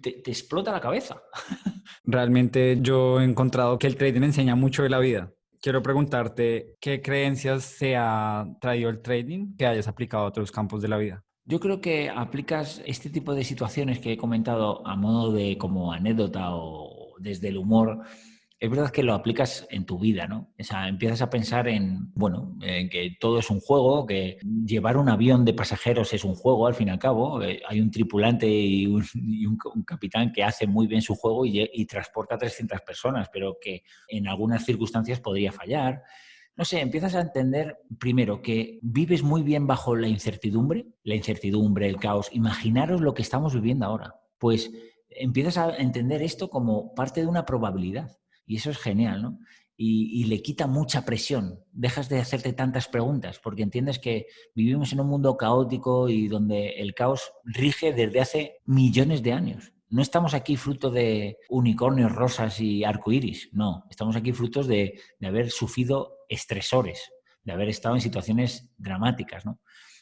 Te, 0.00 0.12
te 0.12 0.30
explota 0.30 0.70
la 0.70 0.80
cabeza. 0.80 1.20
Realmente 2.04 2.78
yo 2.80 3.20
he 3.20 3.24
encontrado 3.24 3.76
que 3.76 3.88
el 3.88 3.96
trading 3.96 4.22
enseña 4.22 4.54
mucho 4.54 4.84
de 4.84 4.90
la 4.90 5.00
vida. 5.00 5.32
Quiero 5.60 5.82
preguntarte 5.82 6.76
qué 6.80 7.02
creencias 7.02 7.64
se 7.64 7.96
ha 7.96 8.46
traído 8.60 8.88
el 8.88 9.02
trading 9.02 9.56
que 9.56 9.66
hayas 9.66 9.88
aplicado 9.88 10.22
a 10.22 10.28
otros 10.28 10.52
campos 10.52 10.80
de 10.80 10.86
la 10.86 10.96
vida. 10.96 11.24
Yo 11.44 11.58
creo 11.58 11.80
que 11.80 12.08
aplicas 12.08 12.80
este 12.86 13.10
tipo 13.10 13.34
de 13.34 13.42
situaciones 13.42 13.98
que 13.98 14.12
he 14.12 14.16
comentado 14.16 14.86
a 14.86 14.94
modo 14.94 15.32
de 15.32 15.58
como 15.58 15.92
anécdota 15.92 16.54
o 16.54 16.89
desde 17.20 17.48
el 17.48 17.58
humor, 17.58 18.02
es 18.60 18.68
verdad 18.68 18.90
que 18.90 19.02
lo 19.02 19.14
aplicas 19.14 19.66
en 19.70 19.86
tu 19.86 19.98
vida, 19.98 20.26
¿no? 20.26 20.52
O 20.58 20.62
sea, 20.62 20.86
empiezas 20.86 21.22
a 21.22 21.30
pensar 21.30 21.66
en, 21.66 22.12
bueno, 22.12 22.58
en 22.60 22.90
que 22.90 23.16
todo 23.18 23.38
es 23.38 23.48
un 23.48 23.58
juego, 23.58 24.04
que 24.04 24.36
llevar 24.66 24.98
un 24.98 25.08
avión 25.08 25.46
de 25.46 25.54
pasajeros 25.54 26.12
es 26.12 26.24
un 26.24 26.34
juego, 26.34 26.66
al 26.66 26.74
fin 26.74 26.88
y 26.88 26.90
al 26.90 26.98
cabo. 26.98 27.40
Hay 27.40 27.80
un 27.80 27.90
tripulante 27.90 28.46
y 28.46 28.86
un, 28.86 29.06
capitán 29.86 30.30
que 30.30 30.44
hace 30.44 30.66
muy 30.66 30.86
bien 30.86 31.00
su 31.00 31.14
juego 31.14 31.46
y, 31.46 31.70
y, 31.72 31.86
transporta 31.86 32.34
a 32.34 32.38
300 32.38 32.82
personas, 32.82 33.30
pero 33.32 33.56
que 33.58 33.82
en 34.08 34.28
algunas 34.28 34.66
circunstancias 34.66 35.20
podría 35.20 35.52
fallar. 35.52 36.02
No 36.54 36.66
sé, 36.66 36.80
empiezas 36.80 37.14
a 37.14 37.22
entender 37.22 37.78
primero 37.98 38.42
que 38.42 38.78
vives 38.82 39.22
muy 39.22 39.42
bien 39.42 39.66
bajo 39.66 39.96
la 39.96 40.08
incertidumbre, 40.08 40.86
la 41.02 41.14
incertidumbre, 41.14 41.88
el 41.88 41.96
caos. 41.96 42.28
Imaginaros 42.32 43.00
lo 43.00 43.14
que 43.14 43.22
estamos 43.22 43.54
viviendo 43.54 43.86
ahora. 43.86 44.16
Pues 44.36 44.70
empiezas 45.10 45.58
a 45.58 45.76
entender 45.76 46.22
esto 46.22 46.48
como 46.48 46.94
parte 46.94 47.20
de 47.20 47.26
una 47.26 47.44
probabilidad. 47.44 48.18
Y 48.46 48.56
eso 48.56 48.70
es 48.70 48.78
genial, 48.78 49.22
¿no? 49.22 49.38
Y, 49.82 50.24
le 50.24 50.42
quita 50.42 50.66
mucha 50.66 51.06
presión. 51.06 51.64
Dejas 51.72 52.10
de 52.10 52.18
hacerte 52.18 52.52
tantas 52.52 52.86
preguntas 52.86 53.40
porque 53.42 53.62
entiendes 53.62 53.98
que 53.98 54.26
vivimos 54.54 54.92
en 54.92 55.00
un 55.00 55.06
mundo 55.06 55.38
caótico 55.38 56.10
y 56.10 56.28
donde 56.28 56.70
el 56.80 56.92
caos 56.92 57.32
rige 57.44 57.94
desde 57.94 58.20
hace 58.20 58.56
millones 58.66 59.22
de 59.22 59.32
años. 59.32 59.72
No 59.88 60.02
estamos 60.02 60.34
aquí 60.34 60.56
fruto 60.56 60.90
de 60.90 61.38
unicornios 61.48 62.12
rosas 62.12 62.60
y 62.60 62.84
arcoíris, 62.84 63.48
no. 63.52 63.86
Estamos 63.88 64.16
aquí 64.16 64.32
frutos 64.32 64.66
de, 64.66 65.00
de 65.18 65.26
haber 65.26 65.50
sufrido 65.50 66.18
estresores, 66.28 67.10
de 67.42 67.52
haber 67.52 67.70
estado 67.70 67.94
en 67.94 68.02
situaciones 68.02 68.70
dramáticas, 68.76 69.46
¿no? 69.46 69.60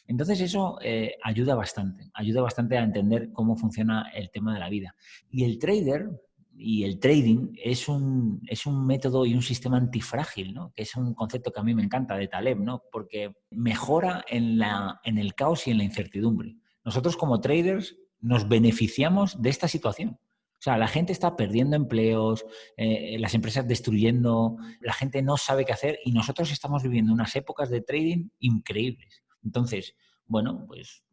Entonces 0.09 0.41
eso 0.41 0.79
eh, 0.81 1.17
ayuda 1.23 1.53
bastante, 1.53 2.09
ayuda 2.15 2.41
bastante 2.41 2.75
a 2.75 2.83
entender 2.83 3.31
cómo 3.31 3.55
funciona 3.55 4.09
el 4.11 4.31
tema 4.31 4.55
de 4.55 4.59
la 4.59 4.67
vida. 4.67 4.95
Y 5.29 5.43
el 5.43 5.59
trader 5.59 6.09
y 6.57 6.83
el 6.83 6.99
trading 6.99 7.53
es 7.63 7.87
un, 7.87 8.41
es 8.47 8.65
un 8.65 8.87
método 8.87 9.27
y 9.27 9.35
un 9.35 9.43
sistema 9.43 9.77
antifrágil, 9.77 10.55
¿no? 10.55 10.73
que 10.75 10.81
es 10.81 10.95
un 10.95 11.13
concepto 11.13 11.51
que 11.51 11.59
a 11.59 11.63
mí 11.63 11.75
me 11.75 11.83
encanta 11.83 12.17
de 12.17 12.27
Taleb, 12.27 12.57
¿no? 12.57 12.81
porque 12.91 13.35
mejora 13.51 14.25
en, 14.27 14.57
la, 14.57 14.99
en 15.03 15.19
el 15.19 15.35
caos 15.35 15.67
y 15.67 15.71
en 15.71 15.77
la 15.77 15.83
incertidumbre. 15.83 16.55
Nosotros 16.83 17.15
como 17.15 17.39
traders 17.39 17.95
nos 18.19 18.49
beneficiamos 18.49 19.39
de 19.39 19.49
esta 19.51 19.67
situación. 19.67 20.17
O 20.59 20.61
sea, 20.61 20.79
la 20.79 20.87
gente 20.87 21.13
está 21.13 21.35
perdiendo 21.35 21.75
empleos, 21.75 22.43
eh, 22.77 23.15
las 23.19 23.35
empresas 23.35 23.67
destruyendo, 23.67 24.57
la 24.81 24.93
gente 24.93 25.21
no 25.21 25.37
sabe 25.37 25.65
qué 25.65 25.71
hacer 25.71 25.99
y 26.03 26.13
nosotros 26.13 26.51
estamos 26.51 26.81
viviendo 26.81 27.13
unas 27.13 27.35
épocas 27.35 27.69
de 27.69 27.81
trading 27.81 28.29
increíbles. 28.39 29.18
Entonces, 29.43 29.95
bueno, 30.25 30.65
pues 30.67 31.03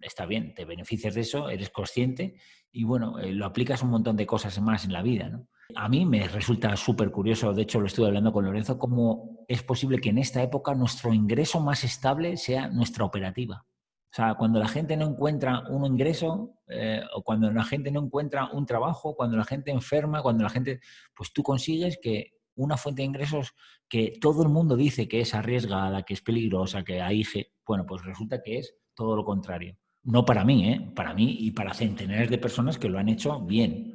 está 0.00 0.26
bien, 0.26 0.54
te 0.54 0.64
beneficias 0.64 1.14
de 1.14 1.22
eso, 1.22 1.48
eres 1.48 1.70
consciente 1.70 2.36
y 2.70 2.84
bueno, 2.84 3.18
eh, 3.18 3.32
lo 3.32 3.46
aplicas 3.46 3.82
un 3.82 3.90
montón 3.90 4.16
de 4.16 4.26
cosas 4.26 4.60
más 4.60 4.84
en 4.84 4.92
la 4.92 5.02
vida, 5.02 5.28
¿no? 5.28 5.48
A 5.76 5.88
mí 5.88 6.04
me 6.04 6.28
resulta 6.28 6.76
súper 6.76 7.10
curioso, 7.10 7.54
de 7.54 7.62
hecho 7.62 7.80
lo 7.80 7.86
estuve 7.86 8.08
hablando 8.08 8.32
con 8.32 8.44
Lorenzo, 8.44 8.78
cómo 8.78 9.44
es 9.48 9.62
posible 9.62 9.98
que 9.98 10.10
en 10.10 10.18
esta 10.18 10.42
época 10.42 10.74
nuestro 10.74 11.14
ingreso 11.14 11.58
más 11.60 11.84
estable 11.84 12.36
sea 12.36 12.68
nuestra 12.68 13.04
operativa. 13.04 13.64
O 13.66 14.16
sea, 14.16 14.34
cuando 14.34 14.60
la 14.60 14.68
gente 14.68 14.96
no 14.96 15.08
encuentra 15.08 15.64
un 15.70 15.86
ingreso 15.86 16.60
eh, 16.68 17.02
o 17.14 17.22
cuando 17.24 17.50
la 17.50 17.64
gente 17.64 17.90
no 17.90 18.04
encuentra 18.04 18.50
un 18.52 18.66
trabajo, 18.66 19.16
cuando 19.16 19.36
la 19.36 19.44
gente 19.44 19.70
enferma, 19.70 20.22
cuando 20.22 20.44
la 20.44 20.50
gente, 20.50 20.80
pues 21.16 21.32
tú 21.32 21.42
consigues 21.42 21.98
que 22.00 22.34
una 22.56 22.76
fuente 22.76 23.02
de 23.02 23.06
ingresos 23.06 23.54
que 23.88 24.14
todo 24.20 24.42
el 24.42 24.48
mundo 24.48 24.76
dice 24.76 25.08
que 25.08 25.20
es 25.20 25.34
arriesgada, 25.34 26.02
que 26.02 26.14
es 26.14 26.22
peligrosa, 26.22 26.84
que 26.84 27.00
hay, 27.00 27.24
bueno, 27.66 27.84
pues 27.86 28.02
resulta 28.04 28.42
que 28.42 28.58
es 28.58 28.76
todo 28.94 29.16
lo 29.16 29.24
contrario. 29.24 29.76
No 30.02 30.24
para 30.24 30.44
mí, 30.44 30.68
¿eh? 30.70 30.92
para 30.94 31.14
mí 31.14 31.36
y 31.40 31.50
para 31.50 31.74
centenares 31.74 32.30
de 32.30 32.38
personas 32.38 32.78
que 32.78 32.88
lo 32.88 32.98
han 32.98 33.08
hecho 33.08 33.40
bien. 33.40 33.94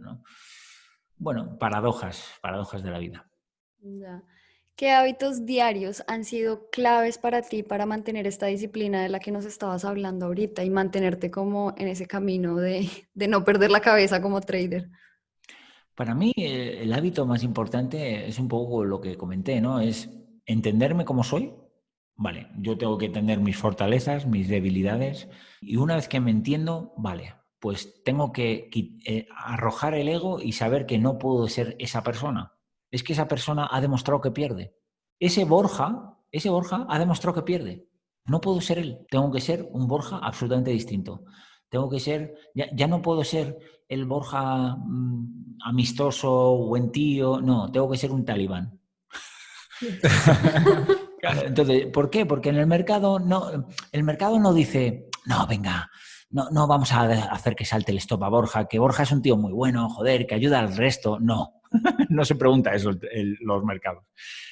Bueno, 1.18 1.58
paradojas, 1.60 2.26
paradojas 2.42 2.82
de 2.82 2.92
la 2.92 3.00
vida. 3.00 3.30
¿Qué 4.76 4.92
hábitos 4.92 5.46
diarios 5.46 6.04
han 6.08 6.24
sido 6.24 6.70
claves 6.70 7.18
para 7.18 7.42
ti 7.42 7.64
para 7.64 7.86
mantener 7.86 8.26
esta 8.28 8.46
disciplina 8.46 9.04
de 9.04 9.10
la 9.10 9.20
que 9.20 9.32
nos 9.32 9.46
estabas 9.46 9.84
hablando 9.86 10.26
ahorita 10.26 10.64
y 10.64 10.70
mantenerte 10.70 11.30
como 11.30 11.74
en 11.78 11.90
ese 11.90 12.06
camino 12.06 12.56
de, 12.56 12.90
de 13.14 13.28
no 13.28 13.44
perder 13.44 13.72
la 13.72 13.82
cabeza 13.82 14.22
como 14.22 14.42
trader? 14.42 14.90
Para 16.00 16.16
mí 16.16 16.32
eh, 16.38 16.80
el 16.84 16.94
hábito 16.94 17.26
más 17.26 17.44
importante 17.44 18.26
es 18.26 18.40
un 18.40 18.48
poco 18.48 18.86
lo 18.86 19.02
que 19.02 19.18
comenté, 19.18 19.60
¿no? 19.60 19.82
Es 19.82 20.10
entenderme 20.46 21.04
como 21.04 21.26
soy. 21.26 21.54
Vale, 22.16 22.48
yo 22.58 22.78
tengo 22.78 22.98
que 22.98 23.08
entender 23.08 23.42
mis 23.42 23.58
fortalezas, 23.58 24.26
mis 24.26 24.48
debilidades 24.48 25.28
y 25.60 25.76
una 25.76 25.98
vez 25.98 26.08
que 26.08 26.22
me 26.22 26.32
entiendo, 26.32 26.94
vale, 26.96 27.36
pues 27.60 28.02
tengo 28.06 28.32
que 28.32 28.70
eh, 29.06 29.28
arrojar 29.36 29.94
el 29.94 30.08
ego 30.08 30.40
y 30.40 30.54
saber 30.54 30.86
que 30.86 31.00
no 31.00 31.18
puedo 31.18 31.50
ser 31.50 31.76
esa 31.80 32.02
persona. 32.02 32.54
Es 32.92 33.04
que 33.04 33.12
esa 33.12 33.28
persona 33.28 33.68
ha 33.70 33.82
demostrado 33.82 34.22
que 34.22 34.32
pierde. 34.32 34.78
Ese 35.20 35.44
Borja, 35.44 36.18
ese 36.32 36.50
Borja 36.50 36.86
ha 36.88 36.98
demostrado 36.98 37.36
que 37.36 37.42
pierde. 37.42 37.90
No 38.24 38.40
puedo 38.40 38.62
ser 38.62 38.80
él. 38.80 39.06
Tengo 39.12 39.34
que 39.34 39.42
ser 39.42 39.68
un 39.74 39.86
Borja 39.86 40.20
absolutamente 40.20 40.72
distinto. 40.72 41.26
Tengo 41.70 41.90
que 41.90 42.00
ser, 42.00 42.36
ya, 42.54 42.88
no 42.88 43.02
puedo 43.02 43.24
ser 43.24 43.58
el 43.88 44.06
Borja 44.06 44.76
mm, 44.76 45.58
amistoso, 45.64 46.58
buen 46.58 46.92
tío, 46.92 47.40
no, 47.42 47.72
tengo 47.72 47.90
que 47.90 47.98
ser 47.98 48.12
un 48.12 48.26
talibán. 48.26 48.80
entonces, 51.46 51.86
¿por 51.88 52.10
qué? 52.10 52.26
Porque 52.26 52.50
en 52.50 52.58
el 52.58 52.68
mercado 52.68 53.20
no, 53.20 53.68
el 53.92 54.04
mercado 54.04 54.40
no 54.40 54.54
dice, 54.54 55.10
no, 55.26 55.46
venga, 55.48 55.90
no, 56.32 56.50
no 56.52 56.68
vamos 56.68 56.92
a 56.92 57.04
hacer 57.32 57.56
que 57.56 57.66
salte 57.66 57.92
el 57.92 57.98
stop 57.98 58.24
a 58.24 58.30
Borja, 58.30 58.68
que 58.68 58.80
Borja 58.80 59.04
es 59.04 59.12
un 59.12 59.22
tío 59.22 59.38
muy 59.38 59.54
bueno, 59.54 59.90
joder, 59.90 60.28
que 60.28 60.36
ayuda 60.36 60.60
al 60.60 60.76
resto. 60.76 61.20
No, 61.20 61.62
no 62.10 62.26
se 62.26 62.36
pregunta 62.36 62.74
eso 62.74 62.92
en 63.12 63.36
los 63.42 63.64
mercados. 63.64 64.06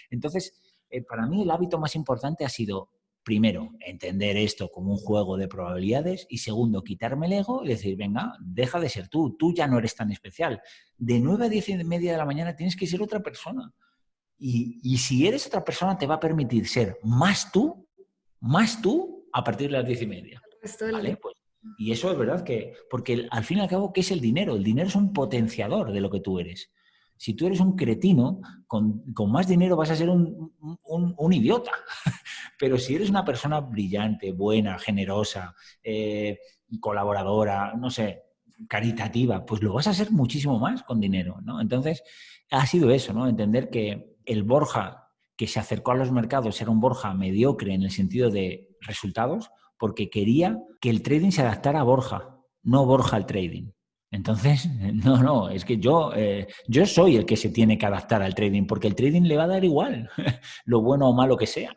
Entonces, 0.10 0.62
eh, 0.90 1.04
para 1.04 1.28
mí 1.28 1.44
el 1.44 1.52
hábito 1.52 1.78
más 1.78 1.96
importante 1.96 2.46
ha 2.46 2.50
sido, 2.50 2.90
primero, 3.28 3.74
entender 3.82 4.38
esto 4.38 4.70
como 4.72 4.94
un 4.94 4.98
juego 4.98 5.36
de 5.36 5.50
probabilidades 5.50 6.26
y 6.30 6.38
segundo, 6.38 6.82
quitarme 6.82 7.26
el 7.26 7.34
ego 7.34 7.62
y 7.62 7.68
decir, 7.68 7.98
venga, 7.98 8.32
deja 8.40 8.80
de 8.80 8.88
ser 8.88 9.10
tú, 9.10 9.36
tú 9.38 9.54
ya 9.54 9.68
no 9.68 9.78
eres 9.78 9.98
tan 9.98 10.14
especial. 10.14 10.62
De 10.98 11.20
9 11.20 11.48
a 11.48 11.50
10 11.50 11.68
y 11.68 11.84
media 11.84 12.14
de 12.14 12.18
la 12.20 12.24
mañana 12.24 12.56
tienes 12.56 12.78
que 12.78 12.88
ser 12.88 13.02
otra 13.02 13.22
persona. 13.22 13.74
Y, 14.40 14.98
si 14.98 15.28
eres 15.28 15.46
otra 15.46 15.66
persona 15.66 15.98
te 15.98 16.08
va 16.08 16.16
a 16.16 16.20
permitir 16.22 16.70
ser 16.70 17.00
más 17.04 17.52
tú, 17.52 17.86
más 18.40 18.82
tú 18.82 19.28
a 19.34 19.44
partir 19.44 19.68
de 19.68 19.74
las 19.74 19.86
10 19.86 20.04
y 20.04 20.08
media. 20.08 20.42
¿Vale? 20.94 21.18
Pues, 21.18 21.36
y 21.78 21.92
eso 21.92 22.10
es 22.10 22.18
verdad 22.18 22.46
que, 22.46 22.76
porque 22.90 23.28
al 23.30 23.44
fin 23.44 23.58
y 23.58 23.62
al 23.62 23.68
cabo, 23.68 23.92
¿qué 23.92 24.00
es 24.00 24.12
el 24.12 24.22
dinero? 24.22 24.56
El 24.56 24.64
dinero 24.64 24.88
es 24.88 24.96
un 24.96 25.12
potenciador 25.12 25.92
de 25.92 26.00
lo 26.00 26.10
que 26.10 26.22
tú 26.22 26.40
eres. 26.40 26.72
Si 27.18 27.34
tú 27.34 27.48
eres 27.48 27.60
un 27.60 27.76
cretino, 27.76 28.42
con, 28.68 29.04
más 29.28 29.48
dinero 29.48 29.76
vas 29.76 29.92
a 29.92 29.96
ser 29.96 30.10
un, 30.10 30.54
idiota. 31.32 31.72
Pero 32.60 32.78
si 32.78 32.96
eres 32.96 33.10
una 33.10 33.26
persona 33.26 33.60
brillante, 33.60 34.32
buena, 34.32 34.78
generosa, 34.80 35.56
eh, 35.84 36.40
colaboradora, 36.80 37.74
no 37.76 37.90
sé, 37.90 38.24
caritativa, 38.68 39.46
pues 39.46 39.62
lo 39.62 39.74
vas 39.74 39.88
a 39.88 39.92
hacer 39.92 40.12
muchísimo 40.12 40.60
más 40.60 40.84
con 40.84 41.00
dinero, 41.00 41.40
¿no? 41.44 41.62
Entonces, 41.62 42.04
ha 42.50 42.66
sido 42.66 42.92
eso, 42.92 43.14
¿no? 43.14 43.28
Entender 43.28 43.70
que 43.70 44.16
el 44.26 44.44
Borja 44.44 45.08
que 45.36 45.48
se 45.48 45.60
acercó 45.60 45.92
a 45.92 45.96
los 45.96 46.12
mercados 46.12 46.60
era 46.60 46.72
un 46.72 46.80
Borja 46.80 47.14
mediocre 47.14 47.74
en 47.74 47.84
el 47.84 47.92
sentido 47.92 48.30
de 48.32 48.76
resultados, 48.82 49.52
porque 49.78 50.10
quería 50.10 50.58
que 50.82 50.90
el 50.90 51.04
trading 51.04 51.30
se 51.30 51.44
adaptara 51.44 51.82
a 51.82 51.84
Borja, 51.84 52.40
no 52.64 52.86
Borja 52.86 53.16
al 53.16 53.28
trading. 53.28 53.72
Entonces, 54.10 54.70
no, 54.94 55.22
no, 55.22 55.50
es 55.50 55.66
que 55.66 55.78
yo, 55.78 56.14
eh, 56.16 56.48
yo 56.68 56.86
soy 56.86 57.18
el 57.18 57.26
que 57.26 57.36
se 57.36 57.50
tiene 57.50 57.78
que 57.78 57.86
adaptar 57.86 58.22
al 58.22 58.36
trading, 58.36 58.66
porque 58.66 58.88
el 58.88 58.96
trading 58.96 59.24
le 59.24 59.36
va 59.36 59.44
a 59.44 59.48
dar 59.48 59.66
igual, 59.66 60.10
lo 60.66 60.82
bueno 60.82 61.10
o 61.10 61.14
malo 61.14 61.36
que 61.36 61.48
sea. 61.48 61.76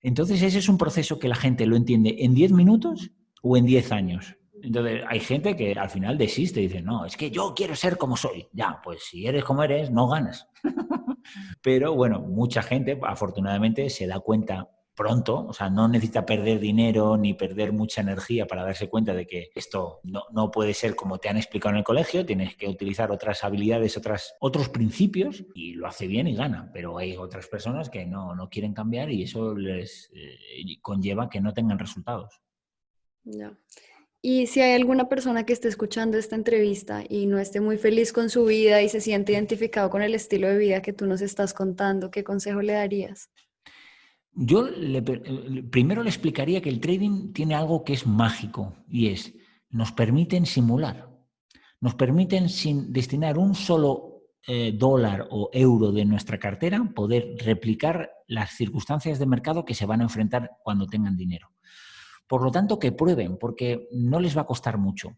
Entonces, 0.00 0.42
ese 0.42 0.58
es 0.58 0.68
un 0.68 0.78
proceso 0.78 1.18
que 1.18 1.28
la 1.28 1.34
gente 1.34 1.66
lo 1.66 1.76
entiende 1.76 2.16
en 2.20 2.34
10 2.34 2.52
minutos 2.52 3.10
o 3.42 3.56
en 3.56 3.66
10 3.66 3.92
años. 3.92 4.36
Entonces, 4.62 5.02
hay 5.08 5.20
gente 5.20 5.56
que 5.56 5.72
al 5.72 5.90
final 5.90 6.18
desiste 6.18 6.60
y 6.60 6.68
dice, 6.68 6.82
no, 6.82 7.04
es 7.04 7.16
que 7.16 7.30
yo 7.30 7.52
quiero 7.54 7.74
ser 7.74 7.98
como 7.98 8.16
soy. 8.16 8.48
Ya, 8.52 8.80
pues 8.82 9.04
si 9.04 9.26
eres 9.26 9.44
como 9.44 9.62
eres, 9.64 9.90
no 9.90 10.08
ganas. 10.08 10.48
Pero 11.62 11.94
bueno, 11.94 12.20
mucha 12.20 12.62
gente, 12.62 12.98
afortunadamente, 13.02 13.90
se 13.90 14.06
da 14.06 14.20
cuenta 14.20 14.68
pronto, 14.94 15.46
o 15.46 15.52
sea, 15.52 15.70
no 15.70 15.88
necesita 15.88 16.26
perder 16.26 16.60
dinero 16.60 17.16
ni 17.16 17.34
perder 17.34 17.72
mucha 17.72 18.00
energía 18.00 18.46
para 18.46 18.64
darse 18.64 18.88
cuenta 18.88 19.14
de 19.14 19.26
que 19.26 19.50
esto 19.54 20.00
no, 20.04 20.50
puede 20.50 20.74
ser 20.74 20.94
como 20.94 21.18
te 21.18 21.28
han 21.28 21.36
explicado 21.36 21.70
en 21.70 21.78
el 21.78 21.84
colegio, 21.84 22.26
tienes 22.26 22.56
que 22.56 22.68
utilizar 22.68 23.10
otras 23.10 23.42
habilidades, 23.44 23.96
otras, 23.96 24.34
otros 24.40 24.68
principios 24.68 25.44
y 25.54 25.74
lo 25.74 25.86
hace 25.86 26.06
bien 26.06 26.26
y 26.26 26.34
gana, 26.34 26.70
pero 26.72 26.98
hay 26.98 27.16
otras 27.16 27.46
personas 27.46 27.88
que 27.88 28.04
no, 28.04 28.36
quieren 28.50 28.74
cambiar 28.74 29.10
y 29.10 29.22
eso 29.22 29.56
les 29.56 30.10
eh, 30.14 30.78
conlleva 30.82 31.30
que 31.30 31.40
no 31.40 31.54
tengan 31.54 31.78
resultados. 31.78 32.40
Ya. 33.24 33.56
Y 34.24 34.46
si 34.46 34.60
hay 34.60 34.74
alguna 34.74 35.08
persona 35.08 35.44
que 35.44 35.52
esté 35.52 35.66
escuchando 35.66 36.16
esta 36.16 36.36
entrevista 36.36 37.02
y 37.08 37.26
no 37.26 37.38
esté 37.38 37.60
muy 37.60 37.76
feliz 37.76 38.12
con 38.12 38.30
su 38.30 38.44
vida 38.44 38.80
y 38.80 38.88
se 38.88 39.00
siente 39.00 39.32
identificado 39.32 39.90
con 39.90 40.00
el 40.00 40.14
estilo 40.14 40.48
de 40.48 40.58
vida 40.58 40.82
que 40.82 40.92
tú 40.92 41.06
nos 41.06 41.22
estás 41.22 41.54
contando, 41.54 42.12
¿qué 42.12 42.22
consejo 42.22 42.62
le 42.62 42.74
darías? 42.74 43.30
Yo 44.34 44.62
le, 44.62 45.02
primero 45.02 46.02
le 46.02 46.08
explicaría 46.08 46.62
que 46.62 46.70
el 46.70 46.80
trading 46.80 47.32
tiene 47.32 47.54
algo 47.54 47.84
que 47.84 47.92
es 47.92 48.06
mágico 48.06 48.74
y 48.88 49.08
es, 49.08 49.34
nos 49.68 49.92
permiten 49.92 50.46
simular, 50.46 51.10
nos 51.80 51.94
permiten 51.94 52.48
sin 52.48 52.92
destinar 52.92 53.36
un 53.36 53.54
solo 53.54 54.12
eh, 54.46 54.72
dólar 54.74 55.28
o 55.30 55.50
euro 55.52 55.92
de 55.92 56.04
nuestra 56.04 56.38
cartera 56.38 56.82
poder 56.94 57.36
replicar 57.44 58.10
las 58.26 58.50
circunstancias 58.50 59.18
de 59.18 59.26
mercado 59.26 59.64
que 59.64 59.74
se 59.74 59.86
van 59.86 60.00
a 60.00 60.04
enfrentar 60.04 60.50
cuando 60.62 60.86
tengan 60.86 61.16
dinero. 61.16 61.52
Por 62.26 62.42
lo 62.42 62.50
tanto, 62.50 62.78
que 62.78 62.92
prueben, 62.92 63.36
porque 63.38 63.88
no 63.92 64.18
les 64.18 64.36
va 64.36 64.42
a 64.42 64.46
costar 64.46 64.78
mucho. 64.78 65.16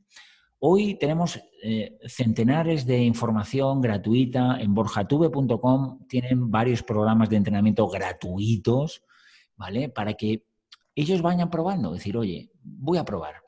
Hoy 0.59 0.99
tenemos 0.99 1.41
eh, 1.63 1.99
centenares 2.07 2.87
de 2.87 2.99
información 2.99 3.81
gratuita 3.81 4.59
en 4.61 4.75
borjatube.com. 4.75 6.07
Tienen 6.09 6.51
varios 6.51 6.83
programas 6.83 7.29
de 7.29 7.37
entrenamiento 7.37 7.87
gratuitos, 7.89 9.03
¿vale? 9.57 9.89
Para 9.89 10.15
que 10.15 10.45
ellos 10.95 11.23
vayan 11.23 11.51
probando, 11.51 11.93
decir, 11.93 12.17
oye, 12.17 12.51
voy 12.63 12.99
a 12.99 13.05
probar. 13.05 13.43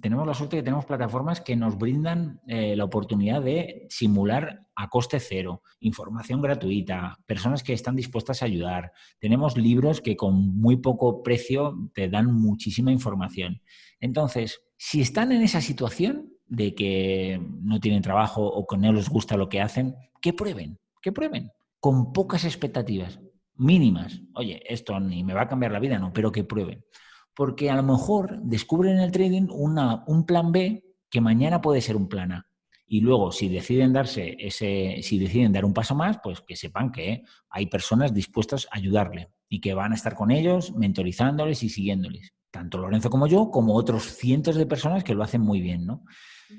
Tenemos 0.00 0.26
la 0.26 0.34
suerte 0.34 0.56
que 0.56 0.62
tenemos 0.62 0.84
plataformas 0.84 1.40
que 1.40 1.56
nos 1.56 1.78
brindan 1.78 2.42
eh, 2.46 2.76
la 2.76 2.84
oportunidad 2.84 3.40
de 3.40 3.86
simular 3.88 4.66
a 4.76 4.88
coste 4.90 5.18
cero, 5.18 5.62
información 5.80 6.42
gratuita, 6.42 7.18
personas 7.24 7.62
que 7.62 7.72
están 7.72 7.96
dispuestas 7.96 8.42
a 8.42 8.44
ayudar. 8.44 8.92
Tenemos 9.18 9.56
libros 9.56 10.02
que 10.02 10.14
con 10.14 10.58
muy 10.58 10.76
poco 10.76 11.22
precio 11.22 11.74
te 11.94 12.10
dan 12.10 12.34
muchísima 12.34 12.92
información. 12.92 13.62
Entonces, 13.98 14.60
si 14.76 15.00
están 15.00 15.32
en 15.32 15.42
esa 15.42 15.62
situación, 15.62 16.37
de 16.48 16.74
que 16.74 17.40
no 17.62 17.78
tienen 17.80 18.02
trabajo 18.02 18.46
o 18.46 18.66
que 18.66 18.76
no 18.76 18.92
les 18.92 19.08
gusta 19.08 19.36
lo 19.36 19.48
que 19.48 19.60
hacen, 19.60 19.94
que 20.20 20.32
prueben, 20.32 20.78
que 21.02 21.12
prueben, 21.12 21.50
con 21.80 22.12
pocas 22.12 22.44
expectativas, 22.44 23.20
mínimas. 23.54 24.20
Oye, 24.34 24.62
esto 24.66 24.98
ni 25.00 25.22
me 25.22 25.34
va 25.34 25.42
a 25.42 25.48
cambiar 25.48 25.72
la 25.72 25.80
vida, 25.80 25.98
no, 25.98 26.12
pero 26.12 26.32
que 26.32 26.44
prueben. 26.44 26.84
Porque 27.34 27.70
a 27.70 27.76
lo 27.76 27.82
mejor 27.82 28.40
descubren 28.42 28.96
en 28.96 29.02
el 29.02 29.12
trading 29.12 29.48
una, 29.50 30.04
un 30.06 30.26
plan 30.26 30.50
B 30.50 30.84
que 31.10 31.20
mañana 31.20 31.60
puede 31.60 31.80
ser 31.80 31.96
un 31.96 32.08
plan 32.08 32.32
A. 32.32 32.46
Y 32.90 33.02
luego, 33.02 33.32
si 33.32 33.48
deciden 33.48 33.92
darse 33.92 34.36
ese, 34.38 35.00
si 35.02 35.18
deciden 35.18 35.52
dar 35.52 35.66
un 35.66 35.74
paso 35.74 35.94
más, 35.94 36.18
pues 36.22 36.40
que 36.40 36.56
sepan 36.56 36.90
que 36.90 37.22
hay 37.50 37.66
personas 37.66 38.14
dispuestas 38.14 38.66
a 38.70 38.78
ayudarle 38.78 39.30
y 39.48 39.60
que 39.60 39.74
van 39.74 39.92
a 39.92 39.94
estar 39.94 40.14
con 40.14 40.30
ellos, 40.30 40.74
mentorizándoles 40.74 41.62
y 41.62 41.68
siguiéndoles. 41.68 42.32
Tanto 42.50 42.78
Lorenzo 42.78 43.10
como 43.10 43.26
yo, 43.26 43.50
como 43.50 43.74
otros 43.74 44.04
cientos 44.04 44.56
de 44.56 44.64
personas 44.64 45.04
que 45.04 45.14
lo 45.14 45.22
hacen 45.22 45.42
muy 45.42 45.60
bien, 45.60 45.84
¿no? 45.84 46.04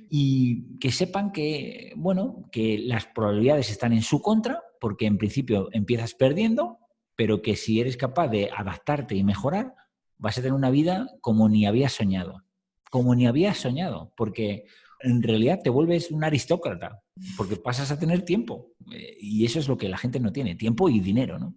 Y 0.10 0.78
que 0.78 0.92
sepan 0.92 1.32
que, 1.32 1.94
bueno, 1.96 2.50
que 2.52 2.80
las 2.80 3.06
probabilidades 3.06 3.70
están 3.70 3.94
en 3.94 4.02
su 4.02 4.22
contra, 4.22 4.62
porque 4.80 5.06
en 5.06 5.18
principio 5.18 5.70
empiezas 5.72 6.14
perdiendo, 6.14 6.78
pero 7.16 7.42
que 7.42 7.56
si 7.56 7.80
eres 7.80 7.98
capaz 7.98 8.28
de 8.28 8.50
adaptarte 8.56 9.16
y 9.16 9.24
mejorar, 9.24 9.76
vas 10.18 10.38
a 10.38 10.42
tener 10.42 10.54
una 10.54 10.70
vida 10.70 11.10
como 11.22 11.50
ni 11.50 11.66
habías 11.66 11.94
soñado, 11.94 12.44
como 12.90 13.16
ni 13.16 13.28
habías 13.28 13.58
soñado, 13.58 14.14
porque 14.16 14.66
en 15.02 15.24
realidad 15.24 15.60
te 15.64 15.70
vuelves 15.70 16.12
un 16.12 16.24
aristócrata, 16.24 17.02
porque 17.38 17.56
pasas 17.56 17.92
a 17.92 18.00
tener 18.00 18.24
tiempo, 18.24 18.74
eh, 18.94 19.18
y 19.20 19.46
eso 19.46 19.60
es 19.60 19.68
lo 19.68 19.78
que 19.78 19.90
la 19.90 19.98
gente 19.98 20.20
no 20.20 20.32
tiene, 20.32 20.56
tiempo 20.56 20.90
y 20.90 21.00
dinero, 21.00 21.40
¿no? 21.40 21.56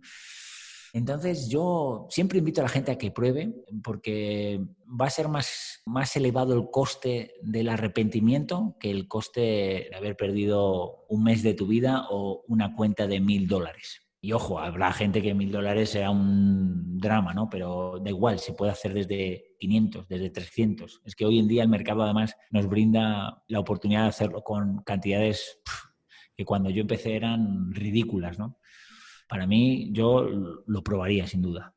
Entonces 0.94 1.48
yo 1.48 2.06
siempre 2.10 2.38
invito 2.38 2.60
a 2.60 2.64
la 2.64 2.68
gente 2.68 2.92
a 2.92 2.98
que 2.98 3.10
pruebe 3.10 3.54
porque 3.82 4.60
va 4.88 5.06
a 5.06 5.10
ser 5.10 5.28
más, 5.28 5.80
más 5.86 6.14
elevado 6.16 6.54
el 6.54 6.68
coste 6.70 7.34
del 7.40 7.70
arrepentimiento 7.70 8.76
que 8.78 8.90
el 8.90 9.08
coste 9.08 9.40
de 9.40 9.90
haber 9.96 10.16
perdido 10.16 11.06
un 11.08 11.24
mes 11.24 11.42
de 11.42 11.54
tu 11.54 11.66
vida 11.66 12.06
o 12.10 12.44
una 12.46 12.74
cuenta 12.74 13.06
de 13.06 13.20
mil 13.20 13.48
dólares. 13.48 14.02
Y 14.20 14.32
ojo, 14.34 14.60
habrá 14.60 14.92
gente 14.92 15.22
que 15.22 15.34
mil 15.34 15.50
dólares 15.50 15.90
sea 15.90 16.10
un 16.10 16.98
drama, 16.98 17.34
¿no? 17.34 17.48
Pero 17.48 17.98
da 17.98 18.10
igual, 18.10 18.38
se 18.38 18.52
puede 18.52 18.70
hacer 18.70 18.94
desde 18.94 19.56
500, 19.58 20.06
desde 20.06 20.30
300. 20.30 21.00
Es 21.04 21.16
que 21.16 21.24
hoy 21.24 21.40
en 21.40 21.48
día 21.48 21.64
el 21.64 21.68
mercado 21.68 22.02
además 22.02 22.36
nos 22.50 22.68
brinda 22.68 23.42
la 23.48 23.58
oportunidad 23.58 24.02
de 24.02 24.08
hacerlo 24.10 24.44
con 24.44 24.82
cantidades 24.84 25.58
que 26.36 26.44
cuando 26.44 26.70
yo 26.70 26.82
empecé 26.82 27.16
eran 27.16 27.72
ridículas, 27.72 28.38
¿no? 28.38 28.58
Para 29.32 29.46
mí 29.46 29.88
yo 29.92 30.28
lo 30.66 30.84
probaría 30.84 31.26
sin 31.26 31.40
duda. 31.40 31.74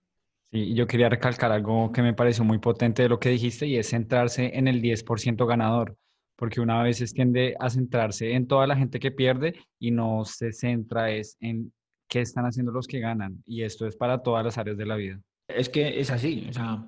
Sí, 0.51 0.73
yo 0.73 0.87
quería 0.87 1.07
recalcar 1.07 1.53
algo 1.53 1.89
que 1.93 2.01
me 2.01 2.13
pareció 2.13 2.43
muy 2.43 2.57
potente 2.59 3.03
de 3.03 3.07
lo 3.07 3.17
que 3.17 3.29
dijiste 3.29 3.65
y 3.65 3.77
es 3.77 3.91
centrarse 3.91 4.51
en 4.55 4.67
el 4.67 4.81
10% 4.81 5.47
ganador, 5.47 5.95
porque 6.35 6.59
una 6.59 6.83
vez 6.83 7.13
tiende 7.13 7.55
a 7.57 7.69
centrarse 7.69 8.33
en 8.33 8.45
toda 8.45 8.67
la 8.67 8.75
gente 8.75 8.99
que 8.99 9.09
pierde 9.09 9.55
y 9.79 9.91
no 9.91 10.25
se 10.25 10.51
centra 10.51 11.11
es 11.11 11.37
en 11.39 11.71
qué 12.09 12.19
están 12.19 12.43
haciendo 12.45 12.73
los 12.73 12.87
que 12.87 12.99
ganan 12.99 13.41
y 13.45 13.63
esto 13.63 13.87
es 13.87 13.95
para 13.95 14.21
todas 14.21 14.43
las 14.43 14.57
áreas 14.57 14.75
de 14.75 14.85
la 14.85 14.97
vida. 14.97 15.21
Es 15.47 15.69
que 15.69 16.01
es 16.01 16.11
así, 16.11 16.47
o 16.49 16.51
sea, 16.51 16.85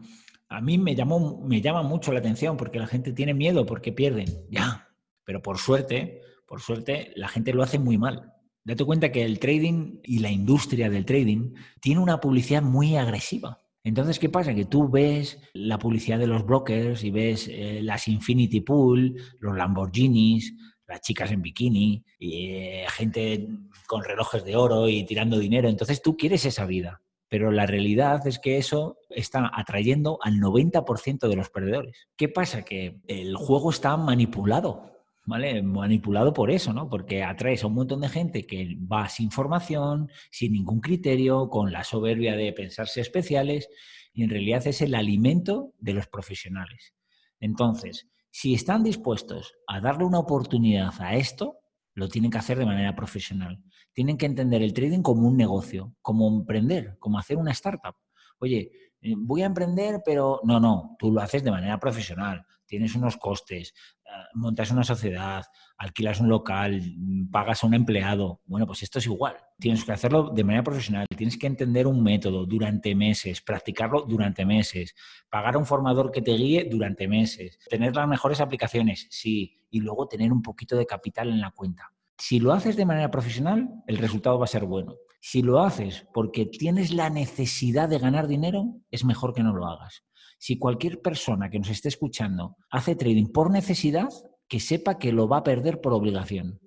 a 0.50 0.60
mí 0.60 0.78
me 0.78 0.96
llamó 0.96 1.46
me 1.48 1.62
llama 1.62 1.82
mucho 1.82 2.12
la 2.12 2.20
atención 2.20 2.58
porque 2.58 2.78
la 2.78 2.88
gente 2.88 3.14
tiene 3.14 3.34
miedo 3.34 3.66
porque 3.66 3.94
pierden, 3.94 4.28
ya, 4.50 4.90
pero 5.24 5.42
por 5.42 5.60
suerte, 5.60 6.20
por 6.46 6.60
suerte 6.60 7.14
la 7.16 7.30
gente 7.30 7.54
lo 7.54 7.64
hace 7.64 7.80
muy 7.80 7.98
mal. 7.98 8.34
Date 8.68 8.84
cuenta 8.84 9.14
que 9.14 9.24
el 9.24 9.40
trading 9.40 10.02
y 10.04 10.20
la 10.20 10.30
industria 10.30 10.90
del 10.90 11.06
trading 11.06 11.54
tiene 11.80 12.02
una 12.02 12.20
publicidad 12.20 12.62
muy 12.62 12.98
agresiva. 12.98 13.62
Entonces, 13.82 14.20
¿qué 14.20 14.28
pasa? 14.28 14.54
Que 14.54 14.66
tú 14.66 14.90
ves 14.90 15.40
la 15.54 15.80
publicidad 15.80 16.20
de 16.20 16.28
los 16.28 16.46
brokers 16.46 17.02
y 17.06 17.10
ves 17.10 17.48
eh, 17.50 17.80
las 17.82 18.10
Infinity 18.10 18.60
Pool, 18.60 19.16
los 19.40 19.56
Lamborghinis, 19.56 20.54
las 20.86 21.00
chicas 21.00 21.32
en 21.32 21.42
bikini, 21.42 22.04
y, 22.20 22.48
eh, 22.48 22.86
gente 22.90 23.48
con 23.88 24.04
relojes 24.04 24.44
de 24.44 24.58
oro 24.58 24.90
y 24.90 25.06
tirando 25.06 25.40
dinero. 25.40 25.70
Entonces 25.70 26.02
tú 26.02 26.18
quieres 26.18 26.44
esa 26.44 26.66
vida. 26.66 27.02
Pero 27.30 27.52
la 27.52 27.68
realidad 27.68 28.28
es 28.28 28.38
que 28.38 28.58
eso 28.58 28.98
está 29.10 29.50
atrayendo 29.54 30.20
al 30.22 30.42
90% 30.42 31.30
de 31.30 31.36
los 31.38 31.50
perdedores. 31.50 32.10
¿Qué 32.18 32.28
pasa? 32.28 32.66
Que 32.66 33.00
el 33.08 33.34
juego 33.38 33.70
está 33.70 33.96
manipulado. 33.96 34.97
¿Vale? 35.28 35.62
Manipulado 35.62 36.32
por 36.32 36.50
eso, 36.50 36.72
¿no? 36.72 36.90
Porque 36.90 37.22
atraes 37.22 37.62
a 37.62 37.68
un 37.68 37.74
montón 37.74 38.00
de 38.00 38.08
gente 38.08 38.48
que 38.48 38.78
va 38.90 39.10
sin 39.10 39.30
formación, 39.30 40.10
sin 40.32 40.54
ningún 40.54 40.80
criterio, 40.80 41.50
con 41.50 41.74
la 41.74 41.84
soberbia 41.84 42.38
de 42.38 42.54
pensarse 42.54 43.02
especiales, 43.02 43.68
y 44.14 44.24
en 44.24 44.30
realidad 44.30 44.66
es 44.66 44.82
el 44.82 44.96
alimento 44.96 45.74
de 45.80 45.96
los 45.96 46.08
profesionales. 46.08 46.94
Entonces, 47.42 48.08
si 48.32 48.54
están 48.54 48.84
dispuestos 48.84 49.54
a 49.68 49.82
darle 49.82 50.06
una 50.06 50.20
oportunidad 50.20 50.94
a 51.00 51.16
esto, 51.16 51.60
lo 51.94 52.08
tienen 52.08 52.32
que 52.32 52.38
hacer 52.38 52.58
de 52.58 52.66
manera 52.66 52.96
profesional. 52.96 53.62
Tienen 53.92 54.18
que 54.18 54.28
entender 54.28 54.62
el 54.62 54.72
trading 54.72 55.02
como 55.02 55.28
un 55.28 55.36
negocio, 55.36 55.94
como 56.02 56.30
emprender, 56.30 56.96
como 57.00 57.20
hacer 57.20 57.36
una 57.36 57.52
startup. 57.52 57.96
Oye, 58.40 58.72
eh, 59.02 59.14
voy 59.18 59.42
a 59.42 59.48
emprender, 59.48 60.02
pero 60.06 60.40
no, 60.46 60.62
no, 60.62 60.96
tú 60.98 61.12
lo 61.12 61.20
haces 61.20 61.44
de 61.44 61.52
manera 61.52 61.78
profesional, 61.82 62.46
tienes 62.68 62.96
unos 62.96 63.18
costes, 63.18 63.74
ah, 64.08 64.26
montas 64.34 64.72
una 64.72 64.84
sociedad, 64.84 65.46
alquilas 65.78 66.20
un 66.20 66.30
local, 66.30 66.82
mm, 66.98 67.32
pagas 67.32 67.64
a 67.64 67.68
un 67.68 67.74
empleado. 67.74 68.42
Bueno, 68.46 68.68
pues 68.68 68.84
esto 68.84 69.00
es 69.00 69.06
igual. 69.06 69.36
Tienes 69.58 69.84
que 69.84 69.92
hacerlo 69.92 70.30
de 70.30 70.44
manera 70.44 70.64
profesional, 70.64 71.08
tienes 71.16 71.38
que 71.38 71.48
entender 71.48 71.88
un 71.88 72.04
método 72.04 72.46
durante 72.46 72.94
meses, 72.94 73.42
practicarlo 73.42 74.02
durante 74.02 74.46
meses, 74.46 74.94
pagar 75.30 75.56
a 75.56 75.58
un 75.58 75.66
formador 75.66 76.12
que 76.12 76.22
te 76.22 76.34
guíe 76.34 76.68
durante 76.70 77.08
meses, 77.08 77.58
tener 77.70 77.96
las 77.96 78.08
mejores 78.08 78.40
aplicaciones, 78.42 79.08
sí, 79.10 79.64
y 79.70 79.80
luego 79.80 80.08
tener 80.08 80.32
un 80.32 80.42
poquito 80.42 80.76
de 80.78 80.86
capital 80.86 81.30
en 81.30 81.42
la 81.42 81.52
cuenta. 81.52 81.92
Si 82.18 82.40
lo 82.40 82.52
haces 82.52 82.76
de 82.76 82.86
manera 82.86 83.12
profesional, 83.12 83.84
el 83.86 83.98
resultado 83.98 84.40
va 84.40 84.46
a 84.46 84.48
ser 84.48 84.66
bueno. 84.66 84.96
Si 85.20 85.42
lo 85.42 85.60
haces 85.62 86.08
porque 86.14 86.46
tienes 86.46 86.92
la 86.92 87.10
necesidad 87.10 87.90
de 87.90 88.00
ganar 88.00 88.28
dinero, 88.28 88.82
es 88.92 89.04
mejor 89.06 89.34
que 89.34 89.44
no 89.44 89.54
lo 89.54 89.68
hagas. 89.68 90.04
Si 90.38 90.58
cualquier 90.58 91.02
persona 91.02 91.50
que 91.50 91.60
nos 91.60 91.70
esté 91.70 91.90
escuchando 91.90 92.58
hace 92.70 92.96
trading 92.96 93.28
por 93.28 93.52
necesidad, 93.52 94.10
que 94.48 94.60
sepa 94.60 94.98
que 94.98 95.12
lo 95.12 95.28
va 95.28 95.38
a 95.38 95.44
perder 95.44 95.82
por 95.82 95.94
obligación. 95.94 96.60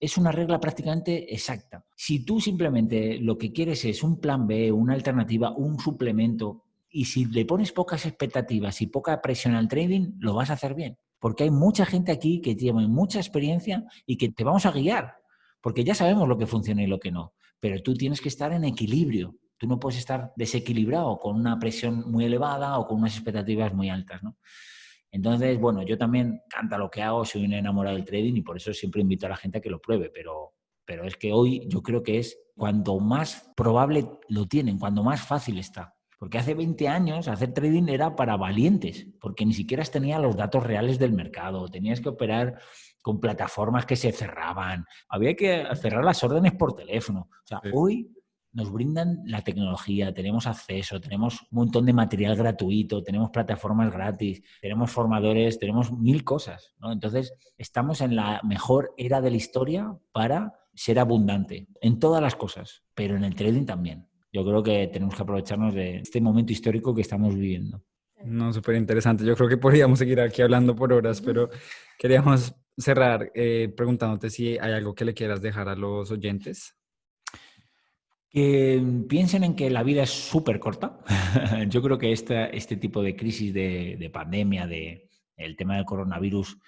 Es 0.00 0.18
una 0.18 0.32
regla 0.32 0.60
prácticamente 0.60 1.32
exacta. 1.32 1.84
Si 1.96 2.24
tú 2.24 2.40
simplemente 2.40 3.18
lo 3.18 3.38
que 3.38 3.52
quieres 3.52 3.84
es 3.84 4.02
un 4.02 4.20
plan 4.20 4.46
B, 4.46 4.72
una 4.72 4.94
alternativa, 4.94 5.52
un 5.56 5.78
suplemento, 5.78 6.64
y 6.90 7.04
si 7.04 7.24
le 7.26 7.46
pones 7.46 7.72
pocas 7.72 8.04
expectativas 8.04 8.82
y 8.82 8.88
poca 8.88 9.22
presión 9.22 9.54
al 9.54 9.68
trading, 9.68 10.14
lo 10.18 10.34
vas 10.34 10.50
a 10.50 10.54
hacer 10.54 10.74
bien 10.74 10.98
porque 11.22 11.44
hay 11.44 11.52
mucha 11.52 11.86
gente 11.86 12.10
aquí 12.10 12.40
que 12.40 12.56
tiene 12.56 12.88
mucha 12.88 13.20
experiencia 13.20 13.84
y 14.06 14.16
que 14.16 14.30
te 14.30 14.42
vamos 14.42 14.66
a 14.66 14.72
guiar, 14.72 15.18
porque 15.60 15.84
ya 15.84 15.94
sabemos 15.94 16.28
lo 16.28 16.36
que 16.36 16.48
funciona 16.48 16.82
y 16.82 16.88
lo 16.88 16.98
que 16.98 17.12
no, 17.12 17.32
pero 17.60 17.80
tú 17.80 17.94
tienes 17.94 18.20
que 18.20 18.28
estar 18.28 18.52
en 18.52 18.64
equilibrio. 18.64 19.36
Tú 19.62 19.68
no 19.68 19.78
puedes 19.78 20.00
estar 20.00 20.32
desequilibrado 20.34 21.20
con 21.20 21.36
una 21.36 21.56
presión 21.56 22.10
muy 22.10 22.24
elevada 22.24 22.76
o 22.80 22.84
con 22.88 22.98
unas 22.98 23.14
expectativas 23.14 23.72
muy 23.72 23.90
altas, 23.90 24.20
¿no? 24.20 24.36
Entonces, 25.08 25.56
bueno, 25.60 25.84
yo 25.84 25.96
también 25.96 26.42
canta 26.50 26.76
lo 26.76 26.90
que 26.90 27.00
hago, 27.00 27.24
soy 27.24 27.44
un 27.44 27.52
enamorado 27.52 27.94
del 27.94 28.04
trading 28.04 28.34
y 28.34 28.42
por 28.42 28.56
eso 28.56 28.74
siempre 28.74 29.02
invito 29.02 29.26
a 29.26 29.28
la 29.28 29.36
gente 29.36 29.58
a 29.58 29.60
que 29.60 29.70
lo 29.70 29.80
pruebe, 29.80 30.10
pero, 30.12 30.54
pero 30.84 31.04
es 31.04 31.16
que 31.16 31.32
hoy 31.32 31.64
yo 31.68 31.80
creo 31.80 32.02
que 32.02 32.18
es 32.18 32.36
cuando 32.56 32.98
más 32.98 33.52
probable 33.56 34.04
lo 34.28 34.46
tienen, 34.48 34.80
cuando 34.80 35.04
más 35.04 35.20
fácil 35.24 35.60
está. 35.60 35.94
Porque 36.18 36.38
hace 36.38 36.54
20 36.54 36.88
años 36.88 37.28
hacer 37.28 37.54
trading 37.54 37.88
era 37.88 38.16
para 38.16 38.36
valientes, 38.36 39.06
porque 39.20 39.46
ni 39.46 39.52
siquiera 39.52 39.84
tenía 39.84 40.18
los 40.18 40.36
datos 40.36 40.64
reales 40.64 40.98
del 40.98 41.12
mercado, 41.12 41.68
tenías 41.68 42.00
que 42.00 42.08
operar 42.08 42.58
con 43.00 43.20
plataformas 43.20 43.86
que 43.86 43.94
se 43.94 44.10
cerraban, 44.10 44.86
había 45.08 45.36
que 45.36 45.64
cerrar 45.76 46.04
las 46.04 46.24
órdenes 46.24 46.54
por 46.54 46.74
teléfono. 46.74 47.28
O 47.30 47.46
sea, 47.46 47.60
hoy 47.72 48.10
nos 48.52 48.72
brindan 48.72 49.22
la 49.24 49.42
tecnología, 49.42 50.12
tenemos 50.12 50.46
acceso, 50.46 51.00
tenemos 51.00 51.42
un 51.42 51.48
montón 51.50 51.86
de 51.86 51.92
material 51.92 52.36
gratuito, 52.36 53.02
tenemos 53.02 53.30
plataformas 53.30 53.92
gratis, 53.92 54.42
tenemos 54.60 54.90
formadores, 54.90 55.58
tenemos 55.58 55.92
mil 55.92 56.24
cosas. 56.24 56.74
¿no? 56.78 56.92
Entonces, 56.92 57.34
estamos 57.56 58.00
en 58.00 58.16
la 58.16 58.40
mejor 58.44 58.94
era 58.96 59.20
de 59.20 59.30
la 59.30 59.36
historia 59.36 59.96
para 60.12 60.52
ser 60.74 60.98
abundante 60.98 61.68
en 61.80 61.98
todas 61.98 62.22
las 62.22 62.36
cosas, 62.36 62.82
pero 62.94 63.16
en 63.16 63.24
el 63.24 63.34
trading 63.34 63.66
también 63.66 64.08
yo 64.32 64.44
creo 64.44 64.62
que 64.62 64.88
tenemos 64.90 65.14
que 65.14 65.22
aprovecharnos 65.22 65.74
de 65.74 65.98
este 65.98 66.20
momento 66.20 66.52
histórico 66.52 66.94
que 66.94 67.02
estamos 67.02 67.34
viviendo. 67.34 67.82
No, 68.24 68.52
súper 68.52 68.76
interesante. 68.76 69.24
Yo 69.24 69.36
creo 69.36 69.48
que 69.48 69.58
podríamos 69.58 69.98
seguir 69.98 70.20
aquí 70.20 70.42
hablando 70.42 70.74
por 70.74 70.92
horas, 70.92 71.20
pero 71.20 71.50
queríamos 71.98 72.54
cerrar 72.78 73.30
eh, 73.34 73.72
preguntándote 73.76 74.30
si 74.30 74.56
hay 74.58 74.72
algo 74.72 74.94
que 74.94 75.04
le 75.04 75.12
quieras 75.12 75.42
dejar 75.42 75.68
a 75.68 75.76
los 75.76 76.10
oyentes. 76.10 76.76
Que 78.32 78.82
piensen 79.08 79.44
en 79.44 79.54
que 79.54 79.68
la 79.68 79.82
vida 79.82 80.04
es 80.04 80.10
súper 80.10 80.58
corta. 80.58 80.98
Yo 81.68 81.82
creo 81.82 81.98
que 81.98 82.12
este, 82.12 82.56
este 82.56 82.76
tipo 82.76 83.02
de 83.02 83.14
crisis 83.14 83.52
de, 83.52 83.96
de 83.98 84.10
pandemia, 84.10 84.66
de 84.66 85.10
el 85.36 85.56
tema 85.56 85.76
del 85.76 85.84
coronavirus, 85.84 86.58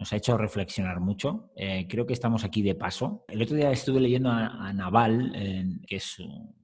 nos 0.00 0.14
ha 0.14 0.16
hecho 0.16 0.38
reflexionar 0.38 0.98
mucho. 0.98 1.52
Eh, 1.54 1.86
creo 1.86 2.06
que 2.06 2.14
estamos 2.14 2.42
aquí 2.42 2.62
de 2.62 2.74
paso. 2.74 3.24
El 3.28 3.42
otro 3.42 3.54
día 3.54 3.70
estuve 3.70 4.00
leyendo 4.00 4.30
a, 4.30 4.72
Naval, 4.72 5.32
que 5.86 5.96
es 5.96 6.16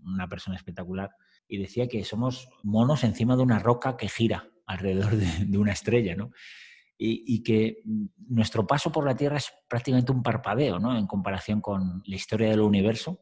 una 0.02 0.26
persona 0.26 0.56
espectacular, 0.56 1.10
y 1.46 1.58
decía 1.58 1.86
que 1.86 2.02
somos 2.02 2.48
monos 2.62 3.04
encima 3.04 3.36
de 3.36 3.42
una 3.42 3.58
roca 3.58 3.96
que 3.96 4.08
gira 4.08 4.48
alrededor 4.66 5.16
de, 5.16 5.58
una 5.58 5.72
estrella, 5.72 6.16
¿no? 6.16 6.30
Y, 6.98 7.42
que 7.42 7.82
nuestro 8.26 8.66
paso 8.66 8.90
por 8.90 9.04
la 9.04 9.14
Tierra 9.14 9.36
es 9.36 9.52
prácticamente 9.68 10.12
un 10.12 10.22
parpadeo, 10.22 10.78
¿no? 10.78 10.96
En 10.96 11.06
comparación 11.06 11.60
con 11.60 12.02
la 12.06 12.16
historia 12.16 12.48
del 12.48 12.60
universo, 12.60 13.20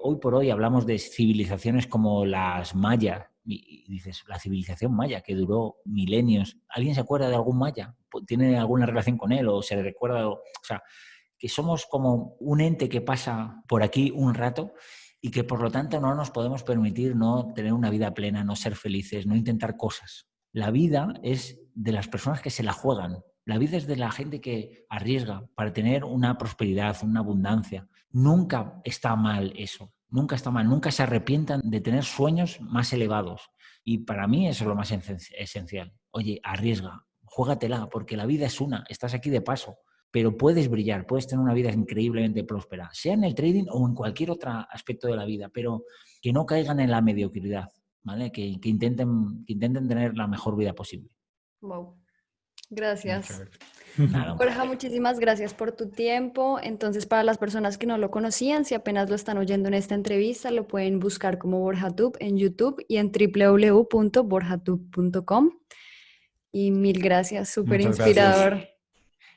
hoy 0.00 0.16
por 0.16 0.34
hoy 0.34 0.50
hablamos 0.50 0.86
de 0.86 0.98
civilizaciones 0.98 1.86
como 1.86 2.24
las 2.24 2.74
mayas, 2.74 3.26
y 3.44 3.90
dices, 3.90 4.24
la 4.28 4.38
civilización 4.38 4.94
maya 4.94 5.22
que 5.22 5.34
duró 5.34 5.76
milenios, 5.86 6.58
¿alguien 6.68 6.94
se 6.94 7.00
acuerda 7.00 7.28
de 7.28 7.34
algún 7.34 7.58
maya? 7.58 7.96
¿Tiene 8.26 8.58
alguna 8.58 8.84
relación 8.84 9.16
con 9.16 9.32
él 9.32 9.48
o 9.48 9.62
se 9.62 9.74
le 9.76 9.82
recuerda? 9.82 10.28
O 10.28 10.42
sea, 10.62 10.82
que 11.38 11.48
somos 11.48 11.86
como 11.86 12.36
un 12.40 12.60
ente 12.60 12.88
que 12.88 13.00
pasa 13.00 13.62
por 13.66 13.82
aquí 13.82 14.12
un 14.14 14.34
rato 14.34 14.74
y 15.20 15.30
que 15.30 15.44
por 15.44 15.62
lo 15.62 15.70
tanto 15.70 16.00
no 16.00 16.14
nos 16.14 16.30
podemos 16.30 16.62
permitir 16.62 17.16
no 17.16 17.52
tener 17.54 17.72
una 17.72 17.90
vida 17.90 18.12
plena, 18.12 18.44
no 18.44 18.54
ser 18.54 18.76
felices, 18.76 19.26
no 19.26 19.36
intentar 19.36 19.76
cosas. 19.76 20.28
La 20.52 20.70
vida 20.70 21.14
es 21.22 21.60
de 21.74 21.92
las 21.92 22.08
personas 22.08 22.40
que 22.40 22.50
se 22.50 22.62
la 22.62 22.72
juegan. 22.72 23.22
La 23.44 23.58
vida 23.58 23.76
es 23.76 23.86
de 23.86 23.96
la 23.96 24.10
gente 24.10 24.40
que 24.40 24.84
arriesga 24.90 25.48
para 25.54 25.72
tener 25.72 26.04
una 26.04 26.36
prosperidad, 26.36 26.96
una 27.02 27.20
abundancia. 27.20 27.88
Nunca 28.10 28.80
está 28.84 29.16
mal 29.16 29.52
eso. 29.56 29.92
Nunca 30.10 30.36
está 30.36 30.50
mal, 30.50 30.66
nunca 30.66 30.90
se 30.90 31.02
arrepientan 31.02 31.60
de 31.64 31.80
tener 31.80 32.04
sueños 32.04 32.60
más 32.62 32.92
elevados. 32.92 33.50
Y 33.84 33.98
para 33.98 34.26
mí 34.26 34.48
eso 34.48 34.64
es 34.64 34.68
lo 34.68 34.74
más 34.74 34.90
esencial. 34.90 35.92
Oye, 36.10 36.40
arriesga, 36.42 37.04
juégatela, 37.24 37.88
porque 37.90 38.16
la 38.16 38.26
vida 38.26 38.46
es 38.46 38.60
una, 38.60 38.84
estás 38.88 39.12
aquí 39.12 39.28
de 39.28 39.42
paso, 39.42 39.78
pero 40.10 40.36
puedes 40.36 40.70
brillar, 40.70 41.06
puedes 41.06 41.26
tener 41.26 41.42
una 41.42 41.52
vida 41.52 41.70
increíblemente 41.70 42.44
próspera, 42.44 42.88
sea 42.92 43.12
en 43.12 43.24
el 43.24 43.34
trading 43.34 43.66
o 43.70 43.86
en 43.86 43.94
cualquier 43.94 44.30
otro 44.30 44.50
aspecto 44.70 45.08
de 45.08 45.16
la 45.16 45.26
vida, 45.26 45.50
pero 45.52 45.84
que 46.22 46.32
no 46.32 46.46
caigan 46.46 46.80
en 46.80 46.90
la 46.90 47.02
mediocridad, 47.02 47.68
¿vale? 48.02 48.32
Que, 48.32 48.58
intenten, 48.62 49.44
que 49.46 49.52
intenten 49.52 49.88
tener 49.88 50.16
la 50.16 50.26
mejor 50.26 50.56
vida 50.56 50.72
posible. 50.72 51.10
Wow. 51.60 51.98
Gracias. 52.70 53.42
Borja, 54.36 54.64
muchísimas 54.64 55.18
gracias 55.18 55.52
por 55.54 55.72
tu 55.72 55.88
tiempo. 55.90 56.60
Entonces, 56.62 57.06
para 57.06 57.24
las 57.24 57.38
personas 57.38 57.78
que 57.78 57.86
no 57.86 57.96
lo 57.98 58.10
conocían, 58.10 58.64
si 58.64 58.74
apenas 58.74 59.10
lo 59.10 59.16
están 59.16 59.38
oyendo 59.38 59.68
en 59.68 59.74
esta 59.74 59.94
entrevista, 59.94 60.50
lo 60.50 60.66
pueden 60.66 60.98
buscar 61.00 61.38
como 61.38 61.60
BorjaTube 61.60 62.16
en 62.20 62.38
YouTube 62.38 62.84
y 62.88 62.96
en 62.98 63.10
www.borjatube.com. 63.10 65.50
Y 66.52 66.70
mil 66.70 67.02
gracias, 67.02 67.48
súper 67.50 67.80
inspirador. 67.80 68.77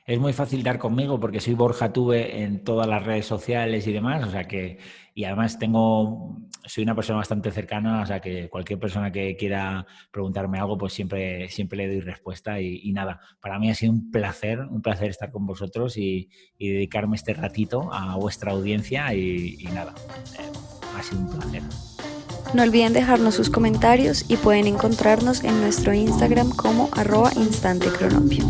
Es 0.04 0.18
muy 0.18 0.32
fácil 0.32 0.64
dar 0.64 0.80
conmigo 0.80 1.20
porque 1.20 1.38
soy 1.38 1.54
Borja 1.54 1.92
Tube 1.92 2.42
en 2.42 2.64
todas 2.64 2.88
las 2.88 3.04
redes 3.04 3.24
sociales 3.24 3.86
y 3.86 3.92
demás, 3.92 4.26
o 4.26 4.30
sea 4.32 4.48
que, 4.48 4.78
y 5.14 5.22
además 5.22 5.60
tengo, 5.60 6.38
soy 6.64 6.82
una 6.82 6.96
persona 6.96 7.18
bastante 7.18 7.52
cercana, 7.52 8.02
o 8.02 8.06
sea 8.06 8.18
que 8.18 8.48
cualquier 8.48 8.80
persona 8.80 9.12
que 9.12 9.36
quiera 9.36 9.86
preguntarme 10.10 10.58
algo, 10.58 10.76
pues 10.76 10.92
siempre, 10.92 11.48
siempre 11.50 11.78
le 11.78 11.86
doy 11.86 12.00
respuesta 12.00 12.60
y, 12.60 12.92
nada, 12.92 13.20
para 13.40 13.60
mí 13.60 13.70
ha 13.70 13.76
sido 13.76 13.92
un 13.92 14.10
placer, 14.10 14.58
un 14.58 14.82
placer 14.82 15.08
estar 15.08 15.30
con 15.30 15.46
vosotros 15.46 15.96
y, 15.96 16.28
dedicarme 16.58 17.14
este 17.14 17.34
ratito 17.34 17.92
a 17.92 18.16
vuestra 18.16 18.52
audiencia 18.52 19.14
y, 19.14 19.56
nada, 19.72 19.94
eh, 20.36 20.50
ha 20.98 21.02
sido 21.04 21.20
un 21.20 21.30
placer. 21.30 21.62
No 22.54 22.64
olviden 22.64 22.92
dejarnos 22.92 23.36
sus 23.36 23.50
comentarios 23.50 24.28
y 24.28 24.36
pueden 24.36 24.66
encontrarnos 24.66 25.44
en 25.44 25.60
nuestro 25.60 25.94
Instagram 25.94 26.50
como 26.50 26.88
arroba 26.92 27.30
instantecronopio. 27.36 28.44